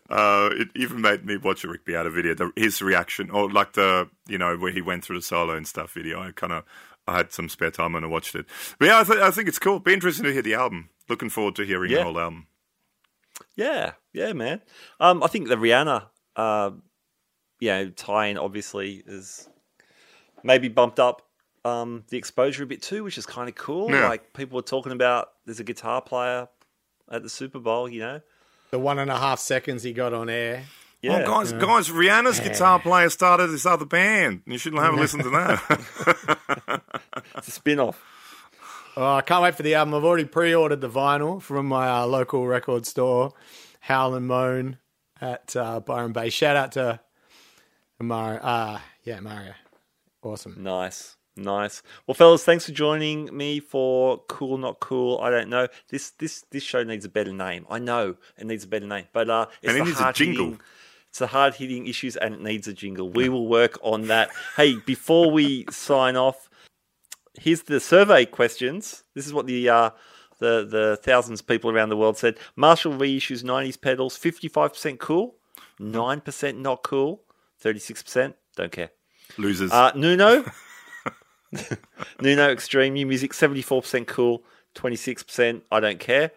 uh, 0.08 0.48
it 0.52 0.68
even 0.74 1.02
made 1.02 1.26
me 1.26 1.36
watch 1.36 1.62
a 1.64 1.68
Rick 1.68 1.84
Beato 1.84 2.08
video. 2.10 2.34
The, 2.34 2.50
his 2.56 2.80
reaction, 2.80 3.30
or 3.30 3.50
like 3.50 3.74
the 3.74 4.08
you 4.26 4.38
know 4.38 4.56
where 4.56 4.72
he 4.72 4.80
went 4.80 5.04
through 5.04 5.18
the 5.18 5.22
solo 5.22 5.54
and 5.54 5.66
stuff 5.66 5.92
video. 5.92 6.22
I 6.22 6.32
kind 6.32 6.54
of 6.54 6.64
I 7.06 7.18
had 7.18 7.32
some 7.32 7.50
spare 7.50 7.70
time 7.70 7.94
and 7.94 8.04
I 8.04 8.08
watched 8.08 8.34
it. 8.34 8.46
But 8.78 8.86
yeah, 8.86 9.00
I, 9.00 9.04
th- 9.04 9.18
I 9.18 9.30
think 9.30 9.48
it's 9.48 9.58
cool. 9.58 9.78
Be 9.80 9.92
interesting 9.92 10.24
to 10.24 10.32
hear 10.32 10.40
the 10.42 10.54
album. 10.54 10.88
Looking 11.10 11.28
forward 11.28 11.56
to 11.56 11.64
hearing 11.64 11.90
Yeah. 11.90 11.98
the 11.98 12.04
whole 12.04 12.18
album. 12.18 12.46
Yeah, 13.56 13.92
yeah, 14.14 14.32
man. 14.32 14.62
Um, 15.00 15.22
I 15.22 15.26
think 15.26 15.48
the 15.48 15.56
Rihanna, 15.56 16.06
uh, 16.36 16.70
you 17.60 17.68
know, 17.68 17.90
tie-in 17.90 18.38
obviously 18.38 19.02
is 19.06 19.48
maybe 20.42 20.68
bumped 20.68 20.98
up 21.00 21.22
um, 21.64 22.04
the 22.08 22.18
exposure 22.18 22.64
a 22.64 22.66
bit 22.66 22.82
too, 22.82 23.04
which 23.04 23.18
is 23.18 23.26
kind 23.26 23.48
of 23.48 23.54
cool. 23.54 23.90
Yeah. 23.90 24.08
Like 24.08 24.32
people 24.32 24.56
were 24.56 24.62
talking 24.62 24.92
about, 24.92 25.30
there's 25.46 25.60
a 25.60 25.64
guitar 25.64 26.00
player 26.02 26.48
at 27.10 27.22
the 27.22 27.28
Super 27.28 27.58
Bowl, 27.58 27.88
you 27.88 28.00
know. 28.00 28.20
The 28.70 28.78
one 28.78 28.98
and 28.98 29.10
a 29.10 29.18
half 29.18 29.38
seconds 29.38 29.82
he 29.82 29.92
got 29.92 30.12
on 30.14 30.30
air. 30.30 30.64
Yeah, 31.02 31.24
Oh, 31.24 31.26
guys, 31.26 31.52
guys, 31.52 31.88
Rihanna's 31.88 32.38
guitar 32.38 32.78
player 32.78 33.08
started 33.10 33.48
this 33.48 33.66
other 33.66 33.84
band. 33.84 34.42
You 34.46 34.56
shouldn't 34.56 34.82
have 34.82 34.94
a 34.94 34.96
listen 34.96 35.22
to 35.24 35.30
that. 35.30 36.82
it's 37.36 37.48
a 37.48 37.50
spin-off. 37.50 38.00
Oh, 38.96 39.16
I 39.16 39.22
can't 39.22 39.42
wait 39.42 39.56
for 39.56 39.62
the 39.64 39.74
album. 39.74 39.94
I've 39.94 40.04
already 40.04 40.24
pre-ordered 40.26 40.80
the 40.80 40.88
vinyl 40.88 41.42
from 41.42 41.66
my 41.66 41.88
uh, 41.88 42.06
local 42.06 42.46
record 42.46 42.86
store, 42.86 43.32
Howl 43.80 44.14
and 44.14 44.26
Moan 44.28 44.78
at 45.20 45.56
uh, 45.56 45.80
Byron 45.80 46.12
Bay. 46.12 46.30
Shout 46.30 46.56
out 46.56 46.72
to 46.72 47.00
Mario. 47.98 48.40
Uh, 48.40 48.78
yeah, 49.02 49.20
Mario. 49.20 49.54
Awesome. 50.22 50.56
Nice. 50.62 51.16
Nice. 51.36 51.82
Well, 52.06 52.14
fellas, 52.14 52.44
thanks 52.44 52.66
for 52.66 52.72
joining 52.72 53.34
me 53.34 53.58
for 53.58 54.18
Cool 54.28 54.58
Not 54.58 54.80
Cool. 54.80 55.18
I 55.22 55.30
don't 55.30 55.48
know. 55.48 55.68
This 55.88 56.10
this 56.10 56.44
this 56.50 56.62
show 56.62 56.84
needs 56.84 57.06
a 57.06 57.08
better 57.08 57.32
name. 57.32 57.66
I 57.70 57.78
know 57.78 58.16
it 58.36 58.46
needs 58.46 58.64
a 58.64 58.68
better 58.68 58.86
name, 58.86 59.06
but 59.12 59.30
uh, 59.30 59.46
it's 59.62 59.72
And 59.72 59.80
it 59.80 59.84
needs 59.86 60.00
a 60.00 60.12
jingle. 60.12 60.58
It's 61.08 61.18
the 61.18 61.28
hard 61.28 61.54
hitting 61.54 61.86
issues, 61.86 62.16
and 62.16 62.34
it 62.34 62.42
needs 62.42 62.68
a 62.68 62.72
jingle. 62.74 63.08
We 63.08 63.28
will 63.28 63.46
work 63.46 63.78
on 63.82 64.08
that. 64.08 64.30
hey, 64.56 64.76
before 64.86 65.30
we 65.30 65.64
sign 65.70 66.16
off, 66.16 66.50
here's 67.38 67.62
the 67.62 67.80
survey 67.80 68.26
questions. 68.26 69.04
This 69.14 69.26
is 69.26 69.32
what 69.32 69.46
the 69.46 69.70
uh, 69.70 69.90
the 70.38 70.66
the 70.68 70.98
thousands 71.02 71.40
of 71.40 71.46
people 71.46 71.70
around 71.70 71.88
the 71.88 71.96
world 71.96 72.18
said. 72.18 72.36
Marshall 72.56 72.92
reissues 72.92 73.42
'90s 73.42 73.80
pedals. 73.80 74.18
55% 74.18 74.98
cool, 74.98 75.36
nine 75.78 76.20
percent 76.20 76.58
not 76.58 76.82
cool, 76.82 77.22
36% 77.62 78.34
don't 78.54 78.72
care. 78.72 78.90
Losers. 79.38 79.72
Uh, 79.72 79.92
Nuno. 79.94 80.44
Nuno 82.20 82.50
Extreme 82.50 82.94
New 82.94 83.06
Music, 83.06 83.32
74% 83.32 84.06
cool, 84.06 84.42
26% 84.74 85.62
I 85.70 85.80
don't 85.80 85.98
care, 86.00 86.30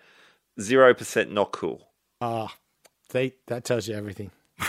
0% 0.59 1.31
not 1.31 1.51
cool. 1.51 1.87
Ah, 2.21 2.53
see, 3.11 3.33
that 3.47 3.63
tells 3.63 3.87
you 3.87 3.95
everything. 3.95 4.31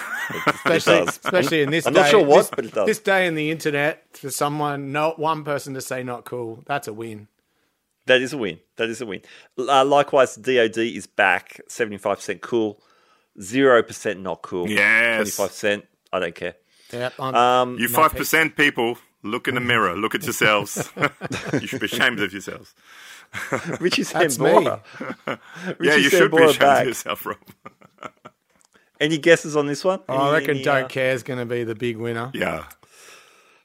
Especially, 0.46 0.98
especially 1.06 1.62
in 1.62 1.70
this 1.70 1.86
I'm 1.86 1.92
day. 1.92 2.00
not 2.00 2.10
sure 2.10 2.24
what, 2.24 2.38
this, 2.38 2.50
but 2.50 2.64
it 2.64 2.74
does. 2.74 2.86
This 2.86 2.98
day 2.98 3.26
in 3.28 3.36
the 3.36 3.50
internet, 3.52 4.04
for 4.16 4.30
someone, 4.30 4.90
not 4.90 5.18
one 5.20 5.44
person 5.44 5.74
to 5.74 5.80
say 5.80 6.02
not 6.02 6.24
cool, 6.24 6.64
that's 6.66 6.88
a 6.88 6.92
win. 6.92 7.28
That 8.06 8.20
is 8.22 8.32
a 8.32 8.36
win. 8.36 8.58
That 8.76 8.88
is 8.88 9.00
a 9.00 9.06
win. 9.06 9.22
Uh, 9.56 9.84
likewise, 9.84 10.34
DOD 10.36 10.78
is 10.78 11.06
back, 11.06 11.60
75% 11.68 12.40
cool, 12.40 12.80
0% 13.38 14.20
not 14.20 14.42
cool, 14.42 14.68
Yes. 14.68 15.36
25% 15.36 15.82
I 16.12 16.18
don't 16.18 16.34
care. 16.34 16.54
Yep, 16.92 17.12
I'm, 17.20 17.34
Um, 17.34 17.78
you 17.78 17.88
5% 17.88 18.56
people, 18.56 18.98
look 19.26 19.48
in 19.48 19.54
the 19.54 19.60
mirror. 19.60 19.96
Look 19.96 20.14
at 20.14 20.22
yourselves. 20.24 20.90
you 21.52 21.66
should 21.66 21.80
be 21.80 21.86
ashamed 21.86 22.20
of 22.20 22.32
yourselves. 22.32 22.74
Richie 23.80 24.02
That's 24.04 24.38
Sambora. 24.38 24.80
yeah, 25.26 25.36
Richie 25.78 26.02
you 26.02 26.10
should 26.10 26.30
be 26.30 26.42
ashamed 26.42 26.58
back. 26.60 26.82
of 26.82 26.88
yourself, 26.88 27.26
Rob. 27.26 27.38
Any 29.00 29.18
guesses 29.18 29.56
on 29.56 29.66
this 29.66 29.84
one? 29.84 30.00
I 30.08 30.14
Any- 30.14 30.32
reckon 30.32 30.50
any, 30.56 30.62
Don't 30.62 30.84
uh, 30.84 30.88
Care 30.88 31.12
is 31.12 31.22
going 31.22 31.38
to 31.38 31.46
be 31.46 31.64
the 31.64 31.74
big 31.74 31.96
winner. 31.98 32.30
Yeah. 32.32 32.64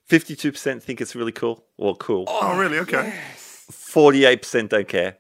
52% 0.10 0.84
think 0.84 1.00
it's 1.00 1.16
really 1.16 1.32
cool 1.32 1.64
or 1.78 1.96
cool. 1.96 2.26
Oh, 2.28 2.58
really? 2.60 2.80
Okay. 2.80 3.14
48% 3.72 4.70
don't 4.70 4.88
care. 4.88 5.18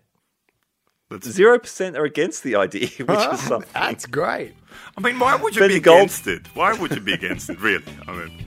That's, 1.10 1.28
0% 1.28 1.98
are 1.98 2.06
against 2.06 2.44
the 2.44 2.56
idea, 2.56 2.88
which 3.06 3.20
is 3.34 3.40
something. 3.42 3.70
That's 3.74 4.06
great. 4.06 4.54
I 4.98 5.02
mean, 5.02 5.20
why 5.20 5.36
would 5.36 5.56
you 5.56 5.62
Benny 5.62 5.76
be 5.76 5.80
Gold. 5.82 5.98
against 5.98 6.28
it? 6.28 6.48
Why 6.56 6.74
would 6.74 6.92
you 6.92 7.02
be 7.02 7.14
against 7.14 7.50
it, 7.50 7.60
really? 7.62 7.84
I 8.08 8.12
mean, 8.14 8.46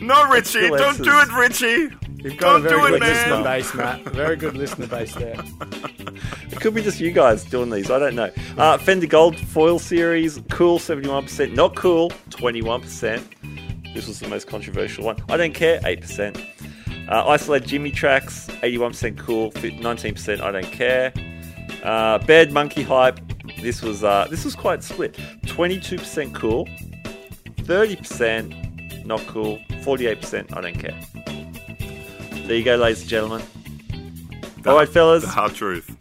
no, 0.00 0.28
Richie, 0.28 0.68
don't 0.68 1.02
do 1.02 1.20
it, 1.20 1.32
Richie. 1.32 1.94
You've 2.22 2.36
got 2.36 2.62
Don't 2.62 2.66
a 2.66 2.68
very 2.68 2.80
do 2.80 2.86
it, 2.86 2.90
good 2.90 3.00
man. 3.00 3.10
listener 3.10 3.44
base, 3.44 3.74
Matt. 3.74 4.14
Very 4.14 4.36
good 4.36 4.54
listener 4.54 4.86
base 4.86 5.14
there. 5.14 5.40
It 6.50 6.60
could 6.60 6.74
be 6.74 6.82
just 6.82 7.00
you 7.00 7.12
guys 7.12 7.44
doing 7.44 7.70
these. 7.70 7.90
I 7.90 7.98
don't 7.98 8.14
know. 8.14 8.30
Uh, 8.58 8.76
Fender 8.76 9.06
Gold 9.06 9.38
Foil 9.38 9.78
Series, 9.78 10.38
cool 10.50 10.78
71%. 10.78 11.54
Not 11.54 11.76
cool 11.76 12.10
21%. 12.28 13.94
This 13.94 14.06
was 14.06 14.20
the 14.20 14.28
most 14.28 14.48
controversial 14.48 15.04
one. 15.04 15.16
I 15.30 15.38
don't 15.38 15.54
care 15.54 15.80
8%. 15.80 17.08
Uh, 17.08 17.26
Isolate 17.28 17.64
Jimi 17.64 17.92
Tracks 17.92 18.48
81% 18.62 19.16
cool, 19.18 19.50
19% 19.52 20.40
I 20.40 20.50
don't 20.52 20.66
care. 20.66 21.12
Uh, 21.82 22.18
Bad 22.18 22.52
Monkey 22.52 22.82
Hype. 22.82 23.18
This 23.62 23.80
was 23.82 24.04
uh, 24.04 24.26
this 24.30 24.44
was 24.44 24.54
quite 24.54 24.82
split. 24.82 25.14
22% 25.46 26.34
cool, 26.34 26.66
30% 27.62 28.69
not 29.04 29.20
cool, 29.26 29.58
48% 29.82 30.56
I 30.56 30.60
don't 30.60 30.78
care. 30.78 30.98
There 32.46 32.56
you 32.56 32.64
go, 32.64 32.76
ladies 32.76 33.00
and 33.02 33.10
gentlemen. 33.10 33.42
All 34.66 34.74
right, 34.76 34.88
fellas. 34.88 35.22
The 35.22 35.28
hard 35.30 35.54
truth. 35.54 35.86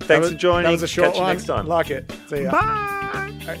Thanks 0.00 0.24
was- 0.24 0.32
for 0.32 0.36
joining. 0.36 0.64
That 0.64 0.72
was 0.72 0.82
a 0.82 0.88
short 0.88 1.08
Catch 1.08 1.16
you 1.16 1.22
one. 1.22 1.34
next 1.36 1.46
time. 1.46 1.66
Like 1.66 1.90
it. 1.90 2.12
See 2.28 2.42
ya. 2.42 2.50
Bye. 2.50 3.58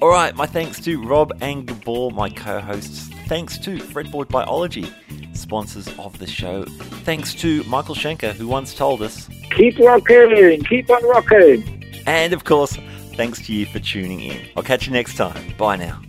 All 0.00 0.08
right, 0.08 0.34
my 0.34 0.46
thanks 0.46 0.80
to 0.80 1.00
Rob 1.00 1.32
and 1.40 1.64
Gabor, 1.66 2.10
my 2.10 2.28
co-hosts. 2.28 3.08
Thanks 3.28 3.56
to 3.58 3.76
Fretboard 3.76 4.28
Biology, 4.30 4.92
sponsors 5.32 5.86
of 5.96 6.18
the 6.18 6.26
show. 6.26 6.64
Thanks 7.04 7.34
to 7.36 7.62
Michael 7.64 7.94
Schenker, 7.94 8.32
who 8.32 8.48
once 8.48 8.74
told 8.74 9.00
us, 9.00 9.28
Keep 9.52 9.78
rocking, 9.78 10.64
keep 10.64 10.90
on 10.90 11.04
rocking. 11.08 11.84
and 12.06 12.32
of 12.32 12.42
course, 12.42 12.76
thanks 13.14 13.46
to 13.46 13.52
you 13.52 13.64
for 13.66 13.78
tuning 13.78 14.20
in. 14.20 14.48
I'll 14.56 14.64
catch 14.64 14.86
you 14.88 14.92
next 14.92 15.14
time. 15.16 15.54
Bye 15.56 15.76
now. 15.76 16.00